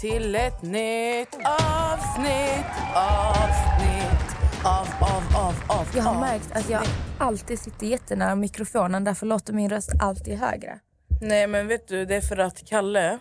Till 0.00 0.34
ett 0.34 0.62
nytt 0.62 1.34
avsnitt, 1.44 2.66
avsnitt, 2.94 4.36
av, 4.64 4.88
av, 5.00 5.22
av, 5.36 5.78
av. 5.78 5.88
Jag 5.96 6.02
har 6.02 6.20
märkt 6.20 6.52
att 6.52 6.70
jag 6.70 6.82
alltid 7.18 7.58
sitter 7.58 7.86
jättenära 7.86 8.34
mikrofonen. 8.34 9.04
Därför 9.04 9.26
låter 9.26 9.52
min 9.52 9.70
röst 9.70 9.90
alltid 10.00 10.38
högre. 10.38 10.80
Nej 11.20 11.46
men 11.46 11.68
vet 11.68 11.88
du, 11.88 12.04
det 12.04 12.16
är 12.16 12.20
för 12.20 12.36
att 12.36 12.64
Kalle, 12.66 13.18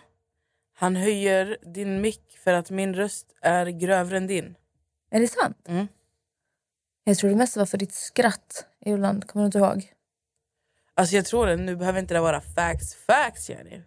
han 0.76 0.96
höjer 0.96 1.58
din 1.74 2.02
mick 2.02 2.38
för 2.44 2.54
att 2.54 2.70
min 2.70 2.94
röst 2.94 3.28
är 3.42 3.66
grövre 3.66 4.18
än 4.18 4.28
din. 4.28 4.56
Är 5.12 5.20
det 5.20 5.28
sant? 5.28 5.58
Mm. 5.68 5.88
Jag 7.04 7.18
tror 7.18 7.30
det 7.30 7.36
mest 7.36 7.58
var 7.58 7.66
för 7.66 7.78
ditt 7.78 7.94
skratt 7.94 8.66
ibland. 8.86 9.28
Kommer 9.28 9.44
du 9.44 9.46
inte 9.46 9.58
ihåg? 9.58 9.92
Alltså 10.94 11.16
jag 11.16 11.26
tror 11.26 11.48
det, 11.48 11.56
nu 11.56 11.76
behöver 11.76 12.00
inte 12.00 12.14
det 12.14 12.20
vara 12.20 12.42
facts, 12.42 12.96
facts 12.96 13.50
Jenny. 13.50 13.82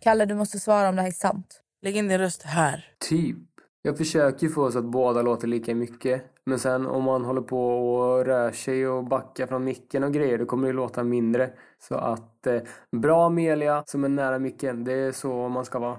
Kalle, 0.00 0.24
du 0.24 0.34
måste 0.34 0.60
svara 0.60 0.88
om 0.88 0.96
det 0.96 1.02
här 1.02 1.08
är 1.08 1.12
sant. 1.12 1.61
Lägg 1.82 1.96
in 1.96 2.08
din 2.08 2.18
röst 2.18 2.42
här. 2.42 2.84
Typ. 2.98 3.36
Jag 3.82 3.98
försöker 3.98 4.48
få 4.48 4.70
så 4.72 4.78
att 4.78 4.84
båda 4.84 5.22
låter 5.22 5.46
lika 5.48 5.74
mycket. 5.74 6.22
Men 6.46 6.58
sen 6.58 6.86
om 6.86 7.04
man 7.04 7.24
håller 7.24 7.40
på 7.40 7.88
och 7.94 8.24
rör 8.24 8.52
sig 8.52 8.88
och 8.88 9.04
backar 9.04 9.46
från 9.46 9.64
micken 9.64 10.04
och 10.04 10.12
grejer, 10.12 10.38
då 10.38 10.46
kommer 10.46 10.66
det 10.68 10.72
låta 10.74 11.04
mindre. 11.04 11.50
Så 11.88 11.94
att 11.94 12.46
eh, 12.46 12.60
bra 12.96 13.26
Amelia 13.26 13.82
som 13.86 14.04
är 14.04 14.08
nära 14.08 14.38
micken, 14.38 14.84
det 14.84 14.92
är 14.92 15.12
så 15.12 15.48
man 15.48 15.64
ska 15.64 15.78
vara. 15.78 15.98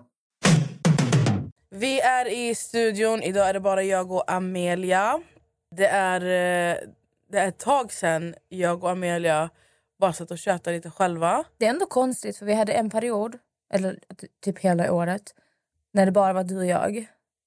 Vi 1.69 1.99
är 2.01 2.25
i 2.49 2.55
studion, 2.55 3.21
idag 3.23 3.49
är 3.49 3.53
det 3.53 3.59
bara 3.59 3.83
jag 3.83 4.11
och 4.11 4.31
Amelia. 4.31 5.21
Det 5.75 5.87
är, 5.87 6.21
eh, 6.21 6.77
det 7.31 7.37
är 7.37 7.47
ett 7.47 7.59
tag 7.59 7.91
sen 7.91 8.35
jag 8.49 8.83
och 8.83 8.89
Amelia 8.91 9.49
bara 9.99 10.13
satt 10.13 10.31
och 10.31 10.37
tjötade 10.37 10.75
lite 10.75 10.89
själva. 10.91 11.43
Det 11.57 11.65
är 11.65 11.69
ändå 11.69 11.85
konstigt 11.85 12.37
för 12.37 12.45
vi 12.45 12.53
hade 12.53 12.73
en 12.73 12.89
period, 12.89 13.37
eller 13.73 13.99
ty- 14.21 14.27
typ 14.43 14.59
hela 14.59 14.93
året, 14.93 15.35
när 15.93 16.05
det 16.05 16.11
bara 16.11 16.33
var 16.33 16.43
du 16.43 16.57
och 16.57 16.65
jag. 16.65 17.05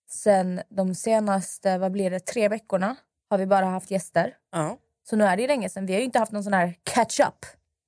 Sen 0.09 0.63
de 0.69 0.95
senaste, 0.95 1.79
vad 1.79 1.93
blir 1.93 2.11
det, 2.11 2.21
tre 2.21 2.49
veckorna 2.49 2.97
har 3.31 3.39
vi 3.39 3.47
bara 3.47 3.67
haft 3.67 3.91
gäster. 3.91 4.35
Ja, 4.53 4.79
Så 5.11 5.17
nu 5.17 5.25
är 5.25 5.37
det 5.37 5.47
länge 5.47 5.69
sedan. 5.69 5.87
Vi 5.87 5.93
har 5.93 5.99
ju 6.01 6.05
inte 6.05 6.19
haft 6.19 6.33
någon 6.33 6.45
sån 6.45 6.53
här 6.53 6.75
catch-up 6.83 7.47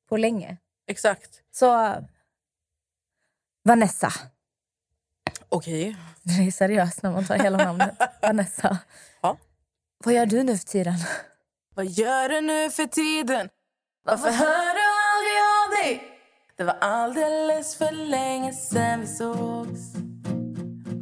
på 0.08 0.16
länge. 0.16 0.56
exakt. 0.86 1.42
Så... 1.50 1.94
Vanessa. 3.64 4.12
Okej. 5.48 5.96
Det 6.22 6.32
är 6.46 6.50
seriöst 6.50 7.02
när 7.02 7.10
man 7.12 7.24
tar 7.24 7.38
hela 7.38 7.58
namnet. 7.64 7.94
Vanessa. 8.22 8.78
Ja. 9.20 9.36
Vad 10.04 10.14
gör 10.14 10.26
du 10.26 10.42
nu 10.42 10.58
för 10.58 10.66
tiden? 10.66 10.94
Vad 11.74 11.86
gör 11.86 12.28
du 12.28 12.40
nu 12.40 12.70
för 12.70 12.86
tiden? 12.86 13.48
Varför 14.04 14.30
hör 14.30 14.74
du 14.74 14.80
aldrig 15.12 15.38
av 15.64 15.84
dig? 15.84 16.18
Det 16.56 16.64
var 16.64 16.76
alldeles 16.80 17.76
för 17.76 17.92
länge 17.92 18.52
sen 18.52 19.00
vi 19.00 19.06
sågs. 19.06 19.92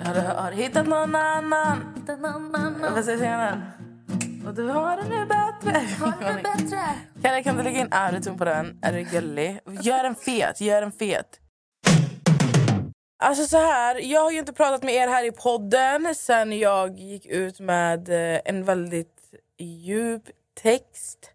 Har 0.04 0.14
du, 0.14 0.20
har 0.20 0.50
du 0.50 0.56
hittat 0.56 0.86
någon 0.86 1.14
annan? 1.14 1.94
Vad 2.94 3.04
säger 3.04 3.18
senare? 3.18 3.62
Och 4.46 4.54
du 4.54 4.68
har 4.68 4.96
det 4.96 5.08
nu 5.08 5.26
bättre. 5.26 5.82
bättre? 6.42 6.78
Kalle, 7.22 7.42
kan 7.42 7.56
du 7.56 7.62
lägga 7.62 7.80
in 7.80 7.88
autotune 7.90 8.38
på 8.38 8.44
den? 8.44 8.78
Är 8.82 8.92
du 8.92 9.02
gullig? 9.02 9.60
Gör 9.80 10.04
en 10.04 10.14
fet, 10.14 10.60
gör 10.60 10.82
en 10.82 10.92
fet. 10.92 11.40
Alltså 13.18 13.44
så 13.44 13.56
här, 13.56 13.96
jag 13.96 14.20
har 14.20 14.30
ju 14.30 14.38
inte 14.38 14.52
pratat 14.52 14.82
med 14.82 14.94
er 14.94 15.08
här 15.08 15.24
i 15.24 15.32
podden 15.32 16.14
sen 16.14 16.58
jag 16.58 16.98
gick 16.98 17.26
ut 17.26 17.60
med 17.60 18.08
eh, 18.08 18.40
en 18.44 18.64
väldigt 18.64 19.34
djup 19.58 20.22
text 20.62 21.30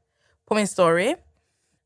på 0.47 0.55
min 0.55 0.67
story. 0.67 1.15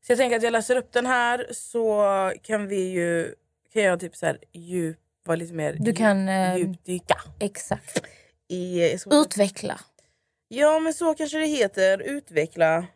Så 0.06 0.12
jag 0.12 0.18
tänker 0.18 0.36
att 0.36 0.42
jag 0.42 0.52
läser 0.52 0.76
upp 0.76 0.92
den 0.92 1.06
här 1.06 1.46
så 1.52 2.04
kan 2.42 2.68
vi 2.68 2.90
ju, 2.90 3.34
kan 3.72 3.82
jag 3.82 4.00
typ 4.00 4.16
så 4.16 4.26
här 4.26 4.38
djup, 4.52 4.98
vara 5.26 5.36
lite 5.36 5.54
mer 5.54 5.76
Du 5.80 5.92
kan, 5.92 6.28
eh, 6.28 6.56
djupdyka 6.56 7.20
Exakt. 7.40 8.02
i... 8.48 8.90
jag 8.90 9.00
ska- 9.00 9.14
Utveckla. 9.16 9.80
Ja, 10.48 10.78
men 10.80 10.94
så 10.94 11.14
kanske 11.14 11.38
det 11.38 11.46
heter. 11.46 11.98
Utveckla. 12.02 12.86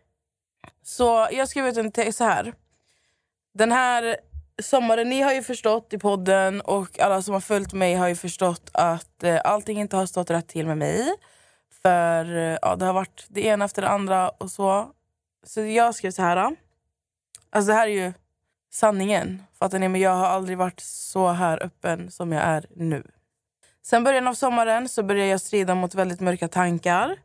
Så 0.83 1.29
jag 1.33 1.49
skrev 1.49 1.67
ut 1.67 1.77
en 1.77 1.93
text 1.93 2.19
så 2.19 2.25
här. 2.25 2.55
Den 3.55 3.73
här 3.73 4.17
sommaren, 4.63 5.09
ni 5.09 5.21
har 5.21 5.33
ju 5.33 5.43
förstått 5.43 5.93
i 5.93 5.99
podden 5.99 6.61
och 6.61 7.01
alla 7.01 7.23
som 7.23 7.35
har 7.35 7.41
följt 7.41 7.73
mig 7.73 7.95
har 7.95 8.09
ju 8.09 8.15
förstått 8.17 8.71
att 8.73 9.23
eh, 9.23 9.41
allting 9.45 9.81
inte 9.81 9.97
har 9.97 10.07
stått 10.07 10.31
rätt 10.31 10.49
till 10.49 10.67
med 10.67 10.79
mig. 10.79 11.15
För 11.83 12.37
eh, 12.37 12.59
ja, 12.63 12.77
det 12.77 12.85
har 12.85 12.93
varit 12.93 13.25
det 13.29 13.45
ena 13.45 13.65
efter 13.65 13.83
det 13.83 13.89
andra 13.89 14.29
och 14.29 14.51
så. 14.51 14.91
Så 15.47 15.61
jag 15.61 15.95
skrev 15.95 16.11
så 16.11 16.23
här. 16.23 16.37
Då. 16.37 16.57
Alltså 17.51 17.69
det 17.69 17.75
här 17.75 17.87
är 17.89 17.93
ju 17.93 18.13
sanningen. 18.71 19.43
Fattar 19.59 19.79
ni? 19.79 19.89
Men 19.89 20.01
jag 20.01 20.11
har 20.11 20.27
aldrig 20.27 20.59
varit 20.59 20.81
så 20.81 21.29
här 21.29 21.63
öppen 21.63 22.11
som 22.11 22.33
jag 22.33 22.43
är 22.43 22.67
nu. 22.77 23.03
Sen 23.83 24.05
början 24.05 24.29
av 24.29 24.35
sommaren 24.35 24.89
så 24.89 25.03
började 25.03 25.31
jag 25.31 25.41
strida 25.41 25.75
mot 25.75 25.95
väldigt 25.95 26.21
mörka 26.21 26.49
tankar. 26.49 27.17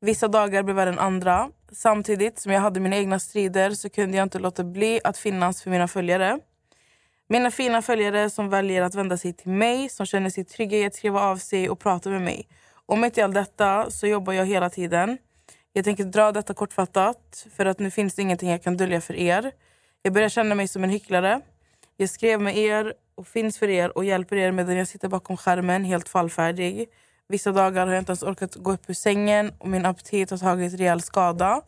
Vissa 0.00 0.28
dagar 0.28 0.62
blev 0.62 0.76
värre 0.76 0.90
än 0.90 0.98
andra. 0.98 1.50
Samtidigt 1.72 2.38
som 2.38 2.52
jag 2.52 2.60
hade 2.60 2.80
mina 2.80 2.96
egna 2.96 3.18
strider 3.18 3.70
så 3.70 3.90
kunde 3.90 4.16
jag 4.16 4.24
inte 4.24 4.38
låta 4.38 4.64
bli 4.64 5.00
att 5.04 5.18
finnas 5.18 5.62
för 5.62 5.70
mina 5.70 5.88
följare. 5.88 6.38
Mina 7.28 7.50
fina 7.50 7.82
följare 7.82 8.30
som 8.30 8.50
väljer 8.50 8.82
att 8.82 8.94
vända 8.94 9.16
sig 9.16 9.32
till 9.32 9.50
mig, 9.50 9.88
som 9.88 10.06
känner 10.06 10.30
sig 10.30 10.44
trygga 10.44 10.78
i 10.78 10.84
att 10.86 10.94
skriva 10.94 11.20
av 11.20 11.36
sig 11.36 11.70
och 11.70 11.78
prata 11.78 12.08
med 12.10 12.22
mig. 12.22 12.48
Och 12.86 12.98
mitt 12.98 13.18
i 13.18 13.22
allt 13.22 13.34
detta 13.34 13.90
så 13.90 14.06
jobbar 14.06 14.32
jag 14.32 14.46
hela 14.46 14.70
tiden. 14.70 15.18
Jag 15.72 15.84
tänker 15.84 16.04
dra 16.04 16.32
detta 16.32 16.54
kortfattat 16.54 17.46
för 17.56 17.66
att 17.66 17.78
nu 17.78 17.90
finns 17.90 18.14
det 18.14 18.22
ingenting 18.22 18.50
jag 18.50 18.62
kan 18.62 18.76
dölja 18.76 19.00
för 19.00 19.14
er. 19.14 19.52
Jag 20.06 20.12
börjar 20.12 20.28
känna 20.28 20.54
mig 20.54 20.68
som 20.68 20.84
en 20.84 20.90
hycklare. 20.90 21.40
Jag 21.96 22.10
skrev 22.10 22.40
med 22.40 22.56
er 22.56 22.94
och 23.14 23.26
finns 23.26 23.58
för 23.58 23.68
er 23.68 23.98
och 23.98 24.04
hjälper 24.04 24.36
er 24.36 24.52
medan 24.52 24.76
jag 24.76 24.88
sitter 24.88 25.08
bakom 25.08 25.36
skärmen 25.36 25.84
helt 25.84 26.08
fallfärdig. 26.08 26.88
Vissa 27.28 27.52
dagar 27.52 27.86
har 27.86 27.92
jag 27.92 28.00
inte 28.00 28.10
ens 28.10 28.22
orkat 28.22 28.54
gå 28.54 28.72
upp 28.72 28.90
ur 28.90 28.94
sängen 28.94 29.52
och 29.58 29.68
min 29.68 29.86
aptit 29.86 30.30
har 30.30 30.38
tagit 30.38 30.74
rejäl 30.74 31.00
skada. 31.00 31.62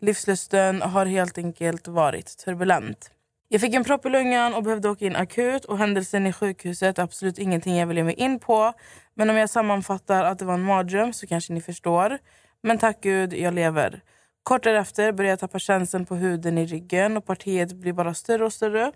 Livslusten 0.00 0.82
har 0.82 1.06
helt 1.06 1.38
enkelt 1.38 1.88
varit 1.88 2.38
turbulent. 2.38 3.10
Jag 3.48 3.60
fick 3.60 3.74
en 3.74 3.84
propp 3.84 4.06
i 4.06 4.08
lungan 4.08 4.54
och 4.54 4.62
behövde 4.62 4.88
åka 4.88 5.04
in 5.04 5.16
akut 5.16 5.64
och 5.64 5.78
händelsen 5.78 6.26
i 6.26 6.32
sjukhuset 6.32 6.98
är 6.98 7.02
absolut 7.02 7.38
ingenting 7.38 7.76
jag 7.76 7.86
vill 7.86 7.96
ge 7.96 8.04
mig 8.04 8.14
in 8.14 8.38
på. 8.38 8.72
Men 9.14 9.30
om 9.30 9.36
jag 9.36 9.50
sammanfattar 9.50 10.24
att 10.24 10.38
det 10.38 10.44
var 10.44 10.54
en 10.54 10.62
mardröm 10.62 11.12
så 11.12 11.26
kanske 11.26 11.52
ni 11.52 11.60
förstår. 11.60 12.18
Men 12.62 12.78
tack 12.78 13.00
gud, 13.00 13.34
jag 13.34 13.54
lever. 13.54 14.02
Kort 14.46 14.62
därefter 14.62 15.12
börjar 15.12 15.30
jag 15.30 15.38
tappa 15.38 15.58
känslan 15.58 16.06
på 16.06 16.14
huden 16.14 16.58
i 16.58 16.66
ryggen 16.66 17.16
och 17.16 17.26
partiet 17.26 17.72
blir 17.72 17.92
bara 17.92 18.14
större 18.14 18.44
och 18.44 18.52
större. 18.52 18.92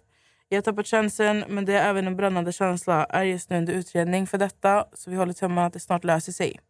Jag 0.49 0.56
har 0.56 0.62
tappat 0.62 0.87
känslan, 0.87 1.44
men 1.49 1.64
det 1.64 1.73
är 1.73 1.91
även 1.91 2.06
en 2.06 2.17
brännande 2.17 2.52
känsla. 2.52 3.05
är 3.05 3.23
just 3.23 3.50
nu 3.50 3.58
under 3.58 3.73
utredning 3.73 4.26
för 4.26 4.38
detta, 4.38 4.85
så 4.93 5.11
vi 5.11 5.17
håller 5.17 5.32
tummarna 5.32 5.67
att 5.67 5.73
det 5.73 5.81
snart 5.81 6.05
löser 6.05 6.32
sig. 6.32 6.61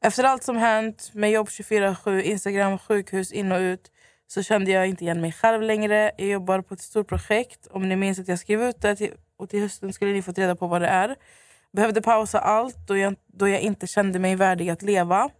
Efter 0.00 0.24
allt 0.24 0.44
som 0.44 0.56
hänt 0.56 1.10
med 1.14 1.30
jobb 1.30 1.48
24-7, 1.48 2.20
Instagram, 2.22 2.78
sjukhus 2.78 3.32
in 3.32 3.52
och 3.52 3.58
ut 3.58 3.90
så 4.26 4.42
kände 4.42 4.70
jag 4.70 4.86
inte 4.86 5.04
igen 5.04 5.20
mig 5.20 5.32
själv 5.32 5.62
längre. 5.62 6.10
Jag 6.18 6.28
jobbar 6.28 6.60
på 6.60 6.74
ett 6.74 6.80
stort 6.80 7.08
projekt. 7.08 7.66
Om 7.66 7.88
ni 7.88 7.96
minns 7.96 8.18
att 8.18 8.28
jag 8.28 8.38
skrev 8.38 8.62
ut 8.62 8.80
det 8.80 8.96
till, 8.96 9.12
och 9.36 9.48
till 9.48 9.60
hösten 9.60 9.92
skulle 9.92 10.12
ni 10.12 10.22
fått 10.22 10.38
reda 10.38 10.56
på 10.56 10.66
vad 10.66 10.82
det 10.82 10.88
är. 10.88 11.16
Behövde 11.72 12.02
pausa 12.02 12.38
allt 12.38 12.76
då 12.88 12.96
jag, 12.96 13.16
då 13.26 13.48
jag 13.48 13.60
inte 13.60 13.86
kände 13.86 14.18
mig 14.18 14.36
värdig 14.36 14.70
att 14.70 14.82
leva. 14.82 15.30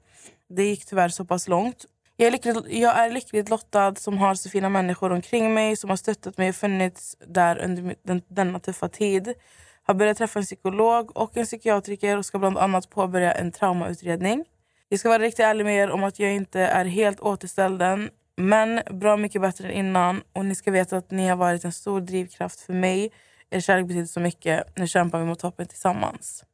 Det 0.48 0.64
gick 0.64 0.86
tyvärr 0.86 1.08
så 1.08 1.24
pass 1.24 1.48
långt. 1.48 1.86
Jag 2.20 2.26
är, 2.26 2.30
lyckligt, 2.30 2.56
jag 2.68 2.98
är 2.98 3.10
lyckligt 3.10 3.48
lottad 3.48 3.94
som 3.94 4.18
har 4.18 4.34
så 4.34 4.50
fina 4.50 4.68
människor 4.68 5.12
omkring 5.12 5.54
mig 5.54 5.76
som 5.76 5.90
har 5.90 5.96
stöttat 5.96 6.38
mig 6.38 6.48
och 6.48 6.54
funnits 6.54 7.16
där 7.26 7.58
under 7.58 7.94
den, 8.02 8.22
denna 8.28 8.60
tuffa 8.60 8.88
tid. 8.88 9.34
Har 9.82 9.94
börjat 9.94 10.18
träffa 10.18 10.38
en 10.38 10.44
psykolog 10.44 11.16
och 11.16 11.36
en 11.36 11.44
psykiatriker 11.44 12.16
och 12.16 12.26
ska 12.26 12.38
bland 12.38 12.58
annat 12.58 12.90
påbörja 12.90 13.32
en 13.32 13.52
traumautredning. 13.52 14.44
Jag 14.88 15.00
ska 15.00 15.08
vara 15.08 15.22
riktigt 15.22 15.44
ärlig 15.44 15.64
med 15.64 15.76
er 15.76 15.90
om 15.90 16.04
att 16.04 16.18
jag 16.18 16.32
inte 16.32 16.60
är 16.60 16.84
helt 16.84 17.20
återställd 17.20 17.82
än 17.82 18.10
Men 18.36 18.80
bra 18.90 19.16
mycket 19.16 19.42
bättre 19.42 19.68
än 19.68 19.74
innan. 19.74 20.22
Och 20.32 20.44
ni 20.44 20.54
ska 20.54 20.70
veta 20.70 20.96
att 20.96 21.10
ni 21.10 21.28
har 21.28 21.36
varit 21.36 21.64
en 21.64 21.72
stor 21.72 22.00
drivkraft 22.00 22.60
för 22.60 22.72
mig. 22.72 23.12
Er 23.50 23.60
kärlek 23.60 23.86
betyder 23.86 24.06
så 24.06 24.20
mycket. 24.20 24.76
Nu 24.76 24.86
kämpar 24.86 25.18
vi 25.18 25.24
mot 25.24 25.38
toppen 25.38 25.66
tillsammans. 25.66 26.44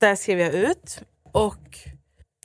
Där 0.00 0.14
skrev 0.14 0.40
jag 0.40 0.54
ut. 0.54 1.02
Och 1.32 1.78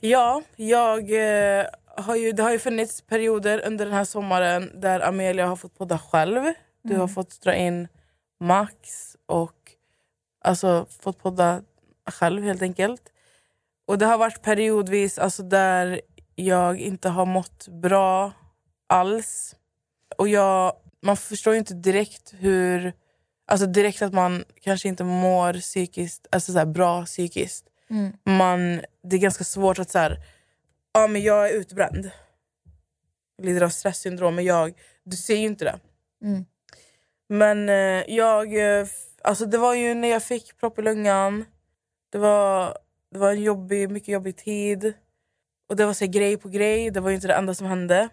ja, 0.00 0.42
jag 0.56 0.98
eh, 1.12 1.66
har 1.98 2.16
ju, 2.16 2.32
det 2.32 2.42
har 2.42 2.50
ju 2.50 2.58
funnits 2.58 3.00
perioder 3.02 3.66
under 3.66 3.84
den 3.84 3.94
här 3.94 4.04
sommaren 4.04 4.80
där 4.80 5.00
Amelia 5.00 5.46
har 5.46 5.56
fått 5.56 5.78
podda 5.78 5.98
själv. 5.98 6.52
Du 6.82 6.96
har 6.96 7.08
fått 7.08 7.40
dra 7.40 7.54
in 7.54 7.88
Max 8.40 9.16
och 9.26 9.72
alltså 10.44 10.86
fått 11.00 11.18
podda 11.22 11.62
själv 12.10 12.42
helt 12.42 12.62
enkelt. 12.62 13.02
Och 13.86 13.98
det 13.98 14.06
har 14.06 14.18
varit 14.18 14.42
periodvis 14.42 15.18
alltså, 15.18 15.42
där 15.42 16.00
jag 16.34 16.80
inte 16.80 17.08
har 17.08 17.26
mått 17.26 17.68
bra 17.68 18.32
alls. 18.86 19.56
Och 20.16 20.28
jag, 20.28 20.72
man 21.02 21.16
förstår 21.16 21.52
ju 21.52 21.58
inte 21.58 21.74
direkt 21.74 22.34
hur... 22.38 22.92
Alltså 23.50 23.66
direkt 23.66 24.02
att 24.02 24.12
man 24.12 24.44
kanske 24.62 24.88
inte 24.88 25.04
mår 25.04 25.52
psykiskt, 25.52 26.26
alltså 26.32 26.52
så 26.52 26.66
bra 26.66 27.04
psykiskt. 27.04 27.64
Man, 28.24 28.80
det 29.02 29.16
är 29.16 29.20
ganska 29.20 29.44
svårt 29.44 29.78
att 29.78 29.90
så 29.90 29.98
här, 29.98 30.18
ja 30.92 31.06
men 31.06 31.22
jag 31.22 31.50
är 31.50 31.54
utbränd. 31.54 32.10
Jag 33.36 33.46
lider 33.46 33.62
av 33.62 33.68
stresssyndrom 33.68 34.34
men 34.34 34.44
jag, 34.44 34.72
du 35.04 35.16
ser 35.16 35.36
ju 35.36 35.46
inte 35.46 35.64
det. 35.64 35.78
Mm. 36.24 36.44
Men 37.28 37.68
eh, 37.68 38.14
jag, 38.16 38.78
eh, 38.80 38.86
alltså 39.22 39.46
det 39.46 39.58
var 39.58 39.74
ju 39.74 39.94
när 39.94 40.08
jag 40.08 40.22
fick 40.22 40.56
propp 40.60 40.78
i 40.78 40.82
lungan. 40.82 41.44
Det 42.10 42.18
var, 42.18 42.78
det 43.10 43.18
var 43.18 43.30
en 43.30 43.42
jobbig, 43.42 43.90
mycket 43.90 44.08
jobbig 44.08 44.36
tid. 44.36 44.92
Och 45.68 45.76
det 45.76 45.86
var 45.86 45.92
så 45.92 46.06
grej 46.06 46.36
på 46.36 46.48
grej, 46.48 46.90
det 46.90 47.00
var 47.00 47.10
ju 47.10 47.14
inte 47.14 47.28
det 47.28 47.34
enda 47.34 47.54
som 47.54 47.66
hände. 47.66 48.08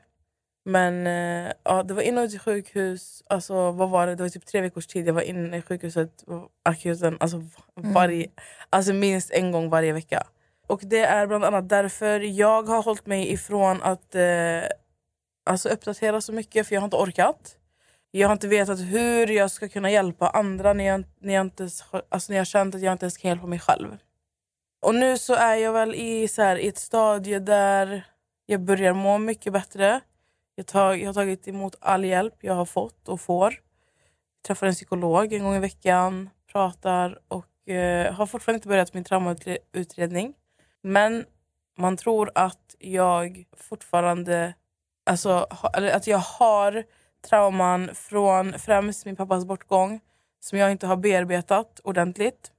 Men 0.66 1.08
eh, 1.08 1.54
ja, 1.64 1.84
det 1.84 1.94
var 1.94 2.02
in 2.02 2.18
och 2.18 2.24
ut 2.24 2.34
i 2.34 2.40
sjukhus, 2.40 3.24
alltså 3.28 3.72
vad 3.72 3.90
var 3.90 4.08
det? 4.08 4.16
Det 4.16 4.24
var 4.24 4.30
typ 4.30 4.46
tre 4.46 4.62
veckors 4.62 4.88
tid 4.88 5.08
jag 5.08 5.14
var 5.14 5.22
inne 5.22 5.58
i 5.58 5.62
sjukhuset, 5.62 6.24
akuten, 6.64 7.18
alltså, 7.20 7.44
varje, 7.76 8.28
alltså 8.70 8.94
minst 8.94 9.32
en 9.32 9.52
gång 9.52 9.70
varje 9.70 9.94
vecka. 9.94 10.28
Och 10.68 10.82
det 10.84 11.02
är 11.02 11.28
bland 11.28 11.46
annat 11.46 11.70
därför 11.70 12.20
jag 12.20 12.64
har 12.64 12.84
hållit 12.84 13.06
mig 13.06 13.32
ifrån 13.32 13.82
att 13.82 14.16
eh, 14.16 14.64
alltså 15.46 15.70
uppdatera 15.70 16.22
så 16.22 16.34
mycket 16.34 16.68
för 16.68 16.76
jag 16.76 16.82
har 16.82 16.86
inte 16.86 16.98
orkat. 16.98 17.58
Jag 18.12 18.28
har 18.28 18.34
inte 18.34 18.48
vetat 18.48 18.80
hur 18.80 19.28
jag 19.28 19.52
ska 19.52 19.70
kunna 19.70 19.92
hjälpa 19.92 20.30
andra 20.30 20.74
när 20.74 20.84
jag, 20.84 21.04
när 21.20 21.34
jag, 21.34 21.42
inte, 21.42 21.70
alltså 22.10 22.32
när 22.32 22.36
jag 22.36 22.40
har 22.42 22.46
känt 22.46 22.76
att 22.76 22.82
jag 22.82 22.92
inte 22.92 23.06
ens 23.06 23.18
kan 23.18 23.30
hjälpa 23.30 23.48
mig 23.48 23.60
själv. 23.60 23.98
Och 24.82 24.96
nu 24.96 25.18
så 25.18 25.34
är 25.34 25.56
jag 25.56 25.74
väl 25.74 25.96
i, 25.96 26.28
så 26.28 26.42
här, 26.42 26.58
i 26.58 26.68
ett 26.68 26.78
stadie 26.78 27.40
där 27.40 28.06
jag 28.46 28.62
börjar 28.62 28.94
må 28.94 29.18
mycket 29.18 29.54
bättre. 29.54 30.02
Jag, 30.56 30.68
tag, 30.68 31.02
jag 31.02 31.08
har 31.08 31.14
tagit 31.14 31.48
emot 31.48 31.76
all 31.80 32.06
hjälp 32.06 32.34
jag 32.42 32.54
har 32.54 32.66
fått 32.66 33.10
och 33.10 33.22
får. 33.22 33.54
Jag 33.54 34.48
träffar 34.48 34.68
en 34.68 34.74
psykolog 34.74 35.34
en 35.34 35.44
gång 35.44 35.56
i 35.56 35.60
veckan, 35.60 36.30
pratar 36.52 37.20
och 37.28 37.70
eh, 37.70 38.14
har 38.14 38.26
fortfarande 38.26 38.58
inte 38.58 38.68
börjat 38.68 38.94
min 38.94 39.04
traumautredning. 39.04 40.34
Men 40.86 41.26
man 41.78 41.98
tror 41.98 42.32
att 42.36 42.76
jag 42.80 43.46
fortfarande... 43.58 44.54
Alltså, 45.06 45.48
ha, 45.50 45.70
eller 45.70 45.92
att 45.92 46.08
jag 46.08 46.18
har 46.18 46.84
trauman 47.30 47.90
från 47.96 48.60
främst 48.60 49.06
min 49.06 49.16
pappas 49.16 49.46
bortgång 49.46 50.00
som 50.40 50.60
jag 50.60 50.72
inte 50.72 50.88
har 50.88 50.98
bearbetat 50.98 51.80
ordentligt 51.84 52.52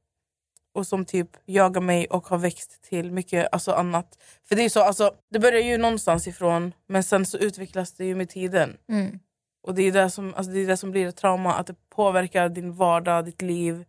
och 0.75 0.87
som 0.87 1.05
typ 1.05 1.28
jagar 1.44 1.81
mig 1.81 2.06
och 2.06 2.28
har 2.28 2.38
växt 2.38 2.82
till 2.82 3.12
mycket 3.12 3.49
alltså, 3.52 3.73
annat. 3.73 4.19
För 4.49 4.56
det 4.56 4.62
är 4.62 4.69
så, 4.69 4.82
alltså, 4.82 5.14
det 5.31 5.38
börjar 5.38 5.62
ju 5.62 5.78
någonstans 5.78 6.26
ifrån 6.26 6.73
men 6.87 7.02
sen 7.02 7.26
så 7.26 7.38
utvecklas 7.38 7.93
det 7.93 8.05
ju 8.05 8.14
med 8.14 8.28
tiden. 8.28 8.76
Mm. 8.88 9.19
Och 9.62 9.75
det 9.75 9.82
är 9.82 9.93
det 9.93 10.11
som, 10.11 10.34
alltså, 10.34 10.52
det 10.52 10.61
är 10.61 10.67
det 10.67 10.76
som 10.76 10.90
blir 10.90 11.06
ett 11.06 11.17
trauma, 11.17 11.55
att 11.55 11.67
det 11.67 11.88
påverkar 11.90 12.49
din 12.49 12.73
vardag, 12.73 13.25
ditt 13.25 13.43
liv. 13.43 13.84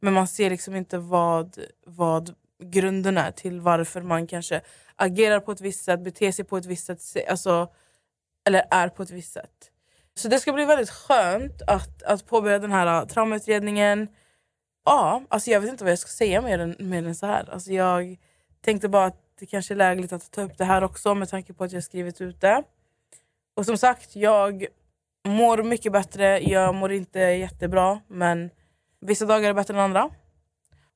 Men 0.00 0.12
man 0.12 0.26
ser 0.28 0.50
liksom 0.50 0.76
inte 0.76 0.98
vad, 0.98 1.58
vad 1.86 2.34
grunderna 2.62 3.32
till 3.32 3.60
varför 3.60 4.02
man 4.02 4.26
kanske 4.26 4.60
agerar 4.96 5.40
på 5.40 5.52
ett 5.52 5.60
visst 5.60 5.84
sätt, 5.84 6.00
beter 6.00 6.32
sig 6.32 6.44
på 6.44 6.56
ett 6.56 6.66
visst 6.66 6.86
sätt, 6.86 7.28
alltså, 7.28 7.72
eller 8.46 8.64
är 8.70 8.88
på 8.88 9.02
ett 9.02 9.10
visst 9.10 9.32
sätt. 9.32 9.70
Så 10.14 10.28
det 10.28 10.38
ska 10.38 10.52
bli 10.52 10.64
väldigt 10.64 10.90
skönt 10.90 11.62
att, 11.66 12.02
att 12.02 12.26
påbörja 12.26 12.58
den 12.58 12.72
här 12.72 13.00
äh, 13.00 13.06
traumautredningen. 13.06 14.08
Ja, 14.84 15.22
alltså 15.28 15.50
jag 15.50 15.60
vet 15.60 15.70
inte 15.70 15.84
vad 15.84 15.90
jag 15.90 15.98
ska 15.98 16.08
säga 16.08 16.42
mer 16.42 16.58
än, 16.58 16.76
mer 16.78 17.06
än 17.06 17.14
så 17.14 17.26
här. 17.26 17.50
Alltså 17.50 17.72
jag 17.72 18.16
tänkte 18.60 18.88
bara 18.88 19.06
att 19.06 19.20
det 19.38 19.46
kanske 19.46 19.74
är 19.74 19.76
lägligt 19.76 20.12
att 20.12 20.30
ta 20.30 20.42
upp 20.42 20.58
det 20.58 20.64
här 20.64 20.84
också 20.84 21.14
med 21.14 21.28
tanke 21.28 21.52
på 21.52 21.64
att 21.64 21.72
jag 21.72 21.84
skrivit 21.84 22.20
ut 22.20 22.40
det. 22.40 22.62
Och 23.54 23.66
som 23.66 23.78
sagt, 23.78 24.16
jag 24.16 24.66
mår 25.28 25.62
mycket 25.62 25.92
bättre. 25.92 26.40
Jag 26.40 26.74
mår 26.74 26.92
inte 26.92 27.18
jättebra, 27.18 28.00
men 28.08 28.50
vissa 29.00 29.26
dagar 29.26 29.50
är 29.50 29.54
bättre 29.54 29.74
än 29.74 29.80
andra. 29.80 30.10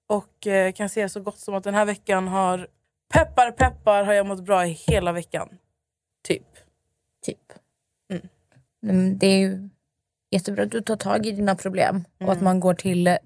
Och 0.08 0.46
eh, 0.46 0.72
kan 0.72 0.88
säga 0.88 1.08
så 1.08 1.20
gott 1.20 1.38
som 1.38 1.54
att 1.54 1.64
den 1.64 1.74
här 1.74 1.84
veckan 1.84 2.28
har... 2.28 2.68
Peppar 3.12 3.50
peppar 3.50 4.04
har 4.04 4.12
jag 4.12 4.26
mått 4.26 4.44
bra 4.44 4.66
i 4.66 4.70
hela 4.70 5.12
veckan. 5.12 5.48
Typ. 6.28 6.46
Typ. 7.22 7.52
Mm, 8.82 9.18
Det 9.18 9.26
är 9.26 9.38
ju 9.38 9.68
jättebra 10.30 10.64
att 10.64 10.70
du 10.70 10.80
tar 10.80 10.96
tag 10.96 11.26
i 11.26 11.32
dina 11.32 11.56
problem 11.56 12.04
och 12.20 12.32
att 12.32 12.40
man 12.40 12.60
går 12.60 12.74
till... 12.74 13.16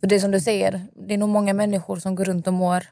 För 0.00 0.06
det 0.06 0.14
är 0.14 0.20
som 0.20 0.30
du 0.30 0.40
säger, 0.40 0.86
det 0.92 1.14
är 1.14 1.18
nog 1.18 1.28
många 1.28 1.54
människor 1.54 1.96
som 1.96 2.14
går 2.14 2.24
runt 2.24 2.46
och 2.46 2.52
mår 2.52 2.86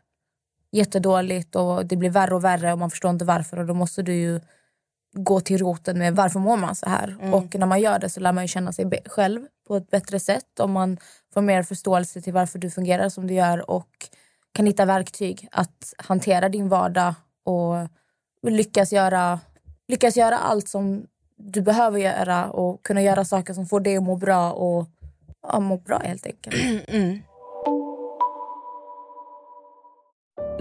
jättedåligt 0.70 1.56
och 1.56 1.86
det 1.86 1.96
blir 1.96 2.10
värre 2.10 2.34
och 2.34 2.44
värre 2.44 2.72
och 2.72 2.78
man 2.78 2.90
förstår 2.90 3.10
inte 3.10 3.24
varför 3.24 3.58
och 3.58 3.66
då 3.66 3.74
måste 3.74 4.02
du 4.02 4.14
ju 4.14 4.40
gå 5.16 5.40
till 5.40 5.58
roten 5.58 5.98
med 5.98 6.16
varför 6.16 6.40
mår 6.40 6.56
man 6.56 6.74
så 6.74 6.88
här. 6.88 7.34
Och 7.34 7.54
när 7.54 7.66
man 7.66 7.80
gör 7.80 7.98
det 7.98 8.08
så 8.08 8.20
lär 8.20 8.32
man 8.32 8.44
ju 8.44 8.48
känna 8.48 8.72
sig 8.72 9.02
själv 9.06 9.40
på 9.68 9.76
ett 9.76 9.90
bättre 9.90 10.20
sätt 10.20 10.60
och 10.60 10.70
man 10.70 10.98
får 11.34 11.40
mer 11.40 11.62
förståelse 11.62 12.20
till 12.20 12.32
varför 12.32 12.58
du 12.58 12.70
fungerar 12.70 13.08
som 13.08 13.26
du 13.26 13.34
gör 13.34 13.70
och 13.70 14.08
kan 14.54 14.66
hitta 14.66 14.84
verktyg 14.84 15.48
att 15.52 15.94
hantera 15.98 16.48
din 16.48 16.68
vardag 16.68 17.14
och 17.44 17.88
lyckas 18.50 18.92
göra, 18.92 19.40
lyckas 19.88 20.16
göra 20.16 20.38
allt 20.38 20.68
som 20.68 21.06
du 21.36 21.60
behöver 21.60 21.98
göra 21.98 22.50
och 22.50 22.82
kunna 22.82 23.02
göra 23.02 23.24
saker 23.24 23.54
som 23.54 23.66
får 23.66 23.80
dig 23.80 23.96
att 23.96 24.02
må 24.02 24.16
bra 24.16 24.52
och 24.52 24.86
ja, 25.42 25.60
må 25.60 25.76
bra 25.76 25.98
helt 25.98 26.26
enkelt. 26.26 26.56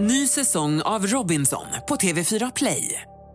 Ny 0.00 0.26
säsong 0.26 0.82
av 0.82 1.06
Robinson 1.06 1.66
på 1.88 1.96
TV4 1.96 2.52
Play. 2.54 3.02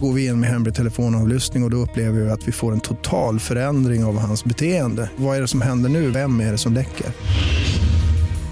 Går 0.00 0.12
vi 0.12 0.26
in 0.26 0.40
med 0.40 0.50
hemlig 0.50 0.74
telefonavlyssning 0.74 1.62
och, 1.62 1.66
och 1.66 1.70
då 1.70 1.76
upplever 1.76 2.20
vi 2.20 2.30
att 2.30 2.48
vi 2.48 2.52
får 2.52 2.72
en 2.72 2.80
total 2.80 3.40
förändring 3.40 4.04
av 4.04 4.18
hans 4.18 4.44
beteende. 4.44 5.10
Vad 5.16 5.36
är 5.36 5.40
det 5.40 5.48
som 5.48 5.60
händer 5.60 5.90
nu? 5.90 6.10
Vem 6.10 6.40
är 6.40 6.52
det 6.52 6.58
som 6.58 6.72
läcker? 6.72 7.06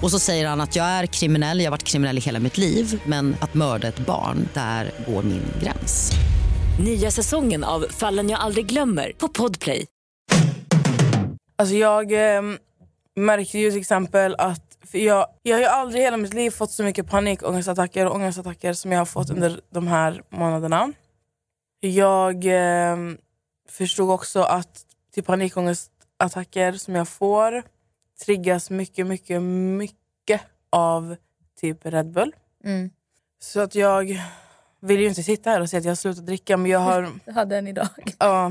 Och 0.02 0.10
så 0.10 0.18
säger 0.18 0.48
han 0.48 0.60
att 0.60 0.76
jag 0.76 0.86
är 0.86 1.06
kriminell, 1.06 1.58
jag 1.58 1.66
har 1.66 1.70
varit 1.70 1.82
kriminell 1.82 2.18
i 2.18 2.20
hela 2.20 2.38
mitt 2.38 2.58
liv 2.58 3.02
men 3.06 3.36
att 3.40 3.54
mörda 3.54 3.88
ett 3.88 4.06
barn, 4.06 4.48
där 4.54 4.90
går 5.06 5.22
min 5.22 5.42
gräns. 5.62 6.12
Nya 6.84 7.10
säsongen 7.10 7.64
av 7.64 7.86
Fallen 7.90 8.28
jag 8.28 8.40
aldrig 8.40 8.66
glömmer 8.66 9.12
på 9.18 9.28
Podplay. 9.28 9.86
Alltså 11.56 11.74
jag 11.74 12.12
eh, 12.12 12.42
märkte 13.16 13.58
ju 13.58 13.70
till 13.70 13.80
exempel 13.80 14.34
att 14.38 14.62
för 14.90 14.98
jag, 14.98 15.26
jag 15.42 15.56
har 15.56 15.60
ju 15.60 15.66
aldrig 15.66 16.00
i 16.00 16.04
hela 16.04 16.16
mitt 16.16 16.34
liv 16.34 16.50
fått 16.50 16.70
så 16.70 16.82
mycket 16.82 17.10
panikångestattacker 17.10 18.06
och 18.06 18.14
ångestattacker 18.14 18.72
som 18.72 18.92
jag 18.92 18.98
har 18.98 19.06
fått 19.06 19.30
under 19.30 19.60
de 19.72 19.86
här 19.86 20.22
månaderna. 20.30 20.92
Jag 21.84 22.44
eh, 22.44 22.96
förstod 23.68 24.10
också 24.10 24.42
att 24.42 24.86
till 25.12 25.24
panikångestattacker 25.24 26.72
som 26.72 26.94
jag 26.94 27.08
får 27.08 27.62
triggas 28.24 28.70
mycket, 28.70 29.06
mycket, 29.06 29.42
mycket 29.42 30.40
av 30.70 31.16
typ 31.60 31.86
Red 31.86 32.12
Bull. 32.12 32.34
Mm. 32.64 32.90
Så 33.40 33.60
att 33.60 33.74
jag 33.74 34.22
vill 34.80 35.00
ju 35.00 35.08
inte 35.08 35.22
sitta 35.22 35.50
här 35.50 35.60
och 35.60 35.70
säga 35.70 35.78
att 35.78 35.84
jag 35.84 35.90
har 35.90 35.96
slutat 35.96 36.26
dricka 36.26 36.56
men 36.56 36.70
jag 36.70 36.78
har 36.78 37.12
Jag 37.24 37.32
hade 37.32 37.56
en 37.56 37.68
idag. 37.68 37.88
Ja, 38.18 38.48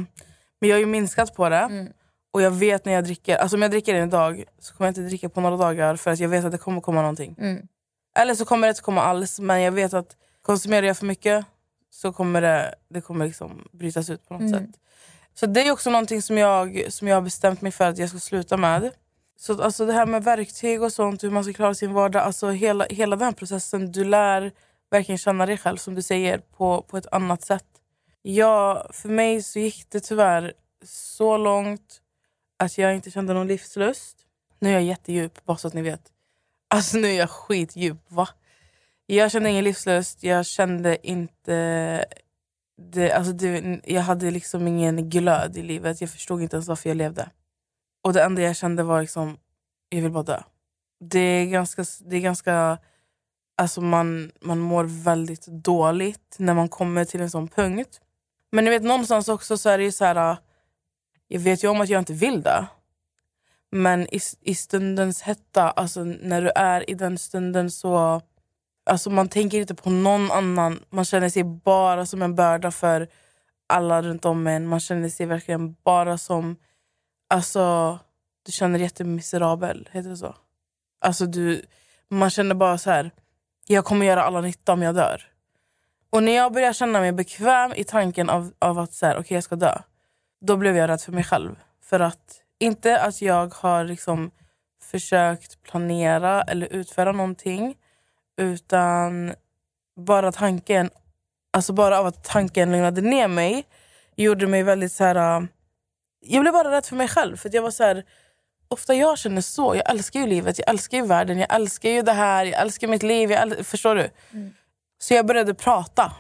men 0.60 0.70
jag 0.70 0.76
har 0.76 0.80
ju 0.80 0.86
minskat 0.86 1.36
på 1.36 1.50
det. 1.50 1.56
Mm. 1.56 1.94
Och 2.32 2.42
jag 2.42 2.52
vet 2.52 2.86
när 2.86 2.94
jag 2.94 3.04
dricker, 3.04 3.38
alltså 3.38 3.56
om 3.58 3.62
jag 3.62 3.72
dricker 3.72 3.96
en 3.96 4.08
idag 4.08 4.44
så 4.60 4.74
kommer 4.74 4.88
jag 4.88 4.92
inte 4.92 5.02
dricka 5.02 5.30
på 5.30 5.42
några 5.42 5.58
dagar 5.58 5.96
för 5.96 6.12
att 6.12 6.20
jag 6.20 6.30
vet 6.30 6.46
att 6.46 6.52
det 6.52 6.58
kommer 6.58 6.82
komma 6.82 7.02
någonting. 7.02 7.36
Mm. 7.40 7.68
Eller 8.16 8.36
så 8.36 8.46
kommer 8.46 8.68
det 8.68 8.70
inte 8.70 8.82
komma 8.82 9.02
alls 9.02 9.40
men 9.40 9.62
jag 9.62 9.72
vet 9.72 9.94
att 9.94 10.16
konsumerar 10.42 10.88
jag 10.88 10.98
för 10.98 11.06
mycket 11.06 11.46
så 11.94 12.14
kommer 12.14 12.42
det, 12.42 12.76
det 12.90 13.02
kommer 13.02 13.26
liksom 13.26 13.68
brytas 13.72 14.10
ut 14.10 14.28
på 14.28 14.34
något 14.34 14.42
Mm. 14.42 14.54
sätt. 14.54 14.80
Så 15.34 15.46
det 15.46 15.62
är 15.68 15.72
också 15.72 15.90
någonting 15.90 16.22
som 16.22 16.38
jag, 16.38 16.86
som 16.94 17.08
jag 17.08 17.16
har 17.16 17.22
bestämt 17.22 17.62
mig 17.62 17.72
för 17.72 17.90
att 17.90 17.98
jag 17.98 18.10
ska 18.10 18.20
sluta 18.20 18.58
med. 18.58 18.92
Så 19.40 19.62
alltså 19.62 19.86
det 19.86 19.94
här 19.94 20.06
med 20.06 20.24
verktyg 20.24 20.82
och 20.84 20.94
sånt, 20.94 21.24
hur 21.24 21.30
man 21.32 21.44
ska 21.44 21.54
klara 21.54 21.74
sin 21.74 21.94
vardag. 21.94 22.24
Alltså 22.24 22.50
hela, 22.50 22.86
hela 22.90 23.16
den 23.16 23.26
här 23.26 23.32
processen, 23.32 23.92
du 23.92 24.04
lär 24.04 24.52
verkligen 24.92 25.18
känna 25.20 25.46
dig 25.46 25.58
själv 25.58 25.78
som 25.78 25.96
du 25.96 26.02
säger 26.02 26.38
på, 26.38 26.82
på 26.82 26.98
ett 26.98 27.08
annat 27.12 27.42
sätt. 27.42 27.66
Ja, 28.22 28.88
för 28.94 29.10
mig 29.10 29.44
så 29.44 29.60
gick 29.60 29.86
det 29.90 30.00
tyvärr 30.00 30.54
så 30.86 31.38
långt 31.38 32.02
att 32.58 32.78
jag 32.78 32.96
inte 32.96 33.12
kände 33.12 33.34
någon 33.34 33.48
livslust. 33.48 34.18
Nu 34.60 34.70
är 34.70 34.74
jag 34.74 34.84
jättedjup, 34.84 35.46
bara 35.46 35.58
så 35.58 35.68
att 35.68 35.74
ni 35.74 35.82
vet. 35.82 36.02
Alltså 36.68 36.98
nu 36.98 37.08
är 37.08 37.18
jag 37.18 37.30
skitdjup, 37.30 37.98
va? 38.08 38.30
Jag 39.16 39.32
kände 39.32 39.50
ingen 39.50 39.64
livslust, 39.64 40.24
jag 40.24 40.46
kände 40.46 41.08
inte... 41.08 42.06
Det, 42.92 43.12
alltså 43.12 43.34
det, 43.34 43.82
jag 43.84 44.02
hade 44.02 44.32
liksom 44.32 44.68
ingen 44.68 45.10
glöd 45.10 45.58
i 45.58 45.64
livet, 45.64 46.02
jag 46.02 46.10
förstod 46.10 46.42
inte 46.42 46.56
ens 46.56 46.68
varför 46.68 46.90
jag 46.90 46.98
levde. 46.98 47.30
Och 48.02 48.14
det 48.14 48.24
enda 48.24 48.42
jag 48.42 48.56
kände 48.56 48.84
var 48.84 49.02
liksom, 49.02 49.38
jag 49.90 50.02
vill 50.02 50.12
bara 50.12 50.24
dö. 50.24 50.42
Det 51.00 51.20
är 51.20 51.46
ganska... 51.46 51.86
Det 52.00 52.16
är 52.16 52.22
ganska 52.22 52.78
alltså 53.58 53.82
man, 53.82 54.32
man 54.42 54.60
mår 54.60 54.84
väldigt 55.04 55.48
dåligt 55.48 56.36
när 56.40 56.54
man 56.54 56.70
kommer 56.70 57.06
till 57.06 57.22
en 57.22 57.30
sån 57.30 57.48
punkt. 57.48 58.02
Men 58.52 58.66
ni 58.66 58.70
vet 58.70 58.84
någonstans 58.84 59.30
också 59.30 59.58
så 59.58 59.70
är 59.70 59.78
det 59.78 59.84
ju 59.84 59.92
så 59.92 60.06
här... 60.06 60.38
Jag 61.28 61.40
vet 61.40 61.64
ju 61.64 61.68
om 61.68 61.82
att 61.82 61.90
jag 61.90 62.02
inte 62.02 62.14
vill 62.14 62.42
det. 62.42 62.66
Men 63.72 64.16
i, 64.16 64.20
i 64.42 64.56
stundens 64.56 65.22
hetta, 65.22 65.72
alltså 65.72 66.04
när 66.04 66.42
du 66.42 66.52
är 66.56 66.90
i 66.90 66.94
den 66.94 67.18
stunden 67.18 67.72
så... 67.72 68.22
Alltså 68.92 69.10
man 69.10 69.30
tänker 69.30 69.60
inte 69.60 69.76
på 69.76 69.90
någon 69.90 70.32
annan. 70.32 70.80
Man 70.90 71.06
känner 71.06 71.30
sig 71.30 71.44
bara 71.44 72.06
som 72.06 72.22
en 72.22 72.36
börda 72.36 72.72
för 72.72 73.08
alla 73.68 74.02
runt 74.02 74.26
om 74.26 74.48
en. 74.48 74.68
Man 74.68 74.80
känner 74.80 75.10
sig 75.10 75.26
verkligen 75.26 75.76
bara 75.84 76.18
som... 76.18 76.56
Alltså, 77.30 78.00
du 78.46 78.52
känner 78.52 78.80
dig 78.80 78.82
jättemiserabel, 78.82 79.90
heter 79.92 80.10
det 80.10 80.18
så? 80.18 80.36
Alltså 81.02 81.26
du, 81.26 81.66
man 82.10 82.30
känner 82.30 82.56
bara 82.56 82.78
så 82.78 82.90
här... 82.90 83.12
Jag 83.68 83.86
kommer 83.86 84.06
göra 84.06 84.24
alla 84.24 84.42
nytta 84.42 84.74
om 84.74 84.82
jag 84.82 84.96
dör. 84.96 85.22
Och 86.10 86.24
när 86.24 86.32
jag 86.32 86.54
började 86.54 86.74
känna 86.74 87.00
mig 87.00 87.12
bekväm 87.12 87.74
i 87.76 87.84
tanken 87.84 88.30
av, 88.30 88.54
av 88.60 88.80
att 88.80 88.94
så 88.94 89.06
här, 89.06 89.20
okay, 89.20 89.36
jag 89.36 89.44
ska 89.44 89.56
dö, 89.56 89.82
då 90.42 90.58
blev 90.58 90.78
jag 90.78 90.90
rädd 90.90 91.02
för 91.02 91.12
mig 91.12 91.24
själv. 91.24 91.56
För 91.84 92.00
att, 92.00 92.42
inte 92.60 93.02
att 93.02 93.22
jag 93.22 93.54
har 93.54 93.84
liksom 93.84 94.32
försökt 94.82 95.64
planera 95.64 96.42
eller 96.42 96.68
utföra 96.68 97.12
någonting, 97.12 97.76
utan 98.42 99.34
bara 99.96 100.32
tanken, 100.32 100.90
alltså 101.54 101.74
bara 101.74 102.00
av 102.00 102.06
att 102.06 102.24
tanken 102.24 102.72
lugnade 102.72 103.02
ner 103.02 103.28
mig, 103.28 103.66
gjorde 104.16 104.48
mig 104.48 104.64
väldigt 104.64 104.92
så 104.92 105.04
här. 105.04 105.48
Jag 106.20 106.42
blev 106.42 106.54
bara 106.54 106.72
rädd 106.72 106.86
för 106.86 106.96
mig 106.96 107.08
själv. 107.08 107.38
För 107.38 107.50
jag 107.56 107.62
var 107.62 107.72
så 107.72 107.84
här, 107.84 108.04
ofta 108.68 108.94
jag 108.94 109.18
känner 109.18 109.42
så. 109.42 109.76
Jag 109.76 109.90
älskar 109.90 110.20
ju 110.20 110.28
livet, 110.28 110.60
jag 110.60 110.70
älskar 110.70 110.98
ju 110.98 111.06
världen, 111.06 111.40
jag 111.40 111.56
älskar 111.56 111.90
ju 111.90 112.02
det 112.02 112.14
här, 112.14 112.46
jag 112.46 112.62
älskar 112.62 112.88
mitt 112.88 113.04
liv. 113.04 113.32
Jag 113.32 113.42
äl- 113.42 113.64
förstår 113.64 113.96
du? 113.96 114.10
Så 115.00 115.14
jag 115.14 115.26
började 115.26 115.54
prata. 115.54 116.12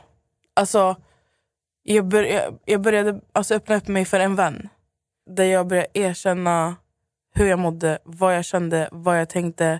Alltså, 0.53 0.95
jag, 1.83 2.05
bör, 2.05 2.23
jag, 2.23 2.59
jag 2.65 2.81
började 2.81 3.21
alltså, 3.33 3.55
öppna 3.55 3.75
upp 3.75 3.87
mig 3.87 4.05
för 4.05 4.19
en 4.19 4.35
vän. 4.35 4.69
Där 5.29 5.43
jag 5.43 5.67
började 5.67 5.87
erkänna 5.93 6.75
hur 7.33 7.45
jag 7.45 7.59
mådde, 7.59 7.99
vad 8.03 8.35
jag 8.35 8.45
kände, 8.45 8.89
vad 8.91 9.19
jag 9.19 9.29
tänkte. 9.29 9.79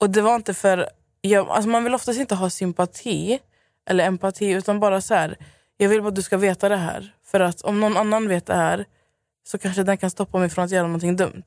Och 0.00 0.10
det 0.10 0.22
var 0.22 0.36
inte 0.36 0.54
för... 0.54 0.88
Jag, 1.20 1.48
alltså 1.48 1.68
man 1.68 1.84
vill 1.84 1.94
oftast 1.94 2.20
inte 2.20 2.34
ha 2.34 2.50
sympati 2.50 3.38
eller 3.90 4.04
empati 4.04 4.50
utan 4.50 4.80
bara 4.80 5.00
så 5.00 5.14
här. 5.14 5.36
Jag 5.76 5.88
vill 5.88 6.02
bara 6.02 6.08
att 6.08 6.14
du 6.14 6.22
ska 6.22 6.36
veta 6.36 6.68
det 6.68 6.76
här. 6.76 7.14
För 7.24 7.40
att 7.40 7.62
om 7.62 7.80
någon 7.80 7.96
annan 7.96 8.28
vet 8.28 8.46
det 8.46 8.54
här 8.54 8.84
så 9.44 9.58
kanske 9.58 9.82
den 9.82 9.98
kan 9.98 10.10
stoppa 10.10 10.38
mig 10.38 10.48
från 10.48 10.64
att 10.64 10.70
göra 10.70 10.86
någonting 10.86 11.16
dumt. 11.16 11.44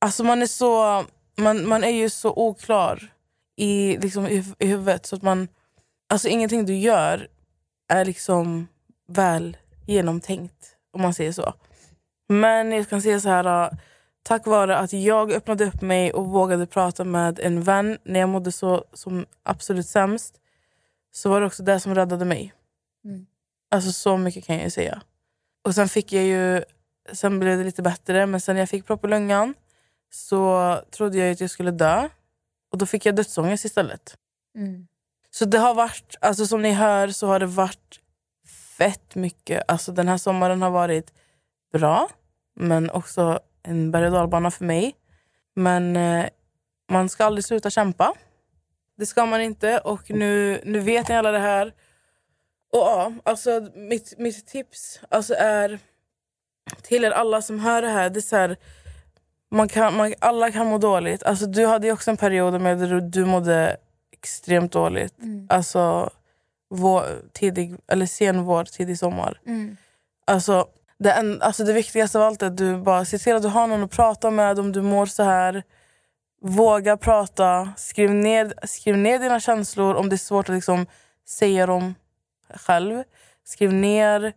Alltså 0.00 0.24
man 0.24 0.42
är 0.42 0.46
så... 0.46 1.04
Man, 1.38 1.68
man 1.68 1.84
är 1.84 1.90
ju 1.90 2.10
så 2.10 2.32
oklar 2.36 3.12
i, 3.56 3.98
liksom, 3.98 4.26
i, 4.26 4.44
i 4.58 4.66
huvudet 4.66 5.06
så 5.06 5.16
att 5.16 5.22
man... 5.22 5.48
Alltså 6.08 6.28
ingenting 6.28 6.66
du 6.66 6.76
gör 6.76 7.28
är 7.88 8.04
liksom 8.04 8.68
väl 9.08 9.56
genomtänkt, 9.86 10.76
om 10.92 11.02
man 11.02 11.14
säger 11.14 11.32
så. 11.32 11.54
Men 12.28 12.72
jag 12.72 12.88
kan 12.88 13.02
säga 13.02 13.20
så 13.20 13.28
här, 13.28 13.64
äh, 13.64 13.78
tack 14.26 14.46
vare 14.46 14.78
att 14.78 14.92
jag 14.92 15.32
öppnade 15.32 15.64
upp 15.64 15.82
mig 15.82 16.12
och 16.12 16.26
vågade 16.26 16.66
prata 16.66 17.04
med 17.04 17.38
en 17.38 17.62
vän 17.62 17.98
när 18.04 18.20
jag 18.20 18.28
mådde 18.28 18.52
så 18.52 18.84
som 18.92 19.26
absolut 19.42 19.86
sämst, 19.86 20.40
så 21.12 21.30
var 21.30 21.40
det 21.40 21.46
också 21.46 21.62
det 21.62 21.80
som 21.80 21.94
räddade 21.94 22.24
mig. 22.24 22.52
Mm. 23.04 23.26
Alltså 23.70 23.92
så 23.92 24.16
mycket 24.16 24.44
kan 24.44 24.58
jag 24.58 24.72
säga. 24.72 25.02
Och 25.64 25.74
sen 25.74 25.88
fick 25.88 26.12
jag 26.12 26.24
ju, 26.24 26.64
sen 27.12 27.38
blev 27.38 27.58
det 27.58 27.64
lite 27.64 27.82
bättre, 27.82 28.26
men 28.26 28.40
sen 28.40 28.54
när 28.54 28.62
jag 28.62 28.68
fick 28.68 28.86
propp 28.86 29.04
i 29.04 29.08
lungan 29.08 29.54
så 30.10 30.76
trodde 30.90 31.18
jag 31.18 31.32
att 31.32 31.40
jag 31.40 31.50
skulle 31.50 31.70
dö. 31.70 32.08
Och 32.72 32.78
då 32.78 32.86
fick 32.86 33.06
jag 33.06 33.16
dödsångest 33.16 33.64
istället. 33.64 34.16
Mm. 34.54 34.86
Så 35.30 35.44
det 35.44 35.58
har 35.58 35.74
varit, 35.74 36.16
alltså 36.20 36.46
som 36.46 36.62
ni 36.62 36.72
hör 36.72 37.08
så 37.08 37.26
har 37.26 37.40
det 37.40 37.46
varit 37.46 38.00
fett 38.78 39.14
mycket. 39.14 39.62
Alltså 39.68 39.92
den 39.92 40.08
här 40.08 40.18
sommaren 40.18 40.62
har 40.62 40.70
varit 40.70 41.12
bra, 41.72 42.08
men 42.54 42.90
också 42.90 43.40
en 43.66 43.90
berg 43.90 44.06
och 44.06 44.12
dalbana 44.12 44.50
för 44.50 44.64
mig. 44.64 44.94
Men 45.54 45.96
eh, 45.96 46.26
man 46.90 47.08
ska 47.08 47.24
aldrig 47.24 47.44
sluta 47.44 47.70
kämpa. 47.70 48.14
Det 48.96 49.06
ska 49.06 49.26
man 49.26 49.40
inte. 49.40 49.78
Och 49.78 50.10
nu, 50.10 50.60
nu 50.64 50.80
vet 50.80 51.08
ni 51.08 51.16
alla 51.16 51.30
det 51.30 51.38
här. 51.38 51.66
Och 52.72 52.78
ja, 52.78 53.12
alltså 53.24 53.68
mitt, 53.74 54.14
mitt 54.18 54.46
tips 54.46 55.00
alltså 55.08 55.34
är 55.34 55.78
till 56.82 57.04
er 57.04 57.10
alla 57.10 57.42
som 57.42 57.60
hör 57.60 57.82
det 57.82 57.88
här. 57.88 58.10
Det 58.10 58.18
är 58.18 58.22
så 58.22 58.36
här 58.36 58.56
man 59.50 59.68
kan, 59.68 59.96
man, 59.96 60.14
alla 60.18 60.52
kan 60.52 60.66
må 60.66 60.78
dåligt. 60.78 61.22
Alltså, 61.22 61.46
du 61.46 61.66
hade 61.66 61.92
också 61.92 62.10
en 62.10 62.16
period 62.16 62.60
med 62.60 62.78
där 62.78 62.88
du, 62.88 63.00
du 63.00 63.24
mådde 63.24 63.76
extremt 64.12 64.72
dåligt. 64.72 65.18
Mm. 65.22 65.46
Alltså 65.50 66.10
vår, 66.70 67.02
tidig, 67.32 67.74
eller 67.88 68.06
sen 68.06 68.42
vår, 68.42 68.64
tidig 68.64 68.98
sommar. 68.98 69.40
Mm. 69.46 69.76
Alltså 70.26 70.68
det, 70.98 71.12
en, 71.12 71.42
alltså 71.42 71.64
det 71.64 71.72
viktigaste 71.72 72.18
av 72.18 72.24
allt 72.24 72.42
är 72.42 72.46
att 72.46 72.56
du 72.56 72.76
bara 72.76 73.04
ser 73.04 73.18
till 73.18 73.36
att 73.36 73.42
du 73.42 73.48
har 73.48 73.66
någon 73.66 73.82
att 73.84 73.90
prata 73.90 74.30
med 74.30 74.58
om 74.58 74.72
du 74.72 74.82
mår 74.82 75.06
så 75.06 75.22
här. 75.22 75.62
Våga 76.42 76.96
prata. 76.96 77.72
Skriv 77.76 78.10
ner, 78.10 78.54
skriv 78.66 78.96
ner 78.96 79.18
dina 79.18 79.40
känslor 79.40 79.94
om 79.94 80.08
det 80.08 80.14
är 80.14 80.18
svårt 80.18 80.48
att 80.48 80.54
liksom 80.54 80.86
säga 81.28 81.66
dem 81.66 81.94
själv. 82.54 83.02
Skriv 83.44 83.72
ner. 83.72 84.32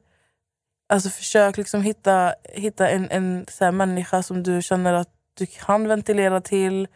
Alltså 0.90 1.10
försök 1.10 1.58
liksom 1.58 1.82
hitta, 1.82 2.34
hitta 2.54 2.90
en, 2.90 3.08
en 3.12 3.46
så 3.50 3.66
här 3.66 3.72
människa 3.72 4.24
som 4.24 4.44
du 4.44 4.62
känner 4.62 4.94
att 4.94 5.10
du 5.34 5.46
kan 5.46 5.88
ventilera 5.88 6.42
till. 6.42 6.88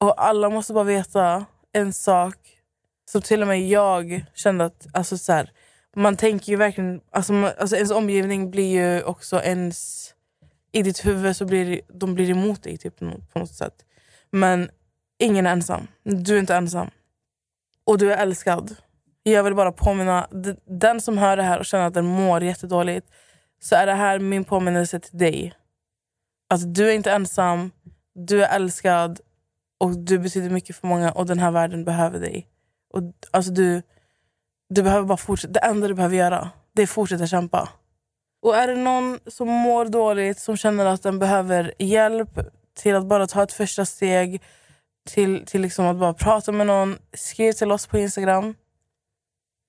Och 0.00 0.24
alla 0.24 0.50
måste 0.50 0.72
bara 0.72 0.84
veta 0.84 1.44
en 1.72 1.92
sak 1.92 2.36
som 3.10 3.22
till 3.22 3.42
och 3.42 3.48
med 3.48 3.68
jag 3.68 4.24
kände 4.34 4.64
att... 4.64 4.86
Alltså 4.92 5.18
så 5.18 5.32
här, 5.32 5.50
man 5.96 6.16
tänker 6.16 6.52
ju 6.52 6.56
verkligen... 6.56 7.00
Alltså, 7.10 7.32
man, 7.32 7.50
alltså 7.58 7.76
ens 7.76 7.90
omgivning 7.90 8.50
blir 8.50 8.70
ju 8.70 9.02
också 9.02 9.42
ens... 9.42 10.08
I 10.72 10.82
ditt 10.82 11.06
huvud 11.06 11.36
så 11.36 11.44
blir 11.44 11.80
de 11.88 12.14
blir 12.14 12.30
emot 12.30 12.62
dig 12.62 12.78
typ, 12.78 12.98
på 13.32 13.38
något 13.38 13.54
sätt. 13.54 13.74
Men 14.30 14.70
ingen 15.18 15.46
är 15.46 15.52
ensam. 15.52 15.86
Du 16.04 16.34
är 16.34 16.38
inte 16.38 16.54
ensam. 16.54 16.90
Och 17.84 17.98
du 17.98 18.12
är 18.12 18.16
älskad. 18.16 18.76
Jag 19.22 19.44
vill 19.44 19.54
bara 19.54 19.72
påminna 19.72 20.28
den 20.64 21.00
som 21.00 21.18
hör 21.18 21.36
det 21.36 21.42
här 21.42 21.58
och 21.58 21.66
känner 21.66 21.86
att 21.86 21.94
den 21.94 22.06
mår 22.06 22.42
jättedåligt. 22.42 23.06
Så 23.60 23.74
är 23.74 23.86
det 23.86 23.94
här 23.94 24.18
min 24.18 24.44
påminnelse 24.44 25.00
till 25.00 25.18
dig. 25.18 25.54
Att 26.48 26.74
du 26.74 26.88
är 26.88 26.94
inte 26.94 27.12
ensam. 27.12 27.70
Du 28.14 28.44
är 28.44 28.56
älskad. 28.56 29.20
Och 29.78 29.98
du 29.98 30.18
betyder 30.18 30.50
mycket 30.50 30.76
för 30.76 30.86
många 30.86 31.12
och 31.12 31.26
den 31.26 31.38
här 31.38 31.50
världen 31.50 31.84
behöver 31.84 32.20
dig. 32.20 32.46
Och, 32.92 33.02
alltså 33.30 33.52
du, 33.52 33.82
du 34.68 34.82
behöver 34.82 35.06
bara 35.06 35.16
fortsätta. 35.16 35.52
Det 35.52 35.66
enda 35.66 35.88
du 35.88 35.94
behöver 35.94 36.16
göra 36.16 36.50
det 36.76 36.82
är 36.82 36.86
fortsätta 36.86 37.26
kämpa. 37.26 37.68
Och 38.42 38.56
är 38.56 38.68
det 38.68 38.76
någon 38.76 39.18
som 39.26 39.48
mår 39.48 39.84
dåligt, 39.84 40.38
som 40.38 40.56
känner 40.56 40.86
att 40.86 41.02
den 41.02 41.18
behöver 41.18 41.74
hjälp 41.78 42.38
till 42.78 42.94
att 42.94 43.06
bara 43.06 43.26
ta 43.26 43.42
ett 43.42 43.52
första 43.52 43.84
steg 43.84 44.42
till, 45.08 45.46
till 45.46 45.60
liksom 45.60 45.86
att 45.86 45.96
bara 45.96 46.14
prata 46.14 46.52
med 46.52 46.66
någon, 46.66 46.98
skriv 47.12 47.52
till 47.52 47.72
oss 47.72 47.86
på 47.86 47.98
Instagram. 47.98 48.54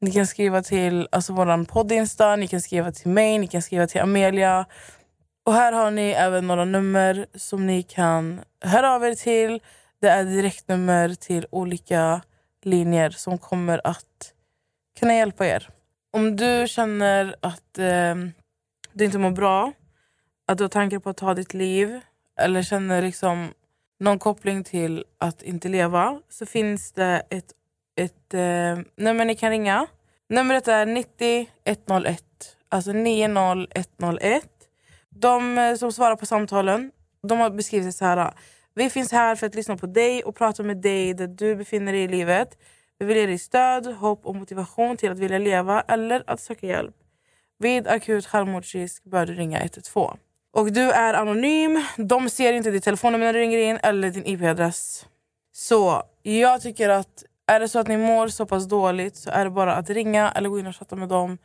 Ni 0.01 0.11
kan 0.11 0.27
skriva 0.27 0.63
till 0.63 1.07
alltså 1.11 1.33
vår 1.33 1.65
podd 1.65 1.91
Insta, 1.91 2.35
ni 2.35 2.47
kan 2.47 2.61
skriva 2.61 2.91
till 2.91 3.11
mig, 3.11 3.37
ni 3.37 3.47
kan 3.47 3.61
skriva 3.61 3.87
till 3.87 4.01
Amelia. 4.01 4.65
Och 5.45 5.53
här 5.53 5.73
har 5.73 5.91
ni 5.91 6.09
även 6.09 6.47
några 6.47 6.65
nummer 6.65 7.25
som 7.35 7.67
ni 7.67 7.83
kan 7.83 8.41
höra 8.61 8.93
av 8.95 9.05
er 9.05 9.15
till. 9.15 9.59
Det 10.01 10.07
är 10.07 10.23
direktnummer 10.23 11.15
till 11.15 11.47
olika 11.51 12.21
linjer 12.63 13.09
som 13.09 13.37
kommer 13.37 13.81
att 13.83 14.33
kunna 14.99 15.15
hjälpa 15.15 15.47
er. 15.47 15.69
Om 16.13 16.35
du 16.35 16.65
känner 16.67 17.35
att 17.41 17.77
eh, 17.77 18.15
du 18.93 19.05
inte 19.05 19.17
mår 19.17 19.31
bra, 19.31 19.73
att 20.47 20.57
du 20.57 20.63
har 20.63 20.69
tankar 20.69 20.99
på 20.99 21.09
att 21.09 21.17
ta 21.17 21.33
ditt 21.33 21.53
liv 21.53 21.99
eller 22.39 22.63
känner 22.63 23.01
liksom 23.01 23.53
någon 23.99 24.19
koppling 24.19 24.63
till 24.63 25.05
att 25.17 25.41
inte 25.41 25.69
leva 25.69 26.21
så 26.29 26.45
finns 26.45 26.91
det 26.91 27.21
ett, 27.29 27.51
ett 27.95 28.33
eh, 28.33 28.85
nummer 28.95 29.25
ni 29.25 29.35
kan 29.35 29.49
ringa. 29.49 29.87
Numret 30.29 30.67
är 30.67 30.85
90 30.85 31.49
101 31.65 32.23
alltså 32.69 32.91
90101. 32.91 34.43
De 35.09 35.57
eh, 35.57 35.75
som 35.75 35.91
svarar 35.91 36.15
på 36.15 36.25
samtalen 36.25 36.91
de 37.27 37.39
har 37.39 37.49
beskrivit 37.49 37.87
det 37.87 37.91
så 37.91 38.05
här. 38.05 38.33
Vi 38.75 38.89
finns 38.89 39.11
här 39.11 39.35
för 39.35 39.47
att 39.47 39.55
lyssna 39.55 39.77
på 39.77 39.85
dig 39.85 40.23
och 40.23 40.35
prata 40.35 40.63
med 40.63 40.77
dig 40.77 41.13
där 41.13 41.27
du 41.27 41.55
befinner 41.55 41.91
dig 41.91 42.01
i 42.01 42.07
livet. 42.07 42.57
Vi 42.99 43.05
vill 43.05 43.17
ge 43.17 43.25
dig 43.25 43.37
stöd, 43.37 43.85
hopp 43.85 44.25
och 44.25 44.35
motivation 44.35 44.97
till 44.97 45.11
att 45.11 45.19
vilja 45.19 45.37
leva 45.37 45.81
eller 45.81 46.23
att 46.27 46.39
söka 46.39 46.67
hjälp. 46.67 46.95
Vid 47.59 47.87
akut 47.87 48.25
självmordsrisk 48.25 49.03
bör 49.03 49.25
du 49.25 49.33
ringa 49.33 49.59
112. 49.59 50.17
Och 50.53 50.71
du 50.71 50.91
är 50.91 51.13
anonym. 51.13 51.85
De 51.97 52.29
ser 52.29 52.53
inte 52.53 52.71
ditt 52.71 52.83
telefonnummer 52.83 53.25
när 53.25 53.33
du 53.33 53.39
ringer 53.39 53.57
in 53.57 53.79
eller 53.83 54.09
din 54.09 54.25
IP-adress. 54.25 55.05
Så 55.51 56.03
jag 56.23 56.61
tycker 56.61 56.89
att 56.89 57.23
är 57.47 57.59
det 57.59 57.69
så 57.69 57.79
att 57.79 57.87
ni 57.87 57.97
mår 57.97 58.27
så 58.27 58.45
pass 58.45 58.67
dåligt 58.67 59.15
så 59.15 59.29
är 59.29 59.43
det 59.43 59.51
bara 59.51 59.75
att 59.75 59.89
ringa 59.89 60.31
eller 60.31 60.49
gå 60.49 60.59
in 60.59 60.67
och 60.67 60.75
chatta 60.75 60.95
med 60.95 61.09
dem. 61.09 61.37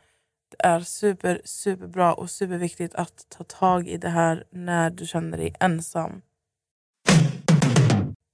Det 0.57 0.65
är 0.67 0.79
super, 0.79 1.41
superbra 1.45 2.13
och 2.13 2.29
superviktigt 2.29 2.95
att 2.95 3.25
ta 3.29 3.43
tag 3.43 3.87
i 3.87 3.97
det 3.97 4.09
här 4.09 4.43
när 4.49 4.89
du 4.89 5.05
känner 5.05 5.37
dig 5.37 5.55
ensam. 5.59 6.21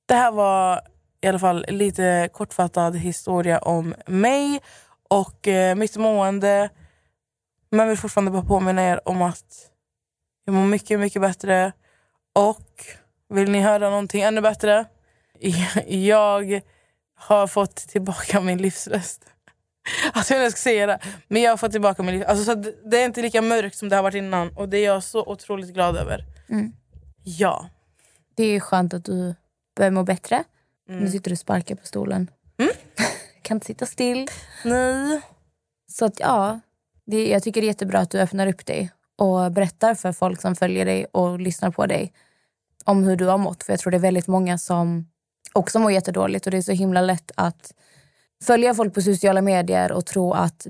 Det 0.06 0.14
här 0.14 0.32
var 0.32 0.82
i 1.22 1.28
alla 1.28 1.40
fall 1.40 1.66
lite 1.68 2.30
kortfattad 2.34 2.96
historia 2.96 3.60
om 3.60 3.96
mig 4.08 4.60
och 5.10 5.48
eh, 5.48 5.76
mitt 5.76 5.98
mående. 5.98 6.70
Men 7.72 7.88
vill 7.88 7.98
fortfarande 7.98 8.32
bara 8.32 8.44
påminna 8.44 8.82
er 8.82 9.10
om 9.10 9.22
att 9.22 9.70
jag 10.46 10.54
mår 10.56 10.66
mycket, 10.66 11.00
mycket 11.00 11.22
bättre. 11.22 11.72
Och 12.36 12.86
vill 13.30 13.52
ni 13.52 13.60
höra 13.60 13.90
någonting 13.90 14.22
ännu 14.22 14.42
bättre? 14.42 14.86
Jag 15.88 16.62
har 17.16 17.48
fått 17.48 17.76
tillbaka 17.76 18.42
min 18.42 18.58
livslust. 18.58 19.26
Alltså 20.14 20.34
jag 20.34 20.52
ska 20.52 20.60
säga 20.60 20.88
det. 20.88 21.00
Men 21.28 21.42
jag 21.42 21.52
har 21.52 21.58
fått 21.58 21.72
tillbaka 21.72 22.04
min 22.04 22.12
livslust. 22.12 22.30
Alltså, 22.30 22.64
så 22.64 22.90
det 22.90 23.02
är 23.02 23.06
inte 23.06 23.22
lika 23.22 23.42
mörkt 23.42 23.78
som 23.78 23.90
det 23.90 23.96
har 23.96 24.04
varit 24.04 24.16
innan. 24.16 24.50
Och 24.58 24.70
det 24.70 24.78
är 24.78 24.86
jag 24.86 25.04
så 25.04 25.26
otroligt 25.26 25.74
glad 25.74 25.98
över. 25.98 26.26
Mm. 26.50 26.74
Ja. 27.24 27.70
Det 28.36 28.44
är 28.44 28.60
skönt 28.60 28.94
att 28.94 29.06
du 29.06 29.36
börjar 29.76 29.92
må 29.92 30.04
bättre. 30.04 30.44
Mm. 30.90 31.04
Nu 31.04 31.12
sitter 31.12 31.30
du 31.30 31.34
och 31.34 31.40
sparkar 31.40 31.76
på 31.76 31.88
stolen. 31.88 32.32
kan 33.42 33.56
inte 33.56 33.68
sitta 33.68 33.86
still. 33.86 34.28
Nej. 34.66 35.22
Så 35.92 36.06
att 36.06 36.20
ja, 36.20 36.60
det, 37.06 37.30
jag 37.30 37.44
tycker 37.44 37.62
det 37.62 37.66
är 37.66 37.70
jättebra 37.70 38.00
att 38.00 38.12
du 38.12 38.20
öppnar 38.20 38.48
upp 38.48 38.66
dig 38.66 38.92
och 39.18 39.52
berättar 39.52 39.96
för 39.96 40.12
folk 40.12 40.42
som 40.42 40.56
följer 40.56 40.86
dig 40.86 41.06
och 41.06 41.40
lyssnar 41.40 41.72
på 41.72 41.86
dig 41.86 42.14
om 42.86 43.04
hur 43.04 43.16
du 43.16 43.26
har 43.26 43.38
mått. 43.38 43.64
För 43.64 43.74
jag 43.74 43.80
tror 43.80 43.92
det 43.92 43.98
är 43.98 44.00
väldigt 44.00 44.28
många 44.28 44.58
som 44.58 45.08
också 45.54 45.80
mår 45.80 45.92
jättedåligt 45.92 46.46
och 46.46 46.52
det 46.52 46.58
är 46.58 46.62
så 46.62 46.72
himla 46.72 47.02
lätt 47.02 47.32
att 47.36 47.74
följa 48.44 48.74
folk 48.74 48.94
på 48.94 49.02
sociala 49.02 49.42
medier 49.42 49.92
och 49.92 50.06
tro 50.06 50.34
att 50.34 50.68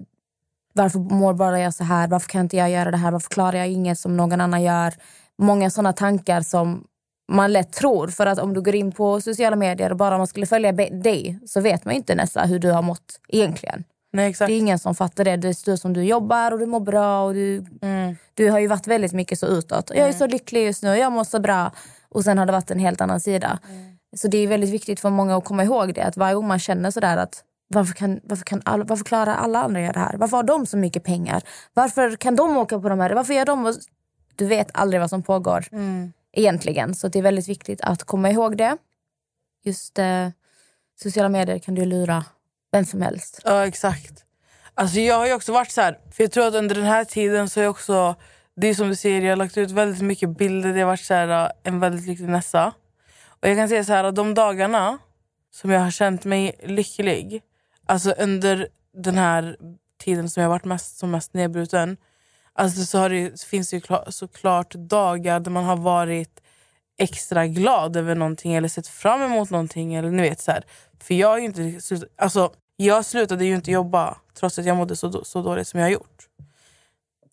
varför 0.74 1.00
mår 1.00 1.34
bara 1.34 1.60
jag 1.60 1.74
så 1.74 1.84
här? 1.84 2.08
Varför 2.08 2.30
kan 2.30 2.42
inte 2.42 2.58
jag 2.58 2.70
göra 2.70 2.92
det 2.92 2.98
här? 2.98 3.12
Varför 3.12 3.30
klarar 3.30 3.58
jag 3.58 3.68
inget 3.68 4.00
som 4.00 4.18
någon 4.18 4.42
annan 4.42 4.64
gör? 4.64 4.94
Många 5.38 5.70
såna 5.70 5.94
tankar 5.94 6.42
som 6.42 6.88
man 7.30 7.54
lätt 7.54 7.74
tror. 7.74 8.08
För 8.08 8.26
att 8.26 8.40
om 8.40 8.54
du 8.54 8.62
går 8.62 8.76
in 8.76 8.92
på 8.92 9.22
sociala 9.22 9.56
medier 9.56 9.92
och 9.92 9.98
bara 9.98 10.18
man 10.18 10.28
skulle 10.28 10.46
följa 10.46 10.72
dig 10.72 11.40
så 11.48 11.62
vet 11.62 11.86
man 11.86 11.94
ju 11.94 11.98
inte 11.98 12.16
nästan 12.16 12.50
hur 12.50 12.60
du 12.60 12.72
har 12.72 12.82
mått 12.82 13.20
egentligen. 13.28 13.84
Nej. 14.12 14.36
Det 14.40 14.44
är 14.44 14.58
ingen 14.58 14.80
som 14.80 14.96
fattar 14.96 15.24
det. 15.24 15.38
Det 15.38 15.48
är 15.48 15.76
som 15.76 15.94
du 15.94 16.04
jobbar 16.04 16.52
och 16.52 16.60
du 16.60 16.66
mår 16.66 16.80
bra. 16.80 17.24
Och 17.24 17.34
du, 17.34 17.66
du 18.34 18.50
har 18.50 18.60
ju 18.60 18.68
varit 18.68 18.88
väldigt 18.88 19.14
mycket 19.14 19.40
så 19.40 19.46
utåt. 19.46 19.92
Jag 19.96 20.08
är 20.08 20.14
så 20.14 20.28
lycklig 20.28 20.66
just 20.66 20.84
nu, 20.84 20.98
jag 20.98 21.12
mår 21.12 21.24
så 21.24 21.40
bra. 21.40 21.72
Och 22.10 22.24
sen 22.24 22.38
har 22.38 22.46
det 22.46 22.52
varit 22.52 22.72
en 22.72 22.80
helt 22.80 23.02
annan 23.02 23.20
sida. 23.20 23.60
Så 24.16 24.28
det 24.28 24.38
är 24.38 24.48
väldigt 24.48 24.70
viktigt 24.70 25.00
för 25.00 25.10
många 25.10 25.38
att 25.38 25.46
komma 25.46 25.64
ihåg 25.64 25.94
det. 25.94 26.04
Att 26.04 26.18
varje 26.18 26.36
gång 26.36 26.48
man 26.48 26.60
känner 26.60 26.92
sådär 26.92 27.18
att 27.18 27.44
varför, 27.68 27.94
kan, 27.94 28.20
varför, 28.24 28.44
kan 28.44 28.62
alla, 28.66 28.84
varför 28.84 29.04
klarar 29.04 29.36
alla 29.36 29.64
andra 29.64 29.82
göra 29.82 29.92
det 29.92 30.00
här? 30.00 30.18
Varför 30.18 30.38
har 30.38 30.44
de 30.44 30.66
så 30.66 30.78
mycket 30.78 31.04
pengar? 31.04 31.44
Varför 31.74 32.16
kan 32.16 32.36
de 32.36 32.58
åka 32.58 32.80
på 32.80 32.90
de 32.90 33.00
här? 33.00 33.12
Varför 33.12 33.34
gör 33.34 33.46
de... 33.46 33.74
Du 34.36 34.46
vet 34.46 34.70
aldrig 34.74 35.02
vad 35.02 35.10
som 35.10 35.24
pågår 35.24 35.66
egentligen. 36.40 36.96
Så 36.96 37.08
det 37.08 37.20
är 37.20 37.24
väldigt 37.24 37.48
viktigt 37.48 37.82
att 37.82 38.04
komma 38.04 38.30
ihåg 38.30 38.58
det. 38.58 38.78
Just 39.64 40.00
eh, 40.00 40.30
sociala 41.02 41.30
medier 41.30 41.60
kan 41.60 41.76
du 41.76 41.86
lura 41.86 42.26
vem 42.72 42.86
som 42.86 43.02
helst. 43.02 43.42
Ja, 43.46 43.68
exakt. 43.68 44.26
Alltså 44.74 45.00
jag 45.00 45.16
har 45.16 45.28
ju 45.28 45.34
också 45.34 45.54
varit 45.54 45.72
så 45.72 45.82
här, 45.82 46.00
för 46.12 46.24
jag 46.24 46.32
tror 46.32 46.48
att 46.48 46.54
under 46.54 46.76
den 46.76 46.86
här 46.86 47.06
tiden 47.06 47.50
så 47.50 47.60
har 47.60 47.64
jag 47.64 47.72
också, 47.72 48.16
det 48.56 48.68
är 48.68 48.74
som 48.74 48.90
du 48.90 48.96
säger, 48.96 49.22
jag 49.22 49.32
har 49.32 49.36
lagt 49.36 49.58
ut 49.58 49.72
väldigt 49.72 50.02
mycket 50.02 50.38
bilder, 50.38 50.74
det 50.74 50.80
har 50.80 50.88
varit 50.88 51.00
så 51.00 51.14
här, 51.14 51.46
eh, 51.46 51.52
en 51.64 51.80
väldigt 51.80 52.08
lycklig 52.08 52.30
Nessa. 52.30 52.74
Och 53.28 53.48
jag 53.48 53.58
kan 53.58 53.70
säga 53.70 53.84
så 53.84 53.94
här, 53.94 54.12
de 54.12 54.34
dagarna 54.34 54.98
som 55.52 55.70
jag 55.70 55.80
har 55.80 55.92
känt 55.92 56.26
mig 56.26 56.56
lycklig, 56.64 57.42
alltså 57.86 58.12
under 58.12 58.68
den 58.94 59.18
här 59.18 59.58
tiden 60.00 60.30
som 60.30 60.42
jag 60.42 60.50
har 60.50 60.56
varit 60.56 60.66
mest, 60.66 60.98
som 60.98 61.12
mest 61.12 61.34
nedbruten, 61.34 61.98
alltså 62.60 62.86
så 62.86 62.98
har 62.98 63.10
det, 63.10 63.42
finns 63.42 63.70
det 63.70 63.76
ju 63.76 63.82
klar, 63.82 64.06
såklart 64.10 64.74
dagar 64.74 65.40
där 65.40 65.52
man 65.52 65.64
har 65.64 65.78
varit 65.78 66.42
extra 66.98 67.48
glad 67.48 67.96
över 67.96 68.16
någonting 68.16 68.54
eller 68.54 68.68
sett 68.68 68.88
fram 68.88 69.22
emot 69.22 69.50
någonting. 69.50 69.94
Eller, 69.94 70.10
ni 70.10 70.22
vet, 70.22 70.42
så 70.42 70.52
här. 70.52 70.64
För 71.00 71.14
jag, 71.14 71.34
är 71.34 71.40
ju 71.40 71.46
inte 71.46 71.80
alltså, 72.16 72.54
jag 72.76 73.06
slutade 73.06 73.46
ju 73.46 73.56
inte 73.56 73.72
jobba 73.72 74.18
trots 74.34 74.60
att 74.60 74.66
jag 74.66 74.78
mådde 74.78 74.96
så, 74.96 75.26
så 75.26 75.42
dåligt 75.42 75.68
som 75.68 75.80
jag 75.80 75.88
har 75.88 75.92
gjort. 75.92 76.28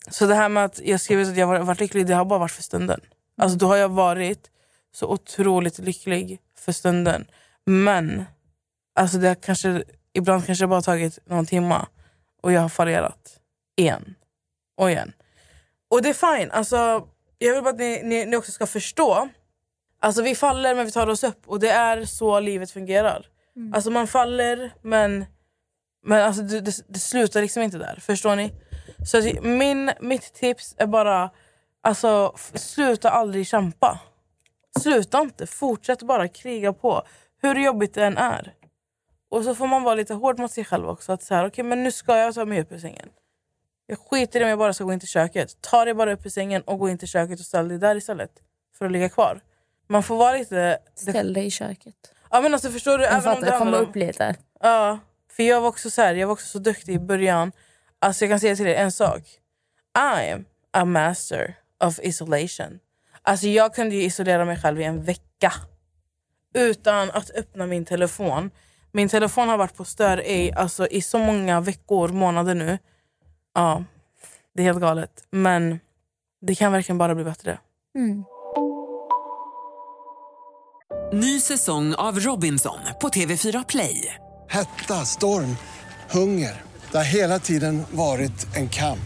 Så 0.09 0.25
det 0.25 0.35
här 0.35 0.49
med 0.49 0.65
att 0.65 0.79
jag 0.79 1.01
skrivit 1.01 1.27
att 1.27 1.37
jag 1.37 1.47
har 1.47 1.59
varit 1.59 1.79
lycklig, 1.79 2.07
det 2.07 2.13
har 2.13 2.25
bara 2.25 2.39
varit 2.39 2.51
för 2.51 2.63
stunden. 2.63 3.01
Alltså, 3.37 3.57
då 3.57 3.67
har 3.67 3.75
jag 3.75 3.89
varit 3.89 4.51
så 4.93 5.07
otroligt 5.07 5.79
lycklig 5.79 6.39
för 6.59 6.71
stunden. 6.71 7.25
Men 7.65 8.25
alltså, 8.95 9.17
det 9.17 9.27
har 9.27 9.35
kanske, 9.35 9.83
ibland 10.13 10.45
kanske 10.45 10.63
det 10.63 10.67
bara 10.67 10.81
tagit 10.81 11.19
någon 11.25 11.45
timma 11.45 11.87
och 12.41 12.51
jag 12.51 12.61
har 12.61 12.69
fallerat. 12.69 13.39
Igen. 13.75 14.15
Och 14.77 14.91
igen. 14.91 15.13
Och 15.89 16.01
det 16.01 16.09
är 16.09 16.37
fine. 16.37 16.51
Alltså, 16.51 17.07
jag 17.37 17.53
vill 17.53 17.63
bara 17.63 17.69
att 17.69 17.79
ni, 17.79 18.01
ni, 18.03 18.25
ni 18.25 18.37
också 18.37 18.51
ska 18.51 18.67
förstå. 18.67 19.29
Alltså 19.99 20.21
vi 20.21 20.35
faller 20.35 20.75
men 20.75 20.85
vi 20.85 20.91
tar 20.91 21.07
oss 21.07 21.23
upp 21.23 21.47
och 21.47 21.59
det 21.59 21.69
är 21.69 22.05
så 22.05 22.39
livet 22.39 22.71
fungerar. 22.71 23.25
Alltså 23.73 23.91
man 23.91 24.07
faller 24.07 24.73
men, 24.81 25.25
men 26.05 26.21
alltså 26.21 26.41
det, 26.41 26.61
det, 26.61 26.73
det 26.87 26.99
slutar 26.99 27.41
liksom 27.41 27.63
inte 27.63 27.77
där. 27.77 27.99
Förstår 28.01 28.35
ni? 28.35 28.53
Så 29.05 29.17
att 29.17 29.43
min, 29.43 29.91
mitt 29.99 30.33
tips 30.33 30.75
är 30.77 30.87
bara 30.87 31.29
alltså, 31.81 32.33
sluta 32.53 33.09
aldrig 33.09 33.47
kämpa. 33.47 33.99
Sluta 34.79 35.21
inte. 35.21 35.47
Fortsätt 35.47 36.03
bara 36.03 36.27
kriga 36.27 36.73
på. 36.73 37.03
Hur 37.41 37.55
jobbigt 37.55 37.93
det 37.93 38.05
än 38.05 38.17
är. 38.17 38.53
Och 39.29 39.43
så 39.43 39.55
får 39.55 39.67
man 39.67 39.83
vara 39.83 39.95
lite 39.95 40.13
hård 40.13 40.39
mot 40.39 40.51
sig 40.51 40.65
själv 40.65 40.89
också. 40.89 41.11
Att 41.11 41.23
så 41.23 41.35
här, 41.35 41.45
okay, 41.45 41.63
men 41.63 41.83
nu 41.83 41.91
ska 41.91 42.17
jag 42.17 42.35
ta 42.35 42.45
mig 42.45 42.61
upp 42.61 42.71
ur 42.71 42.79
sängen. 42.79 43.09
Jag 43.87 43.99
skiter 43.99 44.39
i 44.39 44.43
om 44.43 44.49
jag 44.49 44.59
bara 44.59 44.73
ska 44.73 44.83
gå 44.83 44.93
in 44.93 44.99
till 44.99 45.09
köket. 45.09 45.61
Ta 45.61 45.85
dig 45.85 45.93
bara 45.93 46.13
upp 46.13 46.25
ur 46.25 46.29
sängen 46.29 46.61
och 46.61 46.79
gå 46.79 46.89
in 46.89 46.97
till 46.97 47.07
köket 47.07 47.39
och 47.39 47.45
ställ 47.45 47.67
dig 47.67 47.77
där 47.77 47.95
istället. 47.95 48.31
För 48.77 48.85
att 48.85 48.91
ligga 48.91 49.09
kvar. 49.09 49.41
Man 49.87 50.03
får 50.03 50.17
vara 50.17 50.37
lite... 50.37 50.79
Ställ 50.95 51.33
dig 51.33 51.45
i 51.45 51.51
köket. 51.51 51.95
Ja, 52.31 52.41
men 52.41 52.53
alltså, 52.53 52.69
förstår 52.69 52.97
du? 52.97 53.03
Jag 53.03 53.13
Även 53.13 53.33
om 53.33 53.41
det 53.41 53.57
komma 53.57 53.77
upp 53.77 53.95
lite. 53.95 54.35
Ja, 54.59 54.99
för 55.31 55.43
jag 55.43 55.61
var 55.61 55.67
också 55.67 55.89
så 55.89 56.01
här, 56.01 56.15
jag 56.15 56.27
var 56.27 56.33
också 56.33 56.47
så 56.47 56.59
duktig 56.59 56.93
i 56.93 56.99
början. 56.99 57.51
Alltså 57.99 58.25
jag 58.25 58.31
kan 58.31 58.39
säga 58.39 58.55
till 58.55 58.65
dig 58.65 58.75
en 58.75 58.91
sak. 58.91 59.21
I 59.97 60.31
am 60.31 60.45
a 60.71 60.85
master 60.85 61.55
of 61.83 61.99
isolation. 61.99 62.79
Alltså 63.21 63.47
jag 63.47 63.75
kunde 63.75 63.95
ju 63.95 64.03
isolera 64.03 64.45
mig 64.45 64.57
själv 64.57 64.81
i 64.81 64.83
en 64.83 65.03
vecka. 65.03 65.53
Utan 66.53 67.11
att 67.11 67.29
öppna 67.29 67.65
min 67.65 67.85
telefon. 67.85 68.51
Min 68.91 69.09
telefon 69.09 69.49
har 69.49 69.57
varit 69.57 69.75
på 69.75 69.85
stör 69.85 70.27
i, 70.27 70.51
alltså, 70.55 70.87
i 70.87 71.01
så 71.01 71.17
många 71.17 71.61
veckor, 71.61 72.07
månader 72.07 72.55
nu. 72.55 72.77
Ja, 73.57 73.83
det 74.55 74.61
är 74.61 74.65
helt 74.65 74.79
galet. 74.79 75.09
Men 75.31 75.79
det 76.41 76.55
kan 76.55 76.71
verkligen 76.71 76.97
bara 76.97 77.15
bli 77.15 77.23
bättre. 77.23 77.59
Mm. 77.97 78.23
Ny 81.13 81.39
säsong 81.39 81.95
av 81.95 82.19
Robinson 82.19 82.79
på 83.01 83.09
TV4 83.09 83.65
Play. 83.69 84.15
Hetta, 84.49 84.93
storm, 84.93 85.57
hunger. 86.11 86.61
Det 86.91 86.97
har 86.97 87.03
hela 87.03 87.39
tiden 87.39 87.83
varit 87.91 88.55
en 88.55 88.69
kamp. 88.69 88.99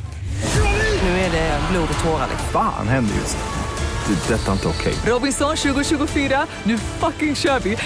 Nu 1.02 1.10
är 1.10 1.32
det 1.32 1.60
blod 1.72 1.90
och 1.94 2.04
tårar. 2.04 2.28
Fan 2.52 2.88
händer 2.88 3.16
just 3.16 3.38
nu. 3.38 4.14
Det. 4.14 4.34
är 4.34 4.38
Detta 4.38 4.48
är 4.48 4.54
inte 4.54 4.68
okej. 4.68 4.94
Robinson 5.06 5.56
2024, 5.56 6.48
nu 6.64 6.78
fucking 6.78 7.36
kör 7.36 7.60
vi! 7.60 7.78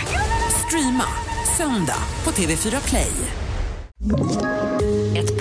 Streama 0.68 1.08
söndag 1.58 2.00
på 2.24 2.32
TV4 2.32 2.90
Play. 2.90 3.12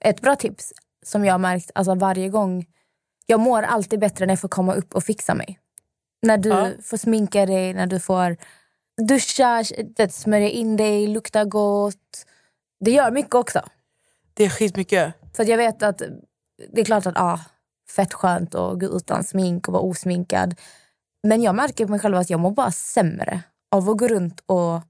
Ett 0.00 0.20
bra 0.20 0.36
tips 0.36 0.72
som 1.06 1.24
jag 1.24 1.34
har 1.34 1.38
märkt 1.38 1.70
alltså 1.74 1.94
varje 1.94 2.28
gång. 2.28 2.66
Jag 3.26 3.40
mår 3.40 3.62
alltid 3.62 4.00
bättre 4.00 4.26
när 4.26 4.32
jag 4.32 4.40
får 4.40 4.48
komma 4.48 4.74
upp 4.74 4.94
och 4.94 5.04
fixa 5.04 5.34
mig. 5.34 5.58
När 6.22 6.38
du 6.38 6.48
Ja. 6.48 6.70
får 6.82 6.96
sminka 6.96 7.46
dig, 7.46 7.74
när 7.74 7.86
du 7.86 8.00
får 8.00 8.36
duscha, 9.08 9.64
smörja 10.10 10.48
in 10.48 10.76
dig, 10.76 11.06
lukta 11.06 11.44
gott. 11.44 12.26
Det 12.84 12.90
gör 12.90 13.10
mycket 13.10 13.34
också. 13.34 13.60
Det 14.34 14.44
är 14.44 14.48
skitmycket. 14.50 15.14
Att 15.38 15.48
jag 15.48 15.56
vet 15.56 15.82
att 15.82 16.02
det 16.72 16.80
är 16.80 16.84
klart 16.84 17.06
att 17.06 17.16
ah, 17.16 17.40
fett 17.96 18.14
skönt 18.14 18.54
att 18.54 18.80
gå 18.80 18.86
utan 18.86 19.24
smink 19.24 19.68
och 19.68 19.72
vara 19.74 19.82
osminkad. 19.82 20.54
Men 21.22 21.42
jag 21.42 21.54
märker 21.54 21.84
på 21.84 21.90
mig 21.90 22.00
själv 22.00 22.16
att 22.16 22.30
jag 22.30 22.40
mår 22.40 22.50
bara 22.50 22.70
sämre 22.70 23.42
av 23.70 23.90
att 23.90 23.98
gå 23.98 24.08
runt 24.08 24.42
och 24.46 24.80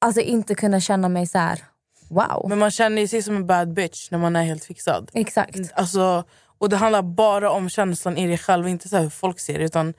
alltså 0.00 0.20
inte 0.20 0.54
kunna 0.54 0.80
känna 0.80 1.08
mig 1.08 1.26
så 1.26 1.38
här. 1.38 1.64
Wow. 2.08 2.46
Men 2.48 2.58
man 2.58 2.70
känner 2.70 3.06
sig 3.06 3.22
som 3.22 3.36
en 3.36 3.46
bad 3.46 3.72
bitch 3.72 4.10
när 4.10 4.18
man 4.18 4.36
är 4.36 4.42
helt 4.42 4.64
fixad. 4.64 5.10
Exakt. 5.14 5.72
Alltså, 5.74 6.24
och 6.58 6.68
det 6.68 6.76
handlar 6.76 7.02
bara 7.02 7.50
om 7.50 7.68
känslan 7.68 8.16
i 8.16 8.26
dig 8.26 8.38
själv, 8.38 8.68
inte 8.68 8.88
så 8.88 8.98
hur 8.98 9.10
folk 9.10 9.40
ser. 9.40 9.58
Utan 9.58 9.94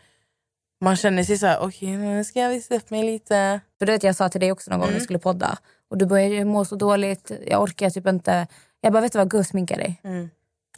man 0.81 0.95
känner 0.95 1.23
sig 1.23 1.37
så 1.37 1.45
här, 1.45 1.59
okej 1.59 1.97
nu 1.97 2.23
ska 2.23 2.39
jag 2.39 2.49
visa 2.49 2.75
upp 2.75 2.89
mig 2.89 3.03
lite. 3.03 3.59
För 3.79 3.85
du 3.85 3.91
vet, 3.91 4.03
jag 4.03 4.15
sa 4.15 4.29
till 4.29 4.41
dig 4.41 4.51
också 4.51 4.71
någon 4.71 4.79
gång 4.79 4.89
när 4.89 4.95
vi 4.95 5.03
skulle 5.03 5.19
podda. 5.19 5.57
Och 5.89 5.97
du 5.97 6.05
började 6.05 6.45
må 6.45 6.65
så 6.65 6.75
dåligt. 6.75 7.31
Jag 7.47 7.61
orkar 7.61 7.89
typ 7.89 8.07
inte. 8.07 8.47
Jag 8.81 8.93
bara, 8.93 9.01
vet 9.01 9.11
du 9.11 9.17
vad? 9.17 9.29
Gå 9.29 9.37
och 9.37 9.45
sminka 9.45 9.75
dig. 9.75 10.01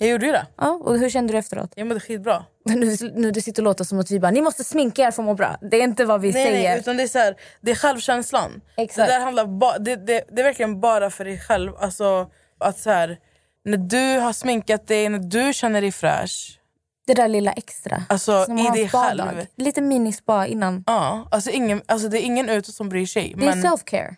Jag 0.01 0.09
gjorde 0.09 0.25
ju 0.25 0.31
det. 0.31 0.47
Ja, 0.57 0.79
och 0.83 0.97
hur 0.97 1.09
kände 1.09 1.33
du 1.33 1.37
efteråt? 1.37 1.73
Jag 1.75 1.87
mådde 1.87 1.99
skitbra. 1.99 2.45
Nu, 2.65 2.97
nu 3.15 3.31
du 3.31 3.41
sitter 3.41 3.61
och 3.61 3.63
låter 3.63 3.83
som 3.83 3.99
att 3.99 4.11
vi 4.11 4.19
bara, 4.19 4.31
ni 4.31 4.41
måste 4.41 4.63
sminka 4.63 5.01
er 5.01 5.11
för 5.11 5.21
att 5.21 5.25
må 5.25 5.33
bra. 5.33 5.57
Det 5.71 5.77
är 5.77 5.83
inte 5.83 6.05
vad 6.05 6.21
vi 6.21 6.31
Nej, 6.31 6.45
säger. 6.45 6.69
nej, 6.69 6.79
utan 6.79 6.97
det 6.97 7.03
är, 7.03 7.07
så 7.07 7.19
här, 7.19 7.35
det 7.61 7.71
är 7.71 7.75
självkänslan. 7.75 8.61
Exakt. 8.77 9.07
Det, 9.09 9.13
där 9.13 9.19
handlar 9.19 9.45
ba, 9.45 9.77
det, 9.77 9.95
det, 9.95 10.23
det 10.31 10.41
är 10.41 10.43
verkligen 10.43 10.79
bara 10.79 11.09
för 11.09 11.25
dig 11.25 11.39
själv. 11.39 11.71
Alltså, 11.79 12.27
att 12.59 12.79
så 12.79 12.89
här, 12.89 13.17
när 13.65 13.77
du 13.77 14.19
har 14.19 14.33
sminkat 14.33 14.87
dig, 14.87 15.09
när 15.09 15.19
du 15.19 15.53
känner 15.53 15.81
dig 15.81 15.91
fräsch. 15.91 16.59
Det 17.07 17.13
där 17.13 17.27
lilla 17.27 17.51
extra. 17.51 18.03
Alltså, 18.09 18.45
i 18.49 18.77
dig 18.77 18.89
själv. 18.89 19.45
Lite 19.57 19.81
minispa 19.81 20.47
innan. 20.47 20.83
Ja, 20.87 21.27
alltså, 21.31 21.49
ingen, 21.49 21.81
alltså 21.85 22.07
det 22.07 22.21
är 22.21 22.25
ingen 22.25 22.49
ute 22.49 22.71
som 22.71 22.89
bryr 22.89 23.05
sig. 23.05 23.33
Det 23.37 23.45
är 23.45 23.51
self-care. 23.51 24.15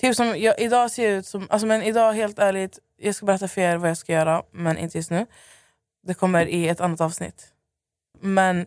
typ 0.00 0.16
som 0.16 0.38
jag, 0.38 0.60
idag 0.60 0.90
ser 0.90 1.04
jag 1.08 1.12
ut 1.12 1.26
som... 1.26 1.46
Alltså, 1.50 1.66
men 1.66 1.82
idag 1.82 2.12
helt 2.12 2.38
ärligt, 2.38 2.78
jag 3.02 3.14
ska 3.14 3.26
berätta 3.26 3.48
för 3.48 3.60
er 3.60 3.76
vad 3.76 3.90
jag 3.90 3.96
ska 3.96 4.12
göra, 4.12 4.42
men 4.50 4.78
inte 4.78 4.98
just 4.98 5.10
nu. 5.10 5.26
Det 6.06 6.14
kommer 6.14 6.46
i 6.46 6.68
ett 6.68 6.80
annat 6.80 7.00
avsnitt. 7.00 7.48
Men 8.20 8.66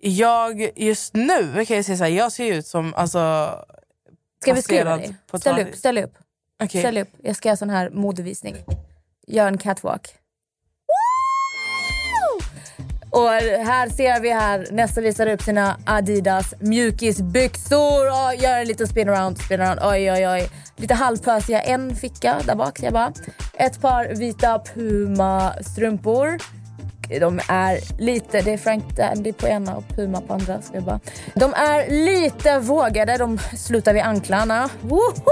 jag 0.00 0.78
just 0.78 1.14
nu 1.14 1.64
kan 1.64 1.76
jag 1.76 1.84
säga 1.84 1.98
så 1.98 2.04
här, 2.04 2.10
jag 2.10 2.32
ser 2.32 2.54
ut 2.54 2.66
som 2.66 2.94
alltså, 2.94 3.54
Ska 4.42 4.54
beskriva 4.54 5.00
passerad 5.30 5.56
dig? 5.56 5.66
Ställ 5.66 5.68
upp, 5.68 5.76
ställ 5.76 5.98
upp. 5.98 6.14
Okej. 6.62 6.80
Ställ 6.80 6.98
upp. 6.98 7.08
Jag 7.22 7.36
ska 7.36 7.48
göra 7.48 7.56
sån 7.56 7.70
här 7.70 7.90
modevisning. 7.90 8.56
Gör 9.26 9.46
en 9.46 9.58
catwalk. 9.58 10.14
Och 13.10 13.28
här 13.64 13.88
ser 13.88 14.20
vi 14.20 14.30
här, 14.30 14.66
nästa 14.70 15.00
visar 15.00 15.26
upp 15.26 15.42
sina 15.42 15.76
Adidas 15.84 16.54
mjukisbyxor. 16.60 18.06
Och 18.06 18.34
gör 18.42 18.58
en 18.58 18.66
liten 18.66 18.88
spin 18.88 19.08
around. 19.08 19.38
Oj, 19.82 20.12
oj, 20.12 20.28
oj. 20.28 20.50
Lite 20.76 20.94
halvpösiga. 20.94 21.60
En 21.60 21.96
ficka 21.96 22.36
där 22.46 22.54
bak 22.54 22.78
ser 22.78 22.84
jag 22.84 22.92
bara. 22.92 23.12
Ett 23.54 23.80
par 23.80 24.14
vita 24.14 24.58
Puma-strumpor. 24.74 26.38
De 27.18 27.40
är 27.48 28.00
lite, 28.00 28.40
det 28.40 28.52
är 28.52 28.58
Frank 28.58 28.96
Dandy 28.96 29.32
på 29.32 29.46
ena 29.48 29.76
och 29.76 29.84
Puma 29.96 30.20
på 30.20 30.32
andra. 30.32 30.62
Ska 30.62 30.74
jag 30.74 30.84
bara. 30.84 31.00
De 31.34 31.54
är 31.54 31.90
lite 31.90 32.58
vågade, 32.58 33.16
de 33.16 33.38
slutar 33.38 33.94
vid 33.94 34.02
anklarna. 34.02 34.68
Woho! 34.80 35.30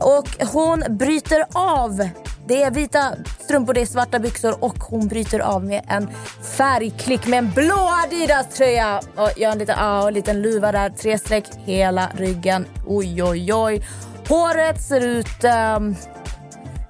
Och 0.00 0.28
hon 0.52 0.84
bryter 0.88 1.44
av. 1.52 2.08
Det 2.48 2.62
är 2.62 2.70
vita 2.70 3.12
strumpor, 3.40 3.74
det 3.74 3.80
är 3.80 3.86
svarta 3.86 4.18
byxor 4.18 4.64
och 4.64 4.78
hon 4.78 5.08
bryter 5.08 5.40
av 5.40 5.64
med 5.64 5.82
en 5.88 6.10
färgklick 6.56 7.26
med 7.26 7.38
en 7.38 7.50
blå 7.50 7.90
Adidas-tröja. 8.04 9.00
Och 9.16 9.30
gör 9.36 9.52
en 9.52 9.58
liten, 9.58 9.76
ah, 9.78 10.08
en 10.08 10.14
liten 10.14 10.42
luva 10.42 10.72
där, 10.72 10.90
tre 10.90 11.18
streck 11.18 11.46
hela 11.64 12.10
ryggen. 12.14 12.66
Oj, 12.86 13.22
oj, 13.22 13.54
oj. 13.54 13.82
Håret 14.28 14.82
ser 14.82 15.00
ut... 15.00 15.44
Um, 15.76 15.96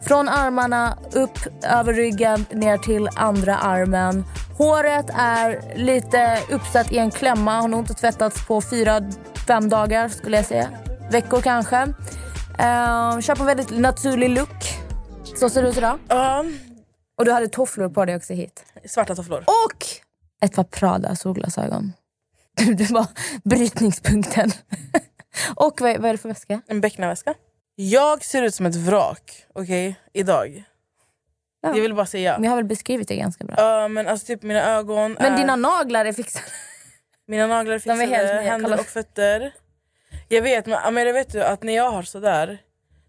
från 0.07 0.29
armarna 0.29 0.99
upp 1.13 1.39
över 1.63 1.93
ryggen 1.93 2.47
ner 2.51 2.79
till 2.79 3.09
andra 3.17 3.57
armen. 3.57 4.25
Håret 4.59 5.07
är 5.15 5.77
lite 5.77 6.39
uppsatt 6.51 6.93
i 6.93 6.99
en 6.99 7.11
klämma. 7.11 7.61
Har 7.61 7.69
nog 7.69 7.81
inte 7.81 7.95
tvättats 7.95 8.47
på 8.47 8.61
fyra, 8.61 9.01
fem 9.47 9.69
dagar 9.69 10.09
skulle 10.09 10.37
jag 10.37 10.47
säga. 10.47 10.69
Veckor 11.11 11.41
kanske. 11.41 11.83
Uh, 11.83 13.21
kör 13.21 13.35
på 13.35 13.43
en 13.43 13.47
väldigt 13.47 13.79
naturlig 13.79 14.31
look. 14.31 14.65
Så 15.37 15.51
ser 15.51 15.63
det 15.63 15.69
ut 15.69 15.77
idag. 15.77 15.99
Och 17.19 17.25
du 17.25 17.33
hade 17.33 17.49
tofflor 17.49 17.89
på 17.89 18.05
dig 18.05 18.17
också 18.17 18.33
hit. 18.33 18.65
Svarta 18.85 19.15
tofflor. 19.15 19.39
Och 19.39 19.87
ett 20.41 20.55
par 20.55 20.65
Prada 20.65 21.17
solglasögon. 21.17 21.93
Det 22.77 22.91
var 22.91 23.07
brytningspunkten. 23.45 24.51
Och 25.57 25.81
vad 25.81 25.91
är, 25.91 25.99
vad 25.99 26.09
är 26.09 26.13
det 26.13 26.19
för 26.19 26.29
väska? 26.29 26.61
En 26.67 26.81
becknarväska. 26.81 27.35
Jag 27.79 28.25
ser 28.25 28.43
ut 28.43 28.55
som 28.55 28.67
ett 28.67 28.77
vrak, 28.77 29.47
okej? 29.53 29.97
Idag. 30.13 30.65
Ja. 31.61 31.69
Jag 31.69 31.83
vill 31.83 31.95
bara 31.95 32.07
säga. 32.07 32.39
Jag 32.43 32.51
har 32.51 32.57
väl 32.57 32.65
beskrivit 32.65 33.09
det 33.09 33.17
ganska 33.17 33.45
bra. 33.45 33.55
Ja, 33.59 33.89
men 33.89 34.09
alltså 34.09 34.27
typ 34.27 34.43
mina 34.43 34.63
ögon 34.63 35.17
Men 35.21 35.33
är... 35.33 35.37
dina 35.37 35.57
naglar 35.57 36.05
är 36.05 36.13
fixade. 36.13 36.45
Mina 37.27 37.47
naglar 37.47 37.75
är 37.75 37.81
De 37.85 37.91
är 37.91 38.07
fixade, 38.07 38.41
nya, 38.43 38.51
händer 38.51 38.81
och 38.81 38.87
fötter. 38.87 39.53
Jag 40.29 40.43
vet, 40.43 40.67
men 40.67 40.79
Amelia, 40.79 41.13
vet 41.13 41.33
du 41.33 41.43
att 41.43 41.63
när 41.63 41.77
jag 41.77 41.91
har 41.91 42.03
sådär 42.03 42.59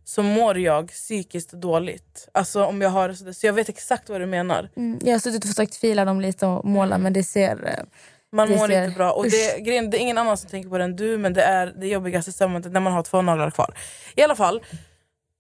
så 0.04 0.24
mår 0.24 0.58
jag 0.60 0.88
psykiskt 0.88 1.52
dåligt. 1.52 2.30
Alltså 2.32 2.66
om 2.66 2.82
jag 2.82 2.90
har 2.90 3.14
sådär, 3.14 3.32
så 3.32 3.48
jag 3.48 3.54
vet 3.54 3.70
exakt 3.70 4.10
vad 4.10 4.22
du 4.22 4.26
menar. 4.26 4.70
Mm, 4.76 5.00
jag 5.04 5.12
har 5.12 5.20
suttit 5.20 5.44
och 5.44 5.50
försökt 5.50 5.76
fila 5.76 6.06
dem 6.06 6.22
lite 6.22 6.46
och 6.46 6.66
måla 6.66 6.98
men 6.98 7.14
det 7.14 7.24
ser... 7.24 7.86
Man 8.32 8.50
mår 8.50 8.68
ser- 8.68 8.84
inte 8.86 8.98
bra. 8.98 9.12
Och 9.12 9.24
det, 9.30 9.60
grejen, 9.60 9.90
det 9.90 9.98
är 9.98 10.00
ingen 10.00 10.18
annan 10.18 10.38
som 10.38 10.50
tänker 10.50 10.70
på 10.70 10.78
det 10.78 10.84
än 10.84 10.96
du 10.96 11.18
men 11.18 11.34
det 11.34 11.42
är 11.44 11.74
det 11.78 11.88
jobbigaste 11.88 12.48
momentet 12.48 12.72
när 12.72 12.80
man 12.80 12.94
har 12.94 13.04
två 13.04 13.22
naglar 13.22 13.52
kvar. 13.52 13.74
I 14.16 14.22
alla 14.22 14.36
fall, 14.36 14.64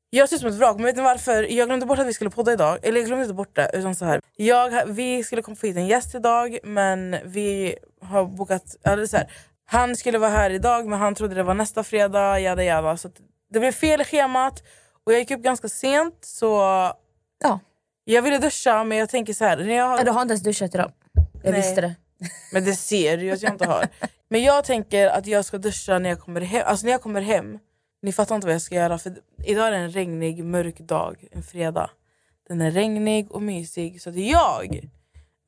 jag 0.09 0.29
ser 0.29 0.35
ut 0.35 0.41
som 0.41 0.49
ett 0.49 0.55
vrak. 0.55 0.75
Men 0.75 0.85
vet 0.85 0.95
ni 0.95 1.01
varför? 1.01 1.43
Jag 1.43 1.67
glömde 1.67 1.85
bort 1.85 1.99
att 1.99 2.07
vi 2.07 2.13
skulle 2.13 2.29
podda 2.29 2.53
idag. 2.53 2.79
Eller 2.83 2.99
jag 2.99 3.07
glömde 3.07 3.23
inte 3.23 3.33
bort 3.33 3.55
det. 3.55 3.71
Utan 3.73 3.95
så 3.95 4.05
här. 4.05 4.21
Jag, 4.35 4.85
vi 4.85 5.23
skulle 5.23 5.41
komma 5.41 5.57
hit 5.61 5.75
en 5.77 5.87
gäst 5.87 6.15
idag 6.15 6.57
men 6.63 7.15
vi 7.25 7.75
har 8.01 8.25
bokat... 8.25 8.63
Eller 8.83 9.05
så 9.05 9.17
här. 9.17 9.31
Han 9.65 9.95
skulle 9.95 10.17
vara 10.17 10.31
här 10.31 10.49
idag 10.49 10.87
men 10.87 10.99
han 10.99 11.15
trodde 11.15 11.35
det 11.35 11.43
var 11.43 11.53
nästa 11.53 11.83
fredag. 11.83 12.39
Jada, 12.39 12.63
jada. 12.63 12.97
Så 12.97 13.09
det 13.53 13.59
blev 13.59 13.71
fel 13.71 14.01
i 14.01 14.03
schemat. 14.03 14.63
Och 15.05 15.13
jag 15.13 15.19
gick 15.19 15.31
upp 15.31 15.41
ganska 15.41 15.69
sent 15.69 16.15
så... 16.21 16.59
Ja. 17.43 17.59
Jag 18.03 18.21
ville 18.21 18.37
duscha 18.37 18.83
men 18.83 18.97
jag 18.97 19.09
tänker 19.09 19.33
så 19.33 19.45
här. 19.45 19.57
När 19.57 19.75
jag 19.75 20.05
du 20.05 20.11
har 20.11 20.21
inte 20.21 20.31
ens 20.31 20.43
duschat 20.43 20.75
idag. 20.75 20.91
Jag 21.43 21.51
Nej. 21.51 21.61
visste 21.61 21.81
det. 21.81 21.95
Men 22.53 22.65
det 22.65 22.75
ser 22.75 23.17
du 23.17 23.23
ju 23.23 23.31
att 23.31 23.41
jag 23.41 23.53
inte 23.53 23.67
har. 23.67 23.87
Men 24.29 24.43
jag 24.43 24.63
tänker 24.65 25.07
att 25.07 25.27
jag 25.27 25.45
ska 25.45 25.57
duscha 25.57 25.99
när 25.99 26.09
jag 26.09 26.19
kommer 26.19 26.41
hem. 26.41 26.63
Alltså 26.65 26.85
när 26.85 26.91
jag 26.91 27.01
kommer 27.01 27.21
hem. 27.21 27.59
Ni 28.01 28.13
fattar 28.13 28.35
inte 28.35 28.47
vad 28.47 28.53
jag 28.53 28.61
ska 28.61 28.75
göra. 28.75 28.97
För 28.97 29.17
idag 29.45 29.67
är 29.67 29.71
det 29.71 29.77
en 29.77 29.91
regnig, 29.91 30.43
mörk 30.43 30.79
dag. 30.79 31.27
En 31.31 31.43
fredag. 31.43 31.89
Den 32.47 32.61
är 32.61 32.71
regnig 32.71 33.31
och 33.31 33.41
mysig. 33.41 34.01
Så 34.01 34.09
att 34.09 34.15
jag, 34.15 34.89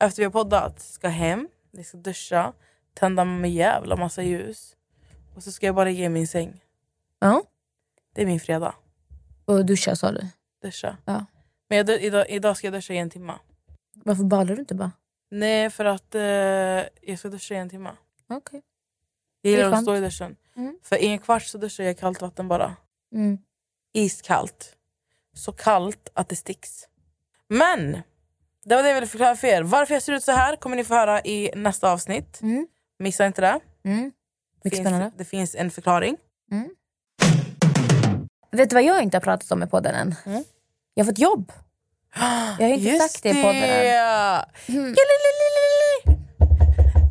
efter 0.00 0.16
vi 0.16 0.24
har 0.24 0.30
poddat, 0.30 0.80
ska 0.80 1.08
hem. 1.08 1.48
Jag 1.70 1.86
ska 1.86 1.98
duscha. 1.98 2.52
Tända 2.94 3.24
med 3.24 3.50
jävla 3.50 3.96
massa 3.96 4.22
ljus. 4.22 4.76
Och 5.34 5.42
så 5.42 5.52
ska 5.52 5.66
jag 5.66 5.74
bara 5.74 5.90
ge 5.90 6.08
min 6.08 6.28
säng. 6.28 6.60
Ja. 7.18 7.42
Det 8.14 8.22
är 8.22 8.26
min 8.26 8.40
fredag. 8.40 8.74
Och 9.44 9.66
duscha 9.66 9.96
sa 9.96 10.12
du. 10.12 10.26
Duscha. 10.62 10.96
Ja. 11.04 11.26
Men 11.68 11.78
jag, 11.78 12.02
idag, 12.02 12.26
idag 12.28 12.56
ska 12.56 12.66
jag 12.66 12.74
duscha 12.74 12.94
i 12.94 12.98
en 12.98 13.10
timme. 13.10 13.34
Varför 13.94 14.24
badar 14.24 14.54
du 14.54 14.60
inte 14.60 14.74
bara? 14.74 14.92
Nej, 15.30 15.70
för 15.70 15.84
att 15.84 16.14
eh, 16.14 16.22
jag 17.02 17.18
ska 17.18 17.28
duscha 17.28 17.54
i 17.54 17.58
en 17.58 17.70
timme. 17.70 17.90
Okej. 18.28 18.62
Jag 19.42 19.50
gillar 19.50 19.72
att 19.72 19.82
stå 19.82 19.96
i 19.96 20.00
duschen. 20.00 20.36
Mm. 20.56 20.78
För 20.82 20.96
i 20.96 21.06
en 21.06 21.18
kvart 21.18 21.42
så 21.42 21.58
duschar 21.58 21.84
jag 21.84 21.90
i 21.90 21.94
kallt 21.94 22.20
vatten 22.20 22.48
bara. 22.48 22.76
Mm. 23.14 23.38
Iskallt. 23.92 24.76
Så 25.34 25.52
kallt 25.52 26.10
att 26.14 26.28
det 26.28 26.36
sticks. 26.36 26.88
Men! 27.48 28.02
Det 28.64 28.74
var 28.74 28.82
det 28.82 28.88
jag 28.88 28.94
ville 28.94 29.06
förklara 29.06 29.36
för 29.36 29.48
er. 29.48 29.62
Varför 29.62 29.94
jag 29.94 30.02
ser 30.02 30.12
ut 30.12 30.22
så 30.22 30.32
här 30.32 30.56
kommer 30.56 30.76
ni 30.76 30.84
få 30.84 30.94
höra 30.94 31.20
i 31.20 31.50
nästa 31.54 31.92
avsnitt. 31.92 32.42
Mm. 32.42 32.66
Missa 32.98 33.26
inte 33.26 33.40
det. 33.40 33.60
Mm. 33.84 34.12
Finns, 34.62 34.74
spännande. 34.74 35.12
det 35.16 35.24
finns 35.24 35.54
en 35.54 35.70
förklaring. 35.70 36.16
Vet 38.50 38.70
du 38.70 38.74
vad 38.74 38.82
jag 38.82 39.02
inte 39.02 39.16
har 39.16 39.22
pratat 39.22 39.52
om 39.52 39.62
i 39.62 39.66
podden 39.66 39.94
än? 39.94 40.14
Mm. 40.26 40.44
Jag 40.94 41.04
har 41.04 41.12
fått 41.12 41.18
jobb. 41.18 41.52
Jag 42.14 42.66
har 42.66 42.74
inte 42.74 42.88
Just 42.88 43.12
sagt 43.12 43.22
det 43.22 43.30
i 43.30 43.34
podden 43.34 43.56
än. 43.56 44.44
Mm. 44.68 44.94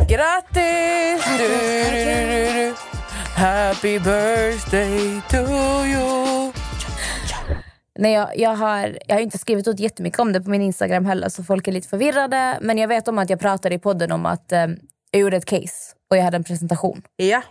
Grattis! 0.09 1.25
Du, 1.38 1.47
du, 1.47 2.25
du, 2.25 2.53
du. 2.53 2.75
Happy 3.35 3.99
birthday 3.99 5.21
to 5.29 5.38
you! 5.85 6.51
Nej, 7.99 8.13
jag, 8.13 8.38
jag, 8.38 8.55
har, 8.55 8.97
jag 9.07 9.15
har 9.15 9.21
inte 9.21 9.38
skrivit 9.38 9.67
ut 9.67 9.79
jättemycket 9.79 10.19
om 10.19 10.33
det 10.33 10.41
på 10.41 10.49
min 10.49 10.62
Instagram 10.62 11.05
heller 11.05 11.29
så 11.29 11.43
folk 11.43 11.67
är 11.67 11.71
lite 11.71 11.88
förvirrade. 11.88 12.57
Men 12.62 12.77
jag 12.77 12.88
vet 12.88 13.07
om 13.07 13.19
att 13.19 13.29
jag 13.29 13.39
pratade 13.39 13.75
i 13.75 13.79
podden 13.79 14.12
om 14.12 14.25
att 14.25 14.51
eh, 14.51 14.67
jag 15.12 15.21
gjorde 15.21 15.38
ett 15.38 15.45
case 15.45 15.95
och 16.09 16.17
jag 16.17 16.23
hade 16.23 16.38
en 16.38 16.43
presentation. 16.43 17.01
Ja. 17.15 17.41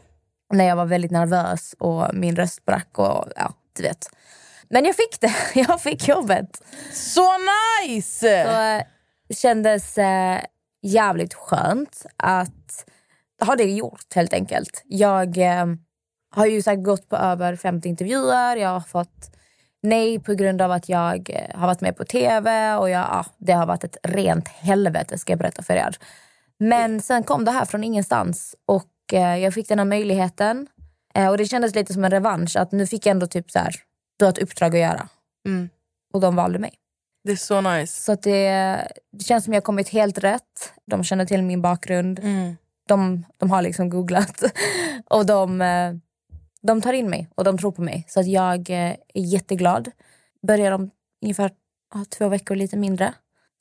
När 0.52 0.64
jag 0.64 0.76
var 0.76 0.87
väldigt 0.87 1.11
nervös 1.11 1.74
och 1.78 2.14
min 2.14 2.37
röst 2.37 2.64
brack 2.64 2.98
och 2.98 3.24
ja, 3.37 3.52
du 3.76 3.82
vet. 3.82 4.06
Men 4.70 4.85
jag 4.85 4.96
fick 4.96 5.20
det. 5.20 5.35
Jag 5.68 5.81
fick 5.81 6.09
jobbet. 6.09 6.62
Så 6.92 7.31
nice! 7.38 8.44
Så, 8.44 8.50
eh, 8.50 8.83
kändes 9.37 9.98
eh, 9.98 10.40
jävligt 10.83 11.35
skönt 11.35 12.07
att 12.16 12.85
ha 13.46 13.57
det 13.57 13.64
gjort 13.64 14.14
helt 14.14 14.33
enkelt. 14.33 14.83
Jag 14.85 15.38
eh, 15.38 15.66
har 16.31 16.46
ju 16.46 16.62
sagt 16.62 16.83
gått 16.83 17.09
på 17.09 17.16
över 17.16 17.57
50 17.57 17.88
intervjuer. 17.88 18.57
Jag 18.57 18.68
har 18.68 18.81
fått 18.81 19.31
nej 19.83 20.20
på 20.20 20.35
grund 20.35 20.62
av 20.62 20.72
att 20.72 20.88
jag 20.88 21.31
eh, 21.31 21.59
har 21.59 21.66
varit 21.66 21.81
med 21.81 21.96
på 21.96 22.04
tv 22.04 22.74
och 22.74 22.90
jag, 22.90 23.00
ja, 23.00 23.24
det 23.38 23.52
har 23.52 23.66
varit 23.66 23.85
ett 23.85 23.96
rent 24.02 24.48
helvete 24.48 25.18
ska 25.18 25.33
jag 25.33 25.38
berätta 25.38 25.62
för 25.62 25.74
er. 25.74 25.96
Men 26.59 27.02
sen 27.02 27.22
kom 27.22 27.44
det 27.44 27.50
här 27.50 27.64
från 27.64 27.85
ingenstans 27.85 28.54
och 28.66 29.12
eh, 29.12 29.37
jag 29.37 29.54
fick 29.54 29.68
den 29.68 29.78
här 29.78 29.87
möjligheten. 29.87 30.66
Eh, 31.14 31.28
och 31.28 31.38
det 31.38 31.44
kändes 31.44 31.74
lite 31.74 31.92
som 31.92 32.04
en 32.04 32.11
revansch 32.11 32.57
att 32.57 32.72
nu 32.72 32.87
fick 32.87 33.07
jag 33.07 33.11
ändå 33.11 33.26
typ 33.26 33.50
så 33.50 33.59
här, 33.59 33.74
du 34.18 34.24
har 34.24 34.33
ett 34.33 34.38
uppdrag 34.38 34.74
att 34.76 34.81
göra. 34.81 35.09
Mm. 35.46 35.68
Och 36.12 36.20
de 36.20 36.37
valde 36.37 36.59
mig. 36.59 36.74
Det 37.24 37.33
är 37.33 37.37
så 37.37 37.61
nice. 37.61 38.02
Så 38.02 38.12
att 38.12 38.22
det, 38.22 38.48
det 39.12 39.24
känns 39.24 39.44
som 39.44 39.52
jag 39.52 39.61
har 39.61 39.64
kommit 39.64 39.88
helt 39.88 40.18
rätt. 40.18 40.72
De 40.87 41.04
känner 41.04 41.24
till 41.24 41.42
min 41.42 41.62
bakgrund. 41.62 42.18
Mm. 42.18 42.57
De, 42.88 43.24
de 43.37 43.50
har 43.50 43.62
liksom 43.62 43.90
googlat. 43.90 44.42
Och 45.07 45.26
de, 45.26 45.61
eh, 45.61 45.92
de 46.62 46.81
tar 46.81 46.92
in 46.92 47.11
mig 47.11 47.28
och 47.35 47.44
de 47.44 47.59
tror 47.59 47.72
på 47.72 47.83
mig. 47.83 48.04
Så 48.09 48.20
att 48.20 48.26
jag 48.26 48.70
eh, 48.70 48.96
är 49.14 49.22
jätteglad. 49.22 49.90
Börjar 50.46 50.72
om 50.72 50.90
ungefär 51.22 51.50
två 52.18 52.28
veckor, 52.28 52.57
lite 52.57 52.76
mindre. 52.76 53.14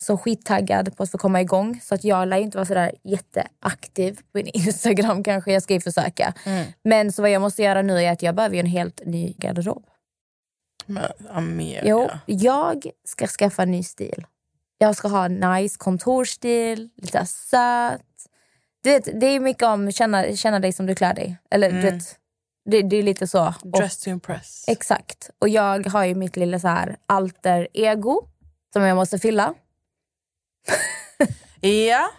Så 0.03 0.17
skittaggad 0.17 0.97
på 0.97 1.03
att 1.03 1.11
få 1.11 1.17
komma 1.17 1.41
igång. 1.41 1.79
Så 1.83 1.95
att 1.95 2.03
jag 2.03 2.27
lär 2.27 2.37
inte 2.37 2.57
vara 2.57 2.65
sådär 2.65 2.91
jätteaktiv 3.03 4.13
på 4.13 4.23
min 4.33 4.47
Instagram 4.53 5.23
kanske. 5.23 5.53
Jag 5.53 5.63
ska 5.63 5.73
ju 5.73 5.81
försöka. 5.81 6.33
Mm. 6.45 6.65
Men 6.83 7.11
så 7.11 7.21
vad 7.21 7.31
jag 7.31 7.41
måste 7.41 7.63
göra 7.63 7.81
nu 7.81 8.03
är 8.03 8.11
att 8.11 8.21
jag 8.21 8.35
behöver 8.35 8.57
en 8.57 8.65
helt 8.65 9.01
ny 9.05 9.33
garderob. 9.37 9.85
Men 10.87 11.11
Amelia. 11.29 11.81
Jo, 11.85 12.09
jag 12.25 12.85
ska 13.05 13.27
skaffa 13.27 13.63
en 13.63 13.71
ny 13.71 13.83
stil. 13.83 14.25
Jag 14.77 14.95
ska 14.95 15.07
ha 15.07 15.25
en 15.25 15.35
nice 15.39 15.77
kontorstil, 15.77 16.89
lite 16.95 17.25
söt. 17.25 18.01
Du 18.83 18.89
vet, 18.91 19.19
det 19.21 19.25
är 19.27 19.39
mycket 19.39 19.63
om 19.63 19.91
känna, 19.91 20.35
känna 20.35 20.59
dig 20.59 20.73
som 20.73 20.85
du 20.85 20.95
klär 20.95 21.13
dig. 21.13 21.37
Eller 21.51 21.71
du 21.71 21.77
Mm. 21.79 21.97
vet, 21.97 22.03
det, 22.65 22.81
det 22.81 22.95
är 22.95 23.03
lite 23.03 23.27
så. 23.27 23.53
Dress 23.63 23.97
to 23.97 24.09
impress. 24.09 24.65
exakt. 24.67 25.29
Och 25.39 25.49
jag 25.49 25.87
har 25.87 26.05
ju 26.05 26.15
mitt 26.15 26.35
lilla 26.35 26.59
så 26.59 26.67
här 26.67 26.97
alter 27.05 27.67
ego 27.73 28.21
som 28.73 28.81
jag 28.83 28.95
måste 28.95 29.19
fylla. 29.19 29.53
Ja. 31.61 32.09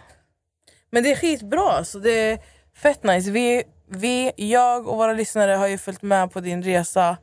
Men 0.91 1.03
det 1.03 1.11
är 1.11 1.15
skitbra. 1.15 1.83
Så 1.85 1.99
det 1.99 2.11
är 2.11 2.39
fett 2.75 3.03
nice. 3.03 3.31
Vi, 3.31 3.63
vi, 3.87 4.31
jag 4.35 4.87
och 4.87 4.97
våra 4.97 5.13
lyssnare 5.13 5.51
har 5.51 5.67
ju 5.67 5.77
följt 5.77 6.01
med 6.01 6.31
på 6.31 6.39
din 6.39 6.63
resa 6.63 7.17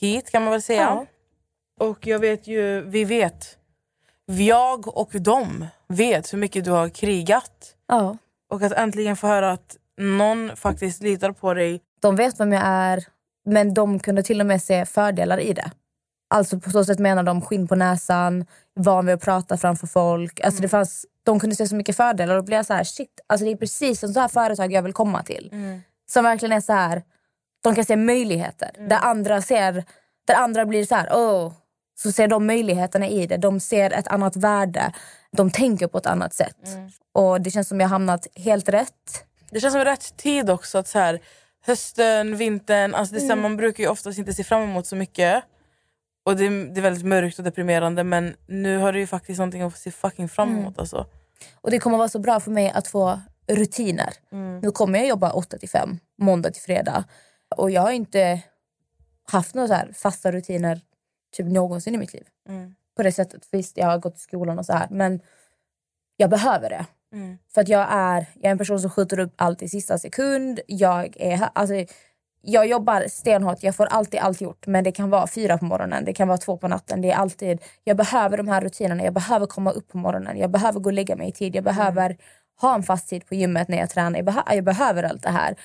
hit 0.00 0.30
kan 0.30 0.42
man 0.42 0.50
väl 0.50 0.62
säga. 0.62 0.82
Ja. 0.82 1.06
Och 1.86 2.06
jag 2.06 2.18
vet 2.18 2.46
ju, 2.46 2.80
vi 2.80 3.04
vet. 3.04 3.56
Jag 4.26 4.96
och 4.96 5.10
de 5.12 5.66
vet 5.88 6.32
hur 6.32 6.38
mycket 6.38 6.64
du 6.64 6.70
har 6.70 6.88
krigat. 6.88 7.74
Ja. 7.88 8.16
Och 8.50 8.62
att 8.62 8.72
äntligen 8.72 9.16
få 9.16 9.26
höra 9.26 9.52
att 9.52 9.76
någon 9.98 10.56
faktiskt 10.56 11.02
litar 11.02 11.32
på 11.32 11.54
dig. 11.54 11.80
De 12.00 12.16
vet 12.16 12.40
vem 12.40 12.52
jag 12.52 12.62
är, 12.64 13.04
men 13.46 13.74
de 13.74 13.98
kunde 13.98 14.22
till 14.22 14.40
och 14.40 14.46
med 14.46 14.62
se 14.62 14.86
fördelar 14.86 15.40
i 15.40 15.52
det. 15.52 15.70
Alltså 16.34 16.60
på 16.60 16.70
så 16.70 16.84
sätt 16.84 16.98
menar 16.98 17.22
de 17.22 17.40
skinn 17.40 17.68
på 17.68 17.74
näsan, 17.74 18.46
van 18.74 19.06
vid 19.06 19.14
att 19.14 19.22
prata 19.22 19.56
framför 19.56 19.86
folk. 19.86 20.40
Alltså 20.40 20.62
det 20.62 20.68
fanns, 20.68 21.06
de 21.22 21.40
kunde 21.40 21.56
se 21.56 21.68
så 21.68 21.74
mycket 21.74 21.96
fördelar 21.96 22.34
och 22.34 22.42
då 22.42 22.46
blev 22.46 22.56
jag 22.56 22.66
så 22.66 22.74
här, 22.74 22.84
shit, 22.84 23.20
alltså 23.26 23.44
det 23.44 23.52
är 23.52 23.56
precis 23.56 24.02
en 24.02 24.12
sån 24.12 24.20
här 24.20 24.28
företag 24.28 24.72
jag 24.72 24.82
vill 24.82 24.92
komma 24.92 25.22
till. 25.22 25.50
Som 26.10 26.24
verkligen 26.24 26.52
är 26.52 26.60
så 26.60 26.72
här, 26.72 27.02
de 27.62 27.74
kan 27.74 27.84
se 27.84 27.96
möjligheter. 27.96 28.70
Där 28.88 28.98
andra 29.02 29.42
ser, 29.42 29.84
där 30.26 30.34
andra 30.34 30.66
blir 30.66 30.84
så 30.86 30.94
här, 30.94 31.08
åh. 31.12 31.52
Så 32.02 32.12
ser 32.12 32.28
de 32.28 32.46
möjligheterna 32.46 33.08
i 33.08 33.26
det. 33.26 33.36
De 33.36 33.60
ser 33.60 33.90
ett 33.92 34.08
annat 34.08 34.36
värde. 34.36 34.92
De 35.32 35.50
tänker 35.50 35.86
på 35.86 35.98
ett 35.98 36.06
annat 36.06 36.34
sätt. 36.34 36.56
Och 37.14 37.40
det 37.40 37.50
känns 37.50 37.68
som 37.68 37.80
jag 37.80 37.86
har 37.88 37.90
hamnat 37.94 38.26
helt 38.36 38.68
rätt. 38.68 39.24
Det 39.50 39.60
känns 39.60 39.74
som 39.74 39.84
rätt 39.84 40.16
tid 40.16 40.50
också. 40.50 40.78
Att 40.78 40.88
så 40.88 40.98
här, 40.98 41.20
hösten, 41.66 42.36
vintern, 42.36 42.94
alltså 42.94 43.14
det 43.14 43.20
är 43.20 43.24
Mm. 43.24 43.40
man 43.42 43.56
brukar 43.56 43.84
ju 43.84 43.90
oftast 43.90 44.18
inte 44.18 44.32
se 44.34 44.44
fram 44.44 44.62
emot 44.62 44.86
så 44.86 44.96
mycket. 44.96 45.44
Och 46.24 46.36
det, 46.36 46.44
är- 46.46 46.74
det 46.74 46.80
är 46.80 46.82
väldigt 46.82 47.06
mörkt 47.06 47.38
och 47.38 47.44
deprimerande 47.44 48.04
men 48.04 48.34
nu 48.46 48.78
har 48.78 48.92
du 48.92 48.98
ju 48.98 49.06
faktiskt 49.06 49.38
någonting 49.38 49.62
att 49.62 49.78
se 49.78 49.90
fucking 49.90 50.28
fram 50.28 50.48
Mm. 50.48 50.60
emot. 50.60 50.78
Alltså. 50.78 51.06
Och 51.60 51.70
det 51.70 51.78
kommer 51.78 51.98
vara 51.98 52.08
så 52.08 52.18
bra 52.18 52.40
för 52.40 52.50
mig 52.50 52.70
att 52.70 52.88
få 52.88 53.20
rutiner. 53.46 54.10
Nu 54.62 54.70
kommer 54.70 54.98
jag 54.98 55.08
jobba 55.08 55.32
8 55.32 55.58
till 55.58 55.68
5, 55.68 55.98
måndag 56.18 56.50
till 56.50 56.62
fredag. 56.62 57.04
Och 57.56 57.70
jag 57.70 57.82
har 57.82 57.90
inte 57.90 58.42
haft 59.24 59.54
några 59.54 59.86
så 59.86 59.92
fasta 59.92 60.32
rutiner 60.32 60.80
typ 61.32 61.46
någonsin 61.46 61.94
i 61.94 61.98
mitt 61.98 62.12
liv. 62.12 62.26
Mm. 62.48 62.74
På 62.96 63.02
det 63.02 63.12
sättet. 63.12 63.48
Visst, 63.52 63.76
jag 63.76 63.86
har 63.86 63.98
gått 63.98 64.16
i 64.16 64.20
skolan 64.20 64.58
och 64.58 64.66
så 64.66 64.72
här. 64.72 64.86
Men 64.90 65.20
jag 66.16 66.30
behöver 66.30 66.70
det. 66.70 66.86
Mm. 67.12 67.38
För 67.54 67.60
att 67.60 67.68
jag 67.68 67.86
är, 67.90 68.26
jag 68.34 68.44
är 68.44 68.50
en 68.50 68.58
person 68.58 68.80
som 68.80 68.90
skjuter 68.90 69.18
upp 69.18 69.32
allt 69.36 69.62
i 69.62 69.68
sista 69.68 69.98
sekund. 69.98 70.60
Jag, 70.66 71.16
är, 71.20 71.48
alltså, 71.52 71.74
jag 72.42 72.66
jobbar 72.66 73.04
stenhårt, 73.08 73.62
jag 73.62 73.76
får 73.76 73.86
alltid 73.86 74.20
allt 74.20 74.40
gjort. 74.40 74.66
Men 74.66 74.84
det 74.84 74.92
kan 74.92 75.10
vara 75.10 75.26
fyra 75.26 75.58
på 75.58 75.64
morgonen, 75.64 76.04
det 76.04 76.12
kan 76.12 76.28
vara 76.28 76.38
två 76.38 76.56
på 76.56 76.68
natten. 76.68 77.00
Det 77.00 77.10
är 77.10 77.16
alltid, 77.16 77.62
jag 77.84 77.96
behöver 77.96 78.36
de 78.36 78.48
här 78.48 78.60
rutinerna, 78.60 79.04
jag 79.04 79.14
behöver 79.14 79.46
komma 79.46 79.70
upp 79.70 79.88
på 79.88 79.98
morgonen. 79.98 80.38
Jag 80.38 80.50
behöver 80.50 80.80
gå 80.80 80.88
och 80.88 80.92
lägga 80.92 81.16
mig 81.16 81.28
i 81.28 81.32
tid. 81.32 81.56
Jag 81.56 81.64
behöver 81.64 82.16
ha 82.60 82.74
en 82.74 82.82
fast 82.82 83.08
tid 83.08 83.26
på 83.26 83.34
gymmet 83.34 83.68
när 83.68 83.78
jag 83.78 83.90
tränar. 83.90 84.18
Jag, 84.18 84.28
behö- 84.28 84.54
jag 84.54 84.64
behöver 84.64 85.02
allt 85.02 85.22
det 85.22 85.30
här. 85.30 85.56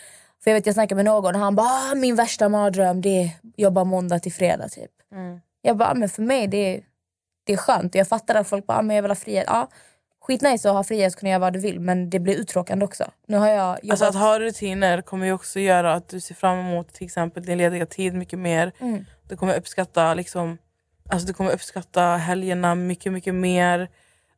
För 0.45 0.51
jag 0.51 0.55
vet 0.55 0.65
jag 0.65 0.75
snackade 0.75 0.95
med 0.95 1.05
någon 1.05 1.35
och 1.35 1.41
han 1.41 1.55
bara 1.55 1.67
"Ah, 1.67 1.95
min 1.95 2.15
värsta 2.15 2.49
mardröm 2.49 3.01
det 3.01 3.23
är 3.23 3.29
jobba 3.57 3.83
måndag 3.83 4.19
till 4.19 4.33
fredag 4.33 4.69
typ. 4.69 4.91
Mm. 5.11 5.39
Jag 5.61 5.77
bara, 5.77 5.93
men 5.93 6.09
för 6.09 6.21
mig 6.21 6.47
det 6.47 6.57
är, 6.75 6.81
det 7.43 7.53
är 7.53 7.57
skönt. 7.57 7.95
Jag 7.95 8.07
fattar 8.07 8.35
att 8.35 8.47
folk 8.47 8.65
bara, 8.67 8.77
"Ah, 8.77 8.81
men 8.81 8.95
jag 8.95 9.03
vill 9.03 9.11
ha 9.11 9.15
frihet. 9.15 9.43
Ja, 9.47 9.69
skitnice 10.21 10.69
att 10.69 10.75
ha 10.75 10.83
frihet 10.83 11.13
och 11.13 11.19
kunna 11.19 11.29
göra 11.29 11.39
vad 11.39 11.53
du 11.53 11.59
vill 11.59 11.79
men 11.79 12.09
det 12.09 12.19
blir 12.19 12.35
uttråkande 12.35 12.85
också. 12.85 13.11
Nu 13.27 13.37
har 13.37 13.47
jag 13.47 13.69
jobbat... 13.83 13.91
Alltså 13.91 14.05
att 14.05 14.15
ha 14.15 14.39
rutiner 14.39 15.01
kommer 15.01 15.25
ju 15.25 15.33
också 15.33 15.59
göra 15.59 15.93
att 15.93 16.09
du 16.09 16.19
ser 16.19 16.35
fram 16.35 16.59
emot 16.59 16.93
till 16.93 17.05
exempel 17.05 17.43
din 17.45 17.57
lediga 17.57 17.85
tid 17.85 18.13
mycket 18.13 18.39
mer. 18.39 18.71
Mm. 18.79 19.05
Du 19.23 19.37
kommer 19.37 19.57
uppskatta 19.57 20.13
liksom, 20.13 20.57
alltså 21.09 21.27
du 21.27 21.33
kommer 21.33 21.51
uppskatta 21.51 22.01
helgerna 22.01 22.75
mycket 22.75 23.13
mycket 23.13 23.35
mer. 23.35 23.89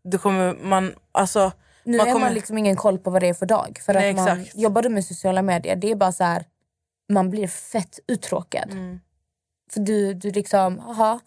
Du 0.03 0.17
kommer, 0.17 0.53
man, 0.61 0.95
alltså, 1.11 1.51
Nu 1.87 1.97
man 1.97 2.07
har 2.07 2.13
kommer, 2.13 2.25
man 2.25 2.33
liksom 2.33 2.57
ingen 2.57 2.75
koll 2.75 2.99
på 2.99 3.09
vad 3.09 3.21
det 3.21 3.27
är 3.27 3.33
för 3.33 3.45
dag. 3.45 3.79
För 3.85 3.93
Nej, 3.93 4.09
att 4.09 4.15
man 4.15 4.41
exakt. 4.41 4.57
jobbar 4.57 4.81
du 4.81 4.89
med 4.89 5.05
sociala 5.05 5.41
medier, 5.41 5.75
det 5.75 5.91
är 5.91 5.95
bara 5.95 6.11
så 6.11 6.23
här, 6.23 6.45
man 7.09 7.29
blir 7.29 7.47
fett 7.47 7.99
uttråkad. 8.07 8.71
Mm. 8.71 8.99
För 9.71 9.79
du, 9.79 10.13
du 10.13 10.31
liksom, 10.31 10.79
aha, 10.79 11.19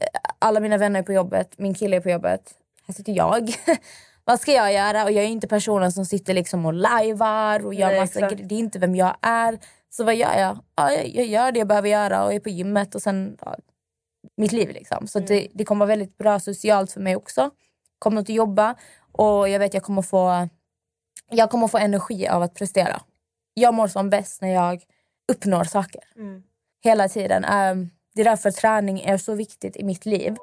eh, 0.00 0.06
alla 0.38 0.60
mina 0.60 0.78
vänner 0.78 1.00
är 1.00 1.04
på 1.04 1.12
jobbet, 1.12 1.58
min 1.58 1.74
kille 1.74 1.96
är 1.96 2.00
på 2.00 2.10
jobbet, 2.10 2.54
här 2.86 2.94
sitter 2.94 3.12
jag. 3.12 3.54
vad 4.24 4.40
ska 4.40 4.52
jag 4.52 4.72
göra? 4.72 5.04
Och 5.04 5.12
jag 5.12 5.24
är 5.24 5.28
inte 5.28 5.48
personen 5.48 5.92
som 5.92 6.06
sitter 6.06 6.34
liksom 6.34 6.66
och 6.66 6.74
lajvar 6.74 7.66
och 7.66 7.74
gör 7.74 7.88
Nej, 7.88 8.00
massa 8.00 8.18
exakt. 8.18 8.34
grejer. 8.34 8.48
Det 8.48 8.54
är 8.54 8.58
inte 8.58 8.78
vem 8.78 8.94
jag 8.94 9.16
är. 9.22 9.58
Så 9.90 10.04
vad 10.04 10.14
gör 10.14 10.38
jag? 10.38 10.58
Ja, 10.76 10.92
jag, 10.92 11.26
gör 11.26 11.52
det 11.52 11.58
jag 11.58 11.68
behöver 11.68 11.88
göra 11.88 12.24
och 12.24 12.34
är 12.34 12.40
på 12.40 12.48
gymmet 12.48 12.94
och 12.94 13.02
sen 13.02 13.36
ja, 13.40 13.56
mitt 14.36 14.52
liv. 14.52 14.68
Liksom. 14.68 15.06
Så 15.06 15.18
det, 15.18 15.48
det 15.54 15.64
kommer 15.64 15.86
vara 15.86 15.96
väldigt 15.96 16.18
bra 16.18 16.40
socialt 16.40 16.92
för 16.92 17.00
mig 17.00 17.16
också. 17.16 17.50
Kommer 18.04 18.20
att 18.20 18.28
jobba 18.28 18.74
och 19.12 19.48
jag 19.48 19.58
vet 19.58 19.74
jag 19.74 19.82
kommer 19.82 20.02
få 20.02 20.48
jag 21.30 21.50
kommer 21.50 21.68
få 21.68 21.78
energi 21.78 22.28
av 22.28 22.42
att 22.42 22.54
prestera. 22.54 23.00
Jag 23.54 23.74
mår 23.74 23.88
som 23.88 24.10
bäst 24.10 24.42
när 24.42 24.48
jag 24.48 24.82
uppnår 25.32 25.64
saker. 25.64 26.00
Mm. 26.16 26.42
Hela 26.82 27.08
tiden. 27.08 27.44
Ehm, 27.44 27.90
Det 28.14 28.20
är 28.20 28.24
därför 28.24 28.50
träning 28.50 29.00
är 29.00 29.18
så 29.18 29.34
viktigt 29.34 29.76
i 29.76 29.84
mitt 29.84 30.06
liv. 30.06 30.36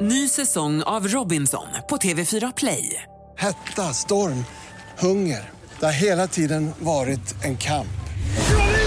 Ny 0.00 0.28
säsong 0.28 0.82
av 0.82 1.08
Robinson 1.08 1.66
på 1.88 1.96
TV4 1.96 2.52
Play. 2.56 3.02
Hetta, 3.36 3.82
storm, 3.82 4.44
hunger. 4.98 5.50
Det 5.80 5.86
har 5.86 5.92
hela 5.92 6.26
tiden 6.26 6.72
varit 6.78 7.44
en 7.44 7.56
kamp. 7.56 7.96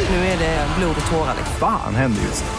Nu 0.10 0.15
är 0.15 0.39
det 0.39 0.67
blod 0.79 0.95
och 1.01 1.12
tårar. 1.12 1.36
Fan 1.60 1.95
händer 1.95 2.21
just 2.21 2.43
nu. 2.43 2.59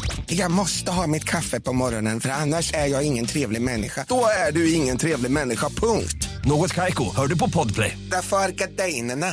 Jag 0.33 0.51
måste 0.51 0.91
ha 0.91 1.07
mitt 1.07 1.23
kaffe 1.23 1.61
på 1.61 1.73
morgonen 1.73 2.19
för 2.19 2.29
annars 2.29 2.73
är 2.73 2.85
jag 2.85 3.03
ingen 3.03 3.25
trevlig 3.25 3.61
människa. 3.61 4.05
Då 4.07 4.25
är 4.47 4.51
du 4.51 4.73
ingen 4.73 4.97
trevlig 4.97 5.31
människa, 5.31 5.69
punkt. 5.69 6.29
Något 6.45 6.73
Kaiko, 6.73 7.03
hör 7.15 7.27
du 7.27 7.37
på 7.39 7.49
Podplay. 7.49 7.97
Därför 8.11 8.37
är 8.37 8.49
gardinerna. 8.49 9.27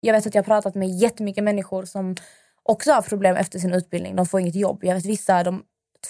Jag 0.00 0.14
vet 0.14 0.26
att 0.26 0.34
jag 0.34 0.42
har 0.42 0.46
pratat 0.46 0.74
med 0.74 0.88
jättemycket 0.88 1.44
människor 1.44 1.84
som 1.84 2.16
också 2.62 2.92
har 2.92 3.02
problem 3.02 3.36
efter 3.36 3.58
sin 3.58 3.72
utbildning. 3.72 4.16
De 4.16 4.26
får 4.26 4.40
inget 4.40 4.54
jobb. 4.54 4.78
Jag 4.82 4.94
vet 4.94 5.06
vissa, 5.06 5.42
de, 5.42 5.62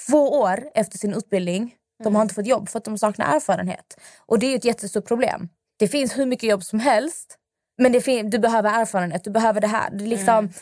två 0.08 0.40
år 0.40 0.64
efter 0.74 0.98
sin 0.98 1.14
utbildning 1.14 1.74
De 2.04 2.14
har 2.14 2.22
inte 2.22 2.34
fått 2.34 2.46
jobb 2.46 2.68
för 2.68 2.78
att 2.78 2.84
de 2.84 2.98
saknar 2.98 3.36
erfarenhet. 3.36 4.00
Och 4.26 4.38
det 4.38 4.46
är 4.46 4.50
ju 4.50 4.56
ett 4.56 4.64
jättestort 4.64 5.08
problem. 5.08 5.48
Det 5.78 5.88
finns 5.88 6.18
hur 6.18 6.26
mycket 6.26 6.50
jobb 6.50 6.64
som 6.64 6.80
helst. 6.80 7.36
Men 7.78 7.92
det 7.92 8.22
du 8.22 8.38
behöver 8.38 8.80
erfarenhet, 8.80 9.24
du 9.24 9.30
behöver 9.30 9.60
det 9.60 9.66
här. 9.66 9.90
Det 9.90 10.04
är 10.04 10.08
liksom, 10.08 10.38
Mm. 10.38 10.52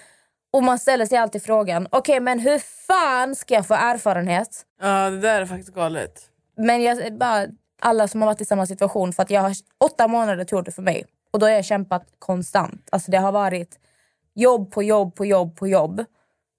Och 0.58 0.64
man 0.64 0.78
ställer 0.78 1.06
sig 1.06 1.18
alltid 1.18 1.42
frågan, 1.42 1.88
okej 1.90 2.20
men 2.20 2.38
hur 2.38 2.58
fan 2.58 3.34
ska 3.34 3.54
jag 3.54 3.66
få 3.66 3.74
erfarenhet? 3.74 4.48
Ja, 4.80 5.10
det 5.10 5.20
där 5.20 5.40
är 5.40 5.46
faktiskt 5.46 5.74
galet. 5.74 6.20
Men 6.56 6.82
jag, 6.82 7.18
bara, 7.18 7.46
alla 7.80 8.08
som 8.08 8.22
har 8.22 8.26
varit 8.26 8.40
i 8.40 8.44
samma 8.44 8.66
situation, 8.66 9.12
för 9.12 9.22
att 9.22 9.30
jag 9.30 9.40
har 9.40 9.52
åtta 9.78 10.08
månader 10.08 10.44
tog 10.44 10.64
det 10.64 10.70
för 10.70 10.82
mig. 10.82 11.04
Och 11.30 11.38
då 11.38 11.46
har 11.46 11.50
jag 11.50 11.64
kämpat 11.64 12.06
konstant. 12.18 12.88
Alltså 12.92 13.10
det 13.10 13.18
har 13.18 13.32
varit 13.32 13.78
jobb 14.34 14.70
på 14.72 14.82
jobb 14.82 15.14
på 15.16 15.26
jobb 15.26 15.56
på 15.56 15.68
jobb. 15.68 16.04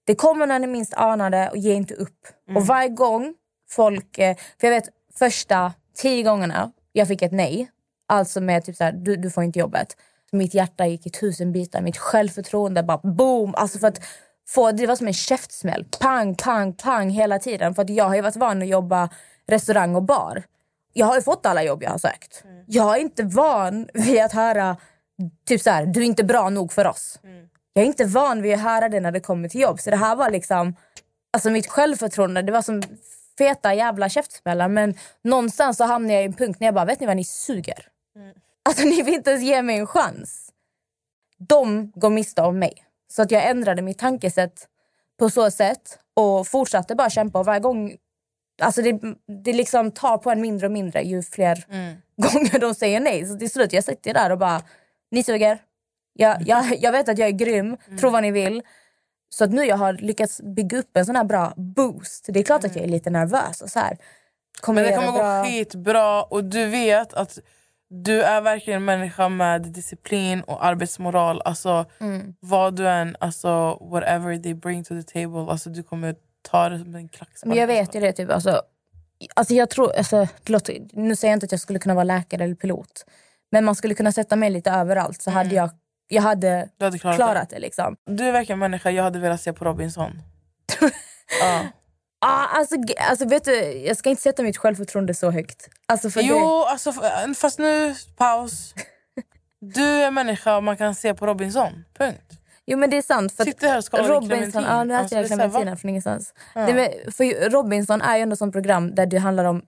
Det 0.06 0.16
kommer 0.16 0.48
när 0.48 0.60
ni 0.60 0.68
minst 0.68 0.94
anar 0.94 1.30
det 1.30 1.50
och 1.50 1.58
ge 1.58 1.74
inte 1.74 1.94
upp. 1.94 2.28
Och 2.56 2.68
varje 2.68 2.90
gång 2.90 3.34
folk... 3.70 4.18
eh, 4.18 4.36
För 4.60 4.68
jag 4.68 4.74
vet 4.74 4.90
första 5.20 5.74
tio 5.96 6.24
gångerna 6.24 6.72
jag 6.92 7.08
fick 7.08 7.22
ett 7.22 7.32
nej, 7.32 7.70
alltså 8.08 8.42
med 8.42 8.66
typ 8.66 8.76
så 8.76 8.84
här, 8.84 8.92
du, 8.92 9.16
du 9.16 9.30
får 9.32 9.44
inte 9.44 9.60
jobbet. 9.60 9.98
Mitt 10.32 10.54
hjärta 10.54 10.88
gick 10.88 11.08
i 11.08 11.10
tusen 11.10 11.52
bitar, 11.52 11.82
mitt 11.82 11.98
självförtroende 11.98 12.84
bara 12.84 12.98
boom. 12.98 13.56
Alltså 13.56 13.80
för 13.80 13.88
att 13.88 14.02
få, 14.48 14.72
det 14.72 14.88
var 14.88 14.96
som 14.96 15.08
en 15.08 15.14
käftsmäll. 15.14 15.86
Pang, 16.00 16.36
pang, 16.36 16.74
pang 16.74 17.10
hela 17.10 17.40
tiden. 17.40 17.76
För 17.76 17.82
att 17.82 17.90
jag 17.90 18.06
har 18.06 18.22
varit 18.22 18.36
van 18.36 18.62
att 18.62 18.68
jobba 18.68 19.10
restaurang 19.48 19.96
och 19.96 20.04
bar. 20.04 20.44
Jag 20.94 21.06
har 21.06 21.16
ju 21.16 21.22
fått 21.22 21.46
alla 21.46 21.64
jobb 21.64 21.84
jag 21.84 21.92
har 21.92 21.98
sökt. 21.98 22.44
Jag 22.66 22.96
är 22.98 23.02
inte 23.02 23.24
van 23.24 23.90
vid 23.94 24.22
att 24.24 24.34
höra 24.34 24.78
typ 25.46 25.62
så 25.62 25.70
här, 25.70 25.86
du 25.86 26.02
är 26.02 26.06
inte 26.06 26.24
bra 26.24 26.50
nog 26.50 26.74
för 26.74 26.88
oss. 26.88 27.20
Jag 27.74 27.84
är 27.84 27.88
inte 27.88 28.06
van 28.06 28.42
vid 28.42 28.54
att 28.54 28.62
höra 28.62 28.90
det 28.90 29.00
när 29.00 29.12
det 29.12 29.20
kommer 29.20 29.50
till 29.50 29.62
jobb. 29.62 29.80
Så 29.80 29.90
det 29.90 29.96
här 29.96 30.16
var 30.16 30.30
liksom, 30.30 30.76
alltså 31.34 31.50
mitt 31.50 31.68
självförtroende, 31.68 32.42
det 32.42 32.52
var 32.52 32.62
som 32.62 32.82
feta 33.38 33.74
jävla 33.74 34.10
käftsmällar. 34.10 34.68
Men 34.68 34.94
någonstans 35.22 35.78
så 35.78 35.84
hamnade 35.84 36.14
jag 36.14 36.24
i 36.24 36.26
en 36.26 36.34
punkt 36.34 36.60
när 36.60 36.68
jag 36.68 36.74
bara, 36.76 36.86
vet 36.86 37.00
ni 37.00 37.08
vad, 37.08 37.16
ni 37.16 37.24
suger. 37.24 37.88
Alltså 38.70 38.84
ni 38.84 39.02
vill 39.02 39.14
inte 39.14 39.30
ens 39.30 39.44
ge 39.44 39.62
mig 39.62 39.78
en 39.78 39.88
chans. 39.88 40.50
De 41.38 41.92
går 41.96 42.10
miste 42.10 42.42
om 42.42 42.60
mig. 42.60 42.86
Så 43.12 43.22
att 43.22 43.32
jag 43.32 43.50
ändrade 43.50 43.82
mitt 43.82 43.98
tankesätt 43.98 44.68
på 45.20 45.30
så 45.30 45.52
sätt 45.52 46.00
och 46.14 46.48
fortsatte 46.48 46.96
bara 46.96 47.10
kämpa. 47.10 47.40
Och 47.40 47.46
varje 47.46 47.60
gång, 47.60 47.98
alltså 48.62 48.82
det, 48.82 49.00
det 49.44 49.54
liksom 49.54 49.92
tar 49.92 50.18
på 50.18 50.32
en 50.32 50.42
mindre 50.42 50.66
och 50.66 50.72
mindre 50.72 51.02
ju 51.02 51.24
fler 51.24 51.66
gånger 52.34 52.60
de 52.60 52.76
säger 52.76 53.00
nej. 53.00 53.26
Så 53.26 53.38
till 53.38 53.52
slut 53.52 53.74
jag 53.74 53.84
sitter 53.84 54.14
där 54.14 54.30
och 54.30 54.38
bara, 54.38 54.62
ni 55.12 55.24
suger. 55.24 55.60
Jag, 56.14 56.42
jag, 56.48 56.78
jag 56.80 56.92
vet 56.92 57.10
att 57.10 57.18
jag 57.18 57.28
är 57.28 57.34
grym, 57.34 57.78
tro 58.00 58.10
vad 58.10 58.22
ni 58.22 58.32
vill. 58.32 58.62
Så 59.30 59.44
att 59.44 59.52
nu 59.52 59.66
jag 59.66 59.78
har 59.78 59.94
lyckats 59.94 60.42
bygga 60.42 60.78
upp 60.78 60.98
en 60.98 61.06
sån 61.06 61.16
här 61.16 61.24
bra 61.24 61.54
boost. 61.56 62.26
Det 62.28 62.40
är 62.40 62.44
klart 62.44 62.64
att 62.64 62.76
jag 62.76 62.86
är 62.86 62.90
lite 62.90 63.10
nervös. 63.10 63.62
Och 63.62 63.70
så 63.70 63.80
här. 63.80 63.98
Kommer 64.62 64.82
Men 64.82 64.92
det 64.92 64.98
kommer 64.98 65.18
göra 65.18 65.18
gå 65.18 65.44
bra? 65.44 65.44
skitbra 65.44 66.24
och 66.24 66.44
du 66.44 66.66
vet 66.66 67.14
att 67.14 67.40
du 67.90 68.22
är 68.22 68.42
verkligen 68.42 68.78
en 68.78 68.86
människa 68.86 69.30
med 69.30 69.62
disciplin 69.62 70.42
och 70.42 70.66
arbetsmoral. 70.66 71.42
Alltså 71.46 71.86
Mm. 72.00 72.34
vad 72.40 72.76
du 72.76 72.88
än, 72.90 73.16
alltså 73.20 73.78
whatever 73.92 74.38
they 74.38 74.54
bring 74.54 74.84
to 74.84 75.02
the 75.02 75.04
table, 75.04 75.52
alltså 75.52 75.70
du 75.70 75.84
kommer 75.84 76.16
ta 76.42 76.70
det 76.70 76.80
som 76.80 76.96
en 76.96 77.10
klackspark. 77.10 77.48
Men 77.50 77.58
jag 77.58 77.68
vet 77.68 77.96
ju 77.96 78.00
det. 78.00 78.14
Typ, 78.14 78.32
alltså, 78.32 78.62
alltså 79.36 79.54
jag 79.54 79.70
tror, 79.70 79.96
alltså, 79.98 80.28
låter, 80.46 80.78
nu 80.94 81.16
säger 81.16 81.32
jag 81.32 81.36
inte 81.36 81.46
att 81.46 81.52
jag 81.52 81.62
skulle 81.62 81.80
kunna 81.80 81.96
vara 81.96 82.04
läkare 82.04 82.44
eller 82.44 82.56
pilot. 82.56 83.06
Men 83.52 83.66
man 83.66 83.76
skulle 83.76 83.94
kunna 83.94 84.12
sätta 84.12 84.36
mig 84.36 84.50
lite 84.50 84.72
överallt 84.72 85.22
så 85.22 85.32
hade 85.32 85.56
jag, 85.56 85.70
jag 86.08 86.22
hade, 86.22 86.70
hade 86.80 87.00
klarat, 87.00 87.16
klarat 87.18 87.50
det. 87.50 87.56
det. 87.56 87.60
liksom. 87.60 87.96
Du 88.06 88.24
är 88.28 88.32
verkligen 88.32 88.56
en 88.56 88.60
människa 88.72 88.92
jag 88.92 89.04
hade 89.04 89.20
velat 89.20 89.42
se 89.42 89.54
på 89.54 89.66
Robinson. 89.66 90.22
ja. 91.42 91.62
Ah, 92.22 92.46
alltså, 92.46 92.76
alltså, 93.10 93.26
vet 93.26 93.44
du, 93.46 93.56
jag 93.78 93.98
ska 93.98 94.10
inte 94.10 94.22
sätta 94.22 94.44
mitt 94.44 94.58
självförtroende 94.58 95.14
så 95.14 95.32
högt. 95.32 95.70
Alltså, 95.86 96.10
för 96.10 96.22
Jo, 96.22 96.36
det, 96.40 96.72
alltså, 96.72 96.90
f- 96.90 97.38
fast 97.38 97.60
nu, 97.60 97.96
paus. 98.18 98.74
Du 99.62 99.84
är 99.86 100.12
människa 100.12 100.62
man 100.62 100.78
kan 100.78 100.96
se 100.96 101.14
på 101.14 101.26
Robinson. 101.26 101.86
Punkt. 101.98 102.32
jo 102.66 102.78
men 102.78 102.90
det 102.90 102.98
är 102.98 103.02
sant. 103.02 103.34
För 103.36 103.44
att 103.44 103.48
Sitter 103.50 103.68
här 103.68 103.78
och 103.78 103.84
skalar 103.84 104.08
Robinson, 104.08 104.64
ja, 104.64 104.84
nu 104.84 104.94
äter 104.94 105.18
Alltså, 105.18 105.36
jag 105.36 105.48
va? 105.50 105.76
från 105.76 105.90
ingenstans. 105.90 106.34
Ja. 106.56 106.62
Det 106.62 106.74
med, 106.74 106.94
för 107.18 107.50
Robinson 107.50 108.02
är 108.02 108.18
ju 108.18 108.24
ändå 108.24 108.34
ett 108.46 108.52
program 108.52 108.96
där 108.96 109.06
det 109.06 109.18
handlar 109.18 109.46
om 109.46 109.62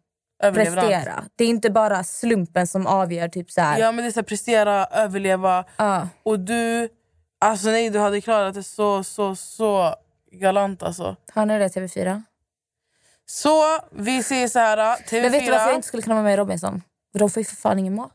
Överlevnad. 0.44 0.86
prestera. 0.86 1.24
Det 1.36 1.44
är 1.44 1.48
inte 1.48 1.70
bara 1.70 2.04
slumpen 2.04 2.68
som 2.68 2.88
avgör. 2.88 3.28
Typ 3.28 3.52
så 3.52 3.62
här. 3.62 3.80
Ja 3.80 3.92
men 3.92 4.04
det 4.06 4.10
är 4.10 4.12
så 4.12 4.20
här, 4.20 4.26
prestera, 4.26 4.86
överleva. 4.86 5.66
Ja. 5.78 6.08
Och 6.24 6.40
du, 6.40 6.90
alltså 7.40 7.68
nej 7.70 7.90
du 7.90 8.00
hade 8.00 8.22
klarat 8.22 8.54
det 8.54 8.64
så, 8.64 9.04
så, 9.04 9.36
så 9.36 9.96
galant 10.32 10.84
alltså. 10.84 11.16
Har 11.34 11.46
ni 11.46 11.60
det 11.60 11.68
TV4? 11.68 12.24
Så 13.34 13.80
vi 13.92 14.24
säger 14.24 14.48
så 14.48 14.60
här, 14.60 14.78
TV4. 14.78 15.22
Men 15.22 15.32
vet 15.32 15.46
du 15.46 15.52
varför 15.52 15.66
jag 15.66 15.76
inte 15.76 15.88
skulle 15.88 16.04
kunna 16.04 16.16
vara 16.16 16.24
med 16.24 16.34
i 16.34 16.38
Robinson? 16.38 16.84
De 17.14 17.30
får 17.30 17.42
ju 17.42 17.46
för 17.46 17.56
fan 17.56 17.80
ingen 17.80 17.96
mat. 17.96 18.14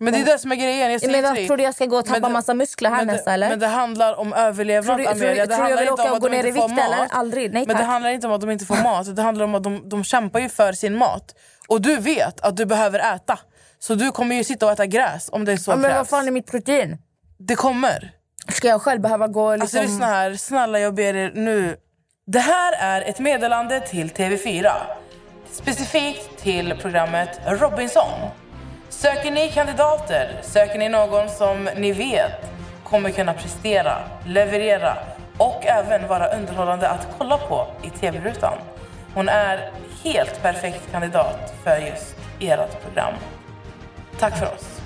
Men 0.00 0.12
det 0.12 0.20
är 0.20 0.24
det 0.24 0.38
som 0.38 0.52
är 0.52 0.56
grejen. 0.56 0.92
Jag 0.92 1.10
men 1.10 1.34
dig. 1.34 1.46
tror 1.46 1.56
du 1.56 1.62
jag 1.62 1.74
ska 1.74 1.86
gå 1.86 1.96
och 1.98 2.04
tappa 2.04 2.20
Men 2.20 2.32
massa 2.32 2.54
muskler 2.54 2.90
här 2.90 2.96
men 2.96 3.06
nästa 3.06 3.32
eller? 3.32 3.48
Men 3.48 3.58
det 3.58 3.66
handlar 3.66 4.14
om 4.14 4.32
överlevnad 4.32 4.96
Tror 4.96 4.98
du- 4.98 5.04
tror 5.04 5.26
Amelia. 5.26 5.46
Det 5.46 5.56
tror 5.56 5.68
jag 5.68 5.76
vill 5.76 5.88
åka 5.88 6.12
och 6.12 6.20
gå 6.20 6.28
ner 6.28 6.46
i 6.46 6.50
vikt, 6.50 6.64
eller? 6.64 7.06
Aldrig. 7.10 7.52
Nej, 7.52 7.64
Men 7.66 7.76
det 7.76 7.82
handlar 7.82 8.10
inte 8.10 8.26
om 8.26 8.32
att 8.32 8.40
de 8.40 8.50
inte 8.50 8.64
får 8.64 8.82
mat. 8.82 9.16
Det 9.16 9.22
handlar 9.22 9.44
om 9.44 9.54
att 9.54 9.62
de, 9.62 9.88
de 9.88 10.04
kämpar 10.04 10.40
ju 10.40 10.48
för 10.48 10.72
sin 10.72 10.96
mat. 10.96 11.34
Och 11.68 11.80
du 11.80 11.96
vet 11.96 12.40
att 12.40 12.56
du 12.56 12.66
behöver 12.66 13.14
äta. 13.14 13.38
Så 13.78 13.94
du 13.94 14.10
kommer 14.10 14.36
ju 14.36 14.44
sitta 14.44 14.66
och 14.66 14.72
äta 14.72 14.86
gräs 14.86 15.28
om 15.32 15.44
det 15.44 15.52
är 15.52 15.56
så 15.56 15.70
ja, 15.70 15.76
men 15.76 15.96
vad 15.96 16.08
fan 16.08 16.26
är 16.26 16.30
mitt 16.30 16.50
protein? 16.50 16.98
Det 17.38 17.54
kommer. 17.54 18.10
Ska 18.48 18.68
jag 18.68 18.82
själv 18.82 19.00
behöva 19.00 19.28
gå 19.28 19.44
och 19.44 19.58
liksom... 19.58 19.80
Alltså 19.80 19.92
lyssna 19.92 20.06
här, 20.06 20.34
snälla 20.34 20.80
jag 20.80 20.94
ber 20.94 21.14
er 21.14 21.32
nu. 21.34 21.76
Det 22.30 22.38
här 22.38 22.72
är 22.72 23.10
ett 23.10 23.18
meddelande 23.18 23.80
till 23.80 24.10
TV4. 24.10 24.70
Specifikt 25.50 26.38
till 26.38 26.74
programmet 26.82 27.40
Robinson. 27.46 28.12
Söker 28.88 29.30
ni 29.30 29.48
kandidater? 29.48 30.40
Söker 30.42 30.78
ni 30.78 30.88
någon 30.88 31.28
som 31.28 31.68
ni 31.76 31.92
vet 31.92 32.50
kommer 32.84 33.10
kunna 33.10 33.34
prestera, 33.34 33.96
leverera 34.26 34.96
och 35.38 35.66
även 35.66 36.08
vara 36.08 36.26
underhållande 36.26 36.88
att 36.88 37.08
kolla 37.18 37.38
på 37.38 37.66
i 37.82 37.90
TV-rutan? 37.90 38.58
Hon 39.14 39.28
är 39.28 39.72
helt 40.04 40.42
perfekt 40.42 40.90
kandidat 40.90 41.54
för 41.64 41.76
just 41.76 42.16
ert 42.40 42.82
program. 42.82 43.14
Tack 44.18 44.38
för 44.38 44.46
oss. 44.46 44.80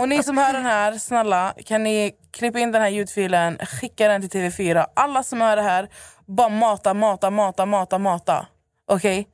Och 0.00 0.08
ni 0.08 0.22
som 0.22 0.38
hör 0.38 0.52
den 0.52 0.64
här, 0.64 0.92
snälla 0.92 1.54
kan 1.66 1.82
ni 1.82 2.12
klippa 2.32 2.58
in 2.58 2.72
den 2.72 2.82
här 2.82 2.88
ljudfilen, 2.88 3.58
skicka 3.58 4.08
den 4.08 4.28
till 4.28 4.40
TV4. 4.40 4.86
Alla 4.94 5.22
som 5.22 5.40
hör 5.40 5.56
det 5.56 5.62
här, 5.62 5.88
bara 6.26 6.48
mata, 6.48 6.94
mata, 6.94 7.30
mata, 7.30 7.66
mata, 7.66 7.98
mata. 7.98 8.46
Okej? 8.86 9.28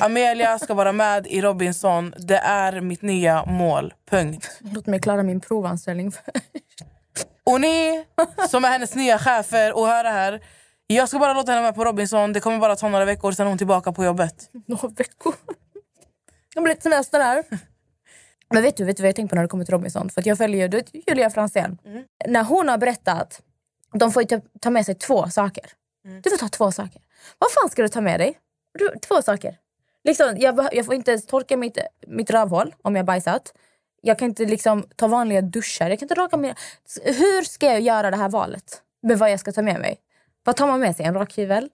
Amelia 0.00 0.58
ska 0.58 0.74
vara 0.74 0.92
med 0.92 1.26
i 1.26 1.40
Robinson. 1.40 2.14
Det 2.18 2.36
är 2.36 2.80
mitt 2.80 3.02
nya 3.02 3.44
mål. 3.44 3.94
Punkt. 4.10 4.58
Låt 4.60 4.86
mig 4.86 5.00
klara 5.00 5.22
min 5.22 5.40
provanställning. 5.40 6.12
Och 7.44 7.60
ni 7.60 8.04
som 8.48 8.64
är 8.64 8.68
hennes 8.68 8.94
nya 8.94 9.18
chefer 9.18 9.76
och 9.76 9.86
hör 9.86 10.04
det 10.04 10.10
här. 10.10 10.40
Jag 10.86 11.08
ska 11.08 11.18
bara 11.18 11.34
låta 11.34 11.52
henne 11.52 11.62
med 11.62 11.74
på 11.74 11.84
Robinson. 11.84 12.32
Det 12.32 12.40
kommer 12.40 12.58
bara 12.58 12.76
ta 12.76 12.88
några 12.88 13.04
veckor, 13.04 13.32
sen 13.32 13.46
är 13.46 13.48
hon 13.48 13.58
tillbaka 13.58 13.92
på 13.92 14.04
jobbet. 14.04 14.50
Några 14.66 14.88
veckor. 14.88 15.34
Jag 16.54 16.64
blir 16.64 16.74
lite 16.74 16.82
semester 16.82 17.20
här. 17.20 17.44
Men 18.54 18.62
vet 18.62 18.76
du, 18.76 18.84
vet 18.84 18.96
du 18.96 19.02
vad 19.02 19.08
jag 19.08 19.16
tänkte 19.16 19.30
på 19.30 19.36
när 19.36 19.42
det 19.42 19.48
kommer 19.48 19.64
till 19.64 19.74
Robinson? 19.74 20.10
För 20.10 20.28
jag 20.28 20.38
följer 20.38 20.68
ju 20.68 20.82
Julia 21.06 21.30
Franzén. 21.30 21.78
När 22.26 22.44
hon 22.44 22.68
har 22.68 22.78
berättat, 22.78 23.42
de 23.92 24.12
får 24.12 24.22
ju 24.22 24.40
ta, 24.60 24.70
med 24.70 24.86
sig 24.86 24.94
två 24.94 25.28
saker. 25.28 25.64
Du 26.22 26.30
får 26.30 26.36
ta 26.36 26.48
två 26.48 26.72
saker. 26.72 27.02
Vad 27.38 27.50
fan 27.50 27.70
ska 27.70 27.82
du 27.82 27.88
ta 27.88 28.00
med 28.00 28.20
dig? 28.20 28.38
Du, 28.78 28.94
två 29.08 29.22
saker. 29.22 29.56
Liksom, 30.04 30.34
jag, 30.38 30.68
jag 30.72 30.86
får 30.86 30.94
inte 30.94 31.10
ens 31.10 31.26
torka 31.26 31.56
mitt, 31.56 31.78
mitt 32.06 32.30
rövhål 32.30 32.74
om 32.82 32.96
jag 32.96 33.06
bajsat. 33.06 33.54
Jag 34.02 34.18
kan 34.18 34.28
inte 34.28 34.44
liksom 34.44 34.84
ta 34.96 35.06
vanliga 35.06 35.40
duschar. 35.40 35.90
Jag 35.90 35.98
kan 35.98 36.06
inte 36.06 36.14
raka 36.14 36.36
mina... 36.36 36.54
Hur 37.02 37.42
ska 37.42 37.66
jag 37.66 37.80
göra 37.80 38.10
det 38.10 38.16
här 38.16 38.28
valet? 38.28 38.82
Med 39.02 39.18
vad 39.18 39.30
jag 39.30 39.40
ska 39.40 39.52
ta 39.52 39.62
med 39.62 39.80
mig? 39.80 39.98
Vad 40.44 40.56
tar 40.56 40.66
man 40.66 40.80
med 40.80 40.96
sig? 40.96 41.06
En 41.06 41.14
rakhyvel? 41.14 41.68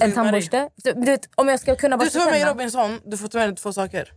En 0.00 0.12
tandborste? 0.12 0.68
Du, 0.76 0.92
du 0.92 1.00
vet, 1.00 1.28
om 1.34 1.48
jag 1.48 1.60
ska 1.60 1.76
kunna 1.76 1.96
Du 1.96 2.04
är 2.04 2.30
med 2.30 2.40
i. 2.40 2.44
Robinson, 2.44 3.00
du 3.04 3.16
får 3.16 3.28
ta 3.28 3.38
med 3.38 3.48
dig 3.48 3.56
två 3.56 3.72
saker. 3.72 4.12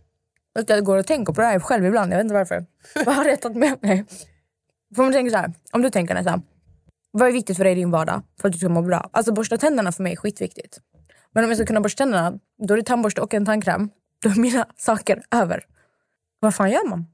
Du, 0.54 0.64
Jag 0.66 0.84
går 0.84 0.96
och 0.96 1.06
tänker 1.06 1.32
på 1.32 1.40
det 1.40 1.46
här 1.46 1.60
själv 1.60 1.86
ibland. 1.86 2.12
Jag 2.12 2.16
vet 2.16 2.24
inte 2.24 2.34
varför. 2.34 2.66
Vad 3.06 3.14
har 3.14 3.36
tagit 3.36 3.58
med 3.58 3.82
mig? 3.82 4.04
För 4.96 5.02
om 5.02 5.12
tänker 5.12 5.30
så 5.30 5.36
här, 5.36 5.52
om 5.72 5.82
du 5.82 5.90
tänker 5.90 6.14
nästan. 6.14 6.42
Vad 7.10 7.28
är 7.28 7.32
viktigt 7.32 7.56
för 7.56 7.64
dig 7.64 7.72
i 7.72 7.76
din 7.76 7.90
vardag 7.90 8.22
för 8.40 8.48
att 8.48 8.52
du 8.52 8.58
ska 8.58 8.68
må 8.68 8.82
bra? 8.82 9.10
Alltså 9.12 9.32
borsta 9.32 9.56
tänderna 9.56 9.92
för 9.92 10.02
mig 10.02 10.12
är 10.12 10.16
skitviktigt. 10.16 10.78
Men 11.32 11.44
om 11.44 11.50
jag 11.50 11.56
ska 11.56 11.66
kunna 11.66 11.80
borsta 11.80 12.04
tänderna, 12.04 12.38
då 12.58 12.74
är 12.74 12.78
det 12.78 12.84
tandborste 12.84 13.20
och 13.20 13.34
en 13.34 13.46
tandkräm. 13.46 13.90
Då 14.22 14.30
är 14.30 14.34
mina 14.34 14.66
saker 14.76 15.22
över. 15.30 15.64
Vad 16.40 16.54
fan 16.54 16.70
gör 16.70 16.88
man? 16.88 17.06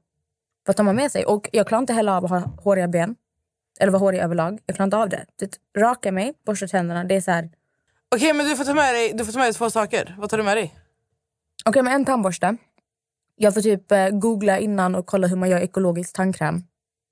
Vad 0.65 0.75
tar 0.75 0.83
man 0.83 0.95
med 0.95 1.11
sig? 1.11 1.25
Och 1.25 1.49
jag 1.51 1.67
klarar 1.67 1.81
inte 1.81 1.93
heller 1.93 2.11
av 2.11 2.25
att 2.25 2.31
ha 2.31 2.39
håriga 2.39 2.87
ben. 2.87 3.15
Eller 3.79 3.91
vara 3.91 3.99
hårig 3.99 4.19
överlag. 4.19 4.59
Jag 4.65 4.75
klarar 4.75 4.87
inte 4.87 4.97
av 4.97 5.09
det. 5.09 5.25
det 5.35 5.57
raka 5.77 6.11
mig, 6.11 6.33
borsta 6.45 6.67
tänderna. 6.67 7.03
Det 7.03 7.15
är 7.15 7.21
så 7.21 7.31
här. 7.31 7.49
Okej, 8.15 8.33
men 8.33 8.45
du 8.45 8.55
får, 8.55 8.63
ta 8.63 8.73
med 8.73 8.93
dig, 8.93 9.13
du 9.13 9.25
får 9.25 9.31
ta 9.31 9.39
med 9.39 9.47
dig 9.47 9.53
två 9.53 9.69
saker. 9.69 10.15
Vad 10.17 10.29
tar 10.29 10.37
du 10.37 10.43
med 10.43 10.57
dig? 10.57 10.75
Okej, 11.65 11.83
men 11.83 11.93
en 11.93 12.05
tandborste. 12.05 12.57
Jag 13.41 13.53
får 13.53 13.61
typ 13.61 13.91
eh, 13.91 14.09
googla 14.09 14.59
innan 14.59 14.95
och 14.95 15.05
kolla 15.05 15.27
hur 15.27 15.35
man 15.37 15.49
gör 15.49 15.59
ekologisk 15.59 16.15
tandkräm. 16.15 16.63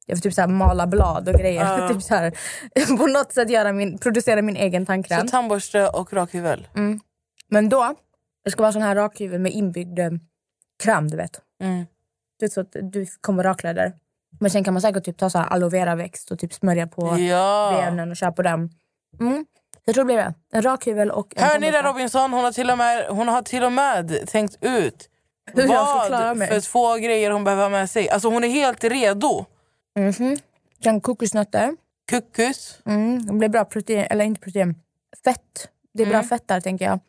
Jag 0.06 0.18
får 0.18 0.22
typ 0.22 0.34
så 0.34 0.48
mala 0.48 0.88
blad 0.88 1.30
och 1.30 1.36
grejer. 1.36 1.80
Ja. 1.80 1.90
typ 1.94 2.04
så 2.04 2.16
här, 2.16 2.34
på 2.98 3.08
något 3.08 3.34
sätt 3.34 3.50
göra 3.50 3.74
min, 3.74 3.98
producera 3.98 4.42
min 4.42 4.56
egen 4.56 4.86
tandkräm. 4.86 5.22
Så 5.22 5.28
tandborste 5.28 5.88
och 5.88 6.14
rakhyvel. 6.14 6.68
Mm. 6.76 7.00
Men 7.48 7.70
då, 7.70 7.96
Det 8.44 8.52
ska 8.52 8.62
vara 8.62 8.74
sån 8.74 8.82
här 8.82 8.96
rakhyvel 8.96 9.40
med 9.40 9.52
inbyggd 9.52 10.00
eh, 10.00 10.10
kram, 10.84 11.08
du 11.08 11.18
vet. 11.18 11.42
Mm. 11.64 11.86
Är 12.42 12.48
så 12.48 12.62
att 12.62 12.76
du 12.82 13.06
kommer 13.22 13.44
rakla 13.44 13.74
där. 13.74 13.94
Men 14.40 14.52
sen 14.52 14.64
kan 14.64 14.74
man 14.74 14.82
säkert 14.82 15.04
typ 15.06 15.18
ta 15.18 15.30
så 15.30 15.38
här 15.38 15.48
aloe 15.48 15.70
vera 15.70 15.96
växt 15.96 16.32
och 16.32 16.40
typ 16.40 16.54
smörja 16.54 16.88
på 16.88 17.18
Ja. 17.20 17.72
benen 17.76 18.10
och 18.12 18.18
köra 18.18 18.32
på 18.32 18.42
den. 18.42 18.70
Mm. 19.20 19.46
Jag 19.86 19.96
tror 19.96 20.04
det 20.04 20.06
blir 20.06 20.18
det. 20.18 20.34
En 20.54 20.62
rakhyvel 20.62 21.12
och 21.12 21.34
en 21.38 21.44
Hör 21.44 21.60
ni 21.60 21.72
det. 21.72 21.82
Robinson? 21.82 22.34
Hon 22.34 22.44
har 22.44 22.52
till 22.52 22.70
och 22.70 22.78
med, 22.78 23.06
hon 23.10 23.28
har 23.28 23.42
till 23.42 23.64
och 23.64 23.72
med 23.72 24.28
tänkt 24.28 24.58
ut 24.62 25.10
Hur 25.54 25.68
jag 25.74 25.88
ska 25.88 26.08
klara 26.08 26.28
vad 26.28 26.38
mig. 26.38 26.48
för 26.48 26.62
två 26.62 26.96
grejer 26.96 27.32
hon 27.32 27.44
behöver 27.44 27.64
ha 27.64 27.70
med 27.70 27.90
sig. 27.90 28.10
Alltså 28.10 28.30
hon 28.30 28.44
är 28.44 28.48
helt 28.48 28.84
redo. 28.84 29.46
Mhm. 30.00 30.38
Sen 30.84 31.02
kokosnötter. 31.02 31.76
Kukus. 32.12 32.80
Mm. 32.86 33.26
Det 33.26 33.34
blir 33.34 33.50
bra 33.50 33.66
protein, 33.66 34.06
eller 34.10 34.26
inte 34.26 34.42
protein, 34.42 34.76
fett. 35.24 35.70
Det 35.94 36.04
är 36.04 36.08
bra 36.08 36.16
Mm. 36.18 36.28
fett 36.28 36.48
där 36.48 36.62
tänker 36.62 36.86
jag. 36.86 37.00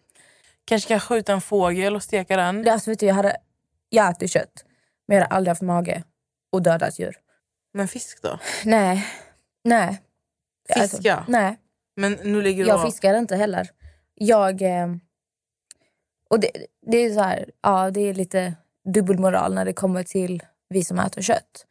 Kanske 0.65 0.89
kan 0.89 1.01
skjuta 1.01 1.33
en 1.33 1.41
fågel 1.41 1.97
och 1.97 2.03
steka 2.03 2.37
den. 2.37 2.63
Det, 2.63 2.73
alltså, 2.73 2.91
vet 2.91 2.99
du, 3.01 3.07
jag, 3.07 3.15
hade, 3.15 3.37
jag 3.89 4.11
äter 4.11 4.27
kött, 4.27 4.65
men 5.09 5.17
jag 5.17 5.25
hade 5.25 5.35
aldrig 5.37 5.51
haft 5.51 5.63
mage 5.63 6.03
och 6.53 6.63
döda 6.63 6.87
ett 6.89 6.99
djur. 6.99 7.17
Men 7.75 7.89
fisk 7.89 8.23
då? 8.23 8.39
Nej. 8.65 9.07
Nej. 9.65 10.01
Fiska? 10.69 11.15
Alltså, 11.17 11.33
nej. 11.33 11.57
Men 11.97 12.13
nu 12.13 12.43
ligger 12.43 12.65
du 12.65 12.69
Jag 12.69 12.77
och- 12.81 12.87
fiskar 12.93 13.15
inte 13.15 13.37
heller. 13.37 13.69
Jag... 14.15 14.63
Eh, 14.63 14.87
och 16.31 16.41
det, 16.41 16.51
det 16.87 16.97
är 16.97 17.15
så 17.15 17.21
här, 17.21 17.51
ja 17.63 17.91
det 17.91 18.01
är 18.01 18.15
lite 18.15 18.55
dubbelmoral 18.95 19.55
när 19.55 19.65
det 19.65 19.73
kommer 19.73 20.03
till 20.03 20.43
vi 20.69 20.85
som 20.85 20.99
äter 20.99 21.23
kött. 21.23 21.67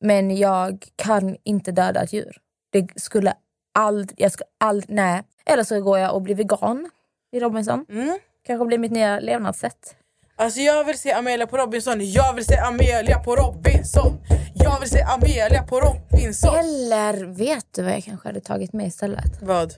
Men 0.00 0.36
jag 0.36 0.86
kan 0.96 1.36
inte 1.44 1.72
döda 1.72 2.02
ett 2.02 2.12
djur. 2.12 2.36
Det 2.70 2.88
skulle 2.96 3.34
aldrig, 3.74 4.20
jag 4.20 4.32
skulle 4.32 4.48
aldrig, 4.60 4.96
nej. 4.96 5.22
Eller 5.46 5.64
så 5.64 5.80
går 5.80 5.98
jag 5.98 6.14
och 6.14 6.22
blir 6.22 6.34
vegan 6.34 6.90
i 7.32 7.40
Robinson. 7.40 7.86
Mm. 7.88 8.18
Kanske 8.46 8.66
blir 8.66 8.78
mitt 8.78 8.92
nya 8.92 9.20
levnadssätt. 9.20 9.96
Alltså 10.36 10.60
jag 10.60 10.84
vill 10.84 10.98
se 10.98 11.12
Amelia 11.12 11.46
på 11.46 11.56
Robinson, 11.56 12.10
jag 12.10 12.34
vill 12.34 12.44
se 12.44 12.56
Amelia 12.56 13.18
på 13.18 13.36
Robinson. 13.36 14.18
Jag 14.54 14.80
vill 14.80 14.90
se 14.90 15.02
Amelia 15.02 15.62
på 15.62 15.80
Robinson. 15.80 16.54
Eller 16.54 17.24
vet 17.24 17.66
du 17.74 17.82
vad 17.82 17.92
jag 17.92 18.04
kanske 18.04 18.28
hade 18.28 18.40
tagit 18.40 18.72
med 18.72 18.86
istället? 18.86 19.42
Vad? 19.42 19.74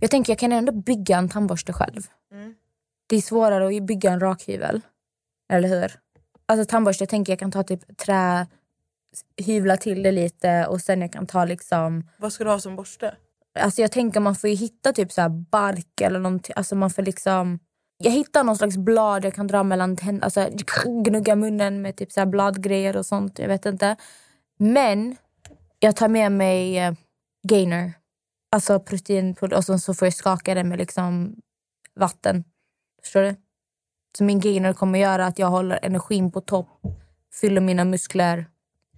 Jag 0.00 0.10
tänker 0.10 0.32
jag 0.32 0.38
kan 0.38 0.52
ändå 0.52 0.72
bygga 0.72 1.16
en 1.16 1.28
tandborste 1.28 1.72
själv. 1.72 2.02
Mm. 2.32 2.54
Det 3.12 3.16
är 3.16 3.20
svårare 3.20 3.76
att 3.76 3.82
bygga 3.82 4.12
en 4.12 4.20
rakhyvel. 4.20 4.80
Eller 5.52 5.68
hur? 5.68 5.92
Alltså 6.46 6.64
tandborste 6.64 7.02
jag 7.02 7.08
tänker 7.08 7.32
jag 7.32 7.38
kan 7.38 7.52
ta 7.52 7.62
typ 7.62 7.96
trä, 7.96 8.46
hyvla 9.36 9.76
till 9.76 10.02
det 10.02 10.12
lite 10.12 10.66
och 10.66 10.80
sen 10.80 11.00
jag 11.00 11.12
kan 11.12 11.26
ta 11.26 11.44
liksom... 11.44 12.08
Vad 12.18 12.32
ska 12.32 12.44
du 12.44 12.50
ha 12.50 12.58
som 12.58 12.76
borste? 12.76 13.14
Alltså 13.60 13.80
jag 13.80 13.92
tänker 13.92 14.20
man 14.20 14.34
får 14.34 14.50
ju 14.50 14.56
hitta 14.56 14.92
typ 14.92 15.12
så 15.12 15.28
bark 15.28 16.00
eller 16.00 16.18
någonting. 16.20 16.52
Alltså 16.56 16.76
man 16.76 16.90
får 16.90 17.02
liksom... 17.02 17.58
Jag 17.98 18.10
hittar 18.10 18.44
någon 18.44 18.56
slags 18.56 18.76
blad 18.76 19.24
jag 19.24 19.34
kan 19.34 19.46
dra 19.46 19.62
mellan 19.62 19.96
tänderna. 19.96 20.24
Alltså 20.24 20.48
gnugga 21.04 21.36
munnen 21.36 21.82
med 21.82 21.96
typ 21.96 22.12
så 22.12 22.26
bladgrejer 22.26 22.96
och 22.96 23.06
sånt. 23.06 23.38
Jag 23.38 23.48
vet 23.48 23.66
inte. 23.66 23.96
Men 24.58 25.16
jag 25.78 25.96
tar 25.96 26.08
med 26.08 26.32
mig 26.32 26.78
eh, 26.78 26.94
gainer. 27.48 27.92
Alltså 28.52 28.80
proteinpulver 28.80 29.56
och 29.56 29.64
så, 29.64 29.78
så 29.78 29.94
får 29.94 30.06
jag 30.06 30.14
skaka 30.14 30.54
det 30.54 30.64
med 30.64 30.78
liksom 30.78 31.36
vatten. 31.94 32.44
Förstår 33.02 33.22
du? 33.22 33.36
Så 34.18 34.24
min 34.24 34.40
gainer 34.40 34.72
kommer 34.72 34.98
göra 34.98 35.26
att 35.26 35.38
jag 35.38 35.46
håller 35.46 35.78
energin 35.82 36.32
på 36.32 36.40
topp. 36.40 36.68
Fyller 37.40 37.60
mina 37.60 37.84
muskler. 37.84 38.46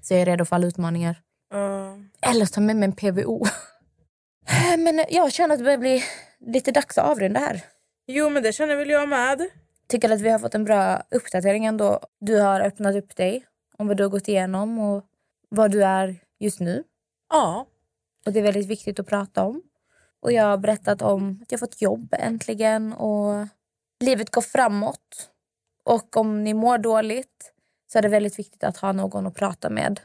Så 0.03 0.15
jag 0.15 0.21
är 0.21 0.27
redo 0.27 0.45
för 0.45 0.57
alla 0.57 0.67
utmaningar. 0.67 1.17
Uh, 1.55 2.31
Eller 2.31 2.47
ta 2.47 2.61
med 2.61 2.77
mig 2.77 2.87
en 2.87 2.93
PVO. 2.93 3.47
Men 4.79 5.05
jag 5.09 5.33
känner 5.33 5.55
att 5.55 5.59
det 5.59 5.65
börjar 5.65 5.79
bli 5.79 6.03
lite 6.47 6.73
dags 6.73 6.99
att 6.99 7.07
avrunda 7.07 7.41
här. 7.41 7.65
jo 8.07 8.31
men 8.31 8.43
det 8.43 8.53
känner 8.53 8.77
väl 8.77 8.91
jag 8.91 9.09
med. 9.09 9.41
Tycker 9.89 10.11
att 10.11 10.21
vi 10.21 10.31
har 10.31 10.39
fått 10.39 10.55
en 10.55 10.65
bra 10.65 11.03
uppdatering 11.11 11.65
ändå. 11.65 12.01
Du 12.21 12.41
har 12.41 12.61
öppnat 12.61 12.97
upp 12.97 13.17
dig 13.17 13.47
om 13.79 13.89
vad 13.89 13.97
du 13.97 14.03
har 14.03 14.11
gått 14.11 14.29
igenom 14.29 14.79
och 14.79 15.05
vad 15.49 15.71
du 15.71 15.85
är 15.85 16.17
just 16.39 16.61
nu. 16.61 16.85
Ja. 17.31 17.67
Och 18.27 18.33
det 18.33 18.39
är 18.39 18.43
väldigt 18.43 18.67
viktigt 18.67 19.01
att 19.01 19.07
prata 19.07 19.45
om. 19.45 19.63
Och 20.21 20.33
jag 20.33 20.45
har 20.45 20.57
berättat 20.57 21.03
om 21.03 21.41
att 21.43 21.53
jag 21.53 21.61
fått 21.61 21.83
jobb 21.83 22.15
äntligen 22.19 22.93
och 22.93 23.47
livet 24.05 24.31
går 24.31 24.43
framåt. 24.43 25.31
Och 25.85 26.17
om 26.17 26.45
ni 26.45 26.55
mår 26.55 26.79
dåligt 26.79 27.53
så 27.93 27.99
är 27.99 28.03
det 28.03 28.09
väldigt 28.09 28.39
viktigt 28.39 28.65
att 28.65 28.77
ha 28.77 28.93
någon 28.93 29.27
att 29.27 29.35
prata 29.35 29.71
med. 29.71 30.01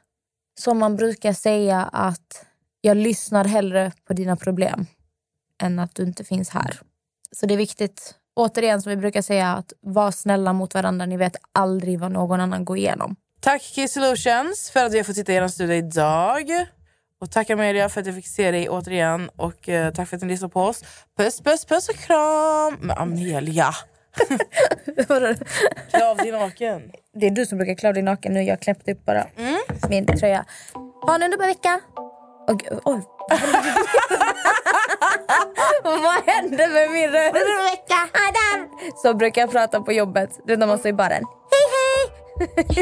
Som 0.59 0.77
man 0.77 0.95
brukar 0.95 1.33
säga 1.33 1.83
att 1.83 2.45
jag 2.81 2.97
lyssnar 2.97 3.45
hellre 3.45 3.91
på 4.05 4.13
dina 4.13 4.35
problem 4.35 4.85
än 5.61 5.79
att 5.79 5.95
du 5.95 6.03
inte 6.03 6.23
finns 6.23 6.49
här. 6.49 6.79
Så 7.31 7.45
det 7.45 7.53
är 7.53 7.57
viktigt, 7.57 8.15
återigen 8.35 8.81
som 8.81 8.89
vi 8.89 8.95
brukar 8.95 9.21
säga, 9.21 9.53
att 9.53 9.73
vara 9.81 10.11
snälla 10.11 10.53
mot 10.53 10.73
varandra. 10.73 11.05
Ni 11.05 11.17
vet 11.17 11.35
aldrig 11.51 11.99
vad 11.99 12.11
någon 12.11 12.41
annan 12.41 12.65
går 12.65 12.77
igenom. 12.77 13.15
Tack 13.39 13.61
Kiss 13.61 13.93
Solutions 13.93 14.69
för 14.69 14.85
att 14.85 14.93
vi 14.93 14.97
har 14.97 15.03
fått 15.03 15.15
sitta 15.15 15.33
i 15.33 15.35
er 15.35 15.47
studio 15.47 15.75
idag. 15.75 16.49
Och 17.21 17.31
tack 17.31 17.49
Amelia 17.49 17.89
för 17.89 18.01
att 18.01 18.05
jag 18.07 18.15
fick 18.15 18.27
se 18.27 18.51
dig 18.51 18.69
återigen. 18.69 19.29
Och 19.35 19.69
eh, 19.69 19.93
tack 19.93 20.09
för 20.09 20.15
att 20.15 20.21
ni 20.21 20.27
lyssnade 20.27 20.51
på 20.53 20.61
oss. 20.61 20.81
Puss, 21.17 21.41
puss, 21.41 21.65
puss 21.65 21.89
och 21.89 21.95
kram! 21.95 22.77
Men 22.81 22.97
Amelia! 22.97 23.71
Klä 25.91 26.09
av 26.09 26.17
dig 26.17 26.31
naken. 26.31 26.91
Det 27.13 27.25
är 27.27 27.31
du 27.31 27.45
som 27.45 27.57
brukar 27.57 27.75
klä 27.75 27.87
av 27.89 27.93
dig 27.93 28.03
naken 28.03 28.33
nu. 28.33 28.43
Jag 28.43 28.59
kläppte 28.59 28.91
upp 28.91 29.05
bara 29.05 29.27
Mm. 29.37 29.59
min 29.89 30.05
tröja. 30.05 30.45
Ha 31.01 31.15
en 31.15 31.23
underbar 31.23 31.47
vecka! 31.47 31.79
Och, 32.47 32.63
oj. 32.83 33.01
Vad 35.83 36.23
hände 36.25 36.67
med 36.67 36.91
min 36.91 37.09
röst? 37.09 37.35
vecka! 37.71 38.09
Så 39.03 39.13
brukar 39.13 39.41
jag 39.41 39.51
prata 39.51 39.81
på 39.81 39.91
jobbet. 39.91 40.29
Du 40.45 40.53
vet 40.53 40.59
när 40.59 40.67
man 40.67 40.79
står 40.79 40.89
i 40.89 40.93
baren. 40.93 41.23
Hej 41.51 41.67
hej! 41.75 42.07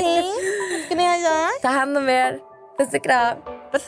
Hej! 0.03 0.23
Ska 0.85 0.95
ni 0.95 1.03
ha 1.03 1.49
Ta 1.61 1.67
hand 1.67 1.97
om 1.97 2.09
er. 2.09 2.39
Puss 2.77 2.93
och 2.93 3.03
kram. 3.03 3.37
Puss 3.71 3.87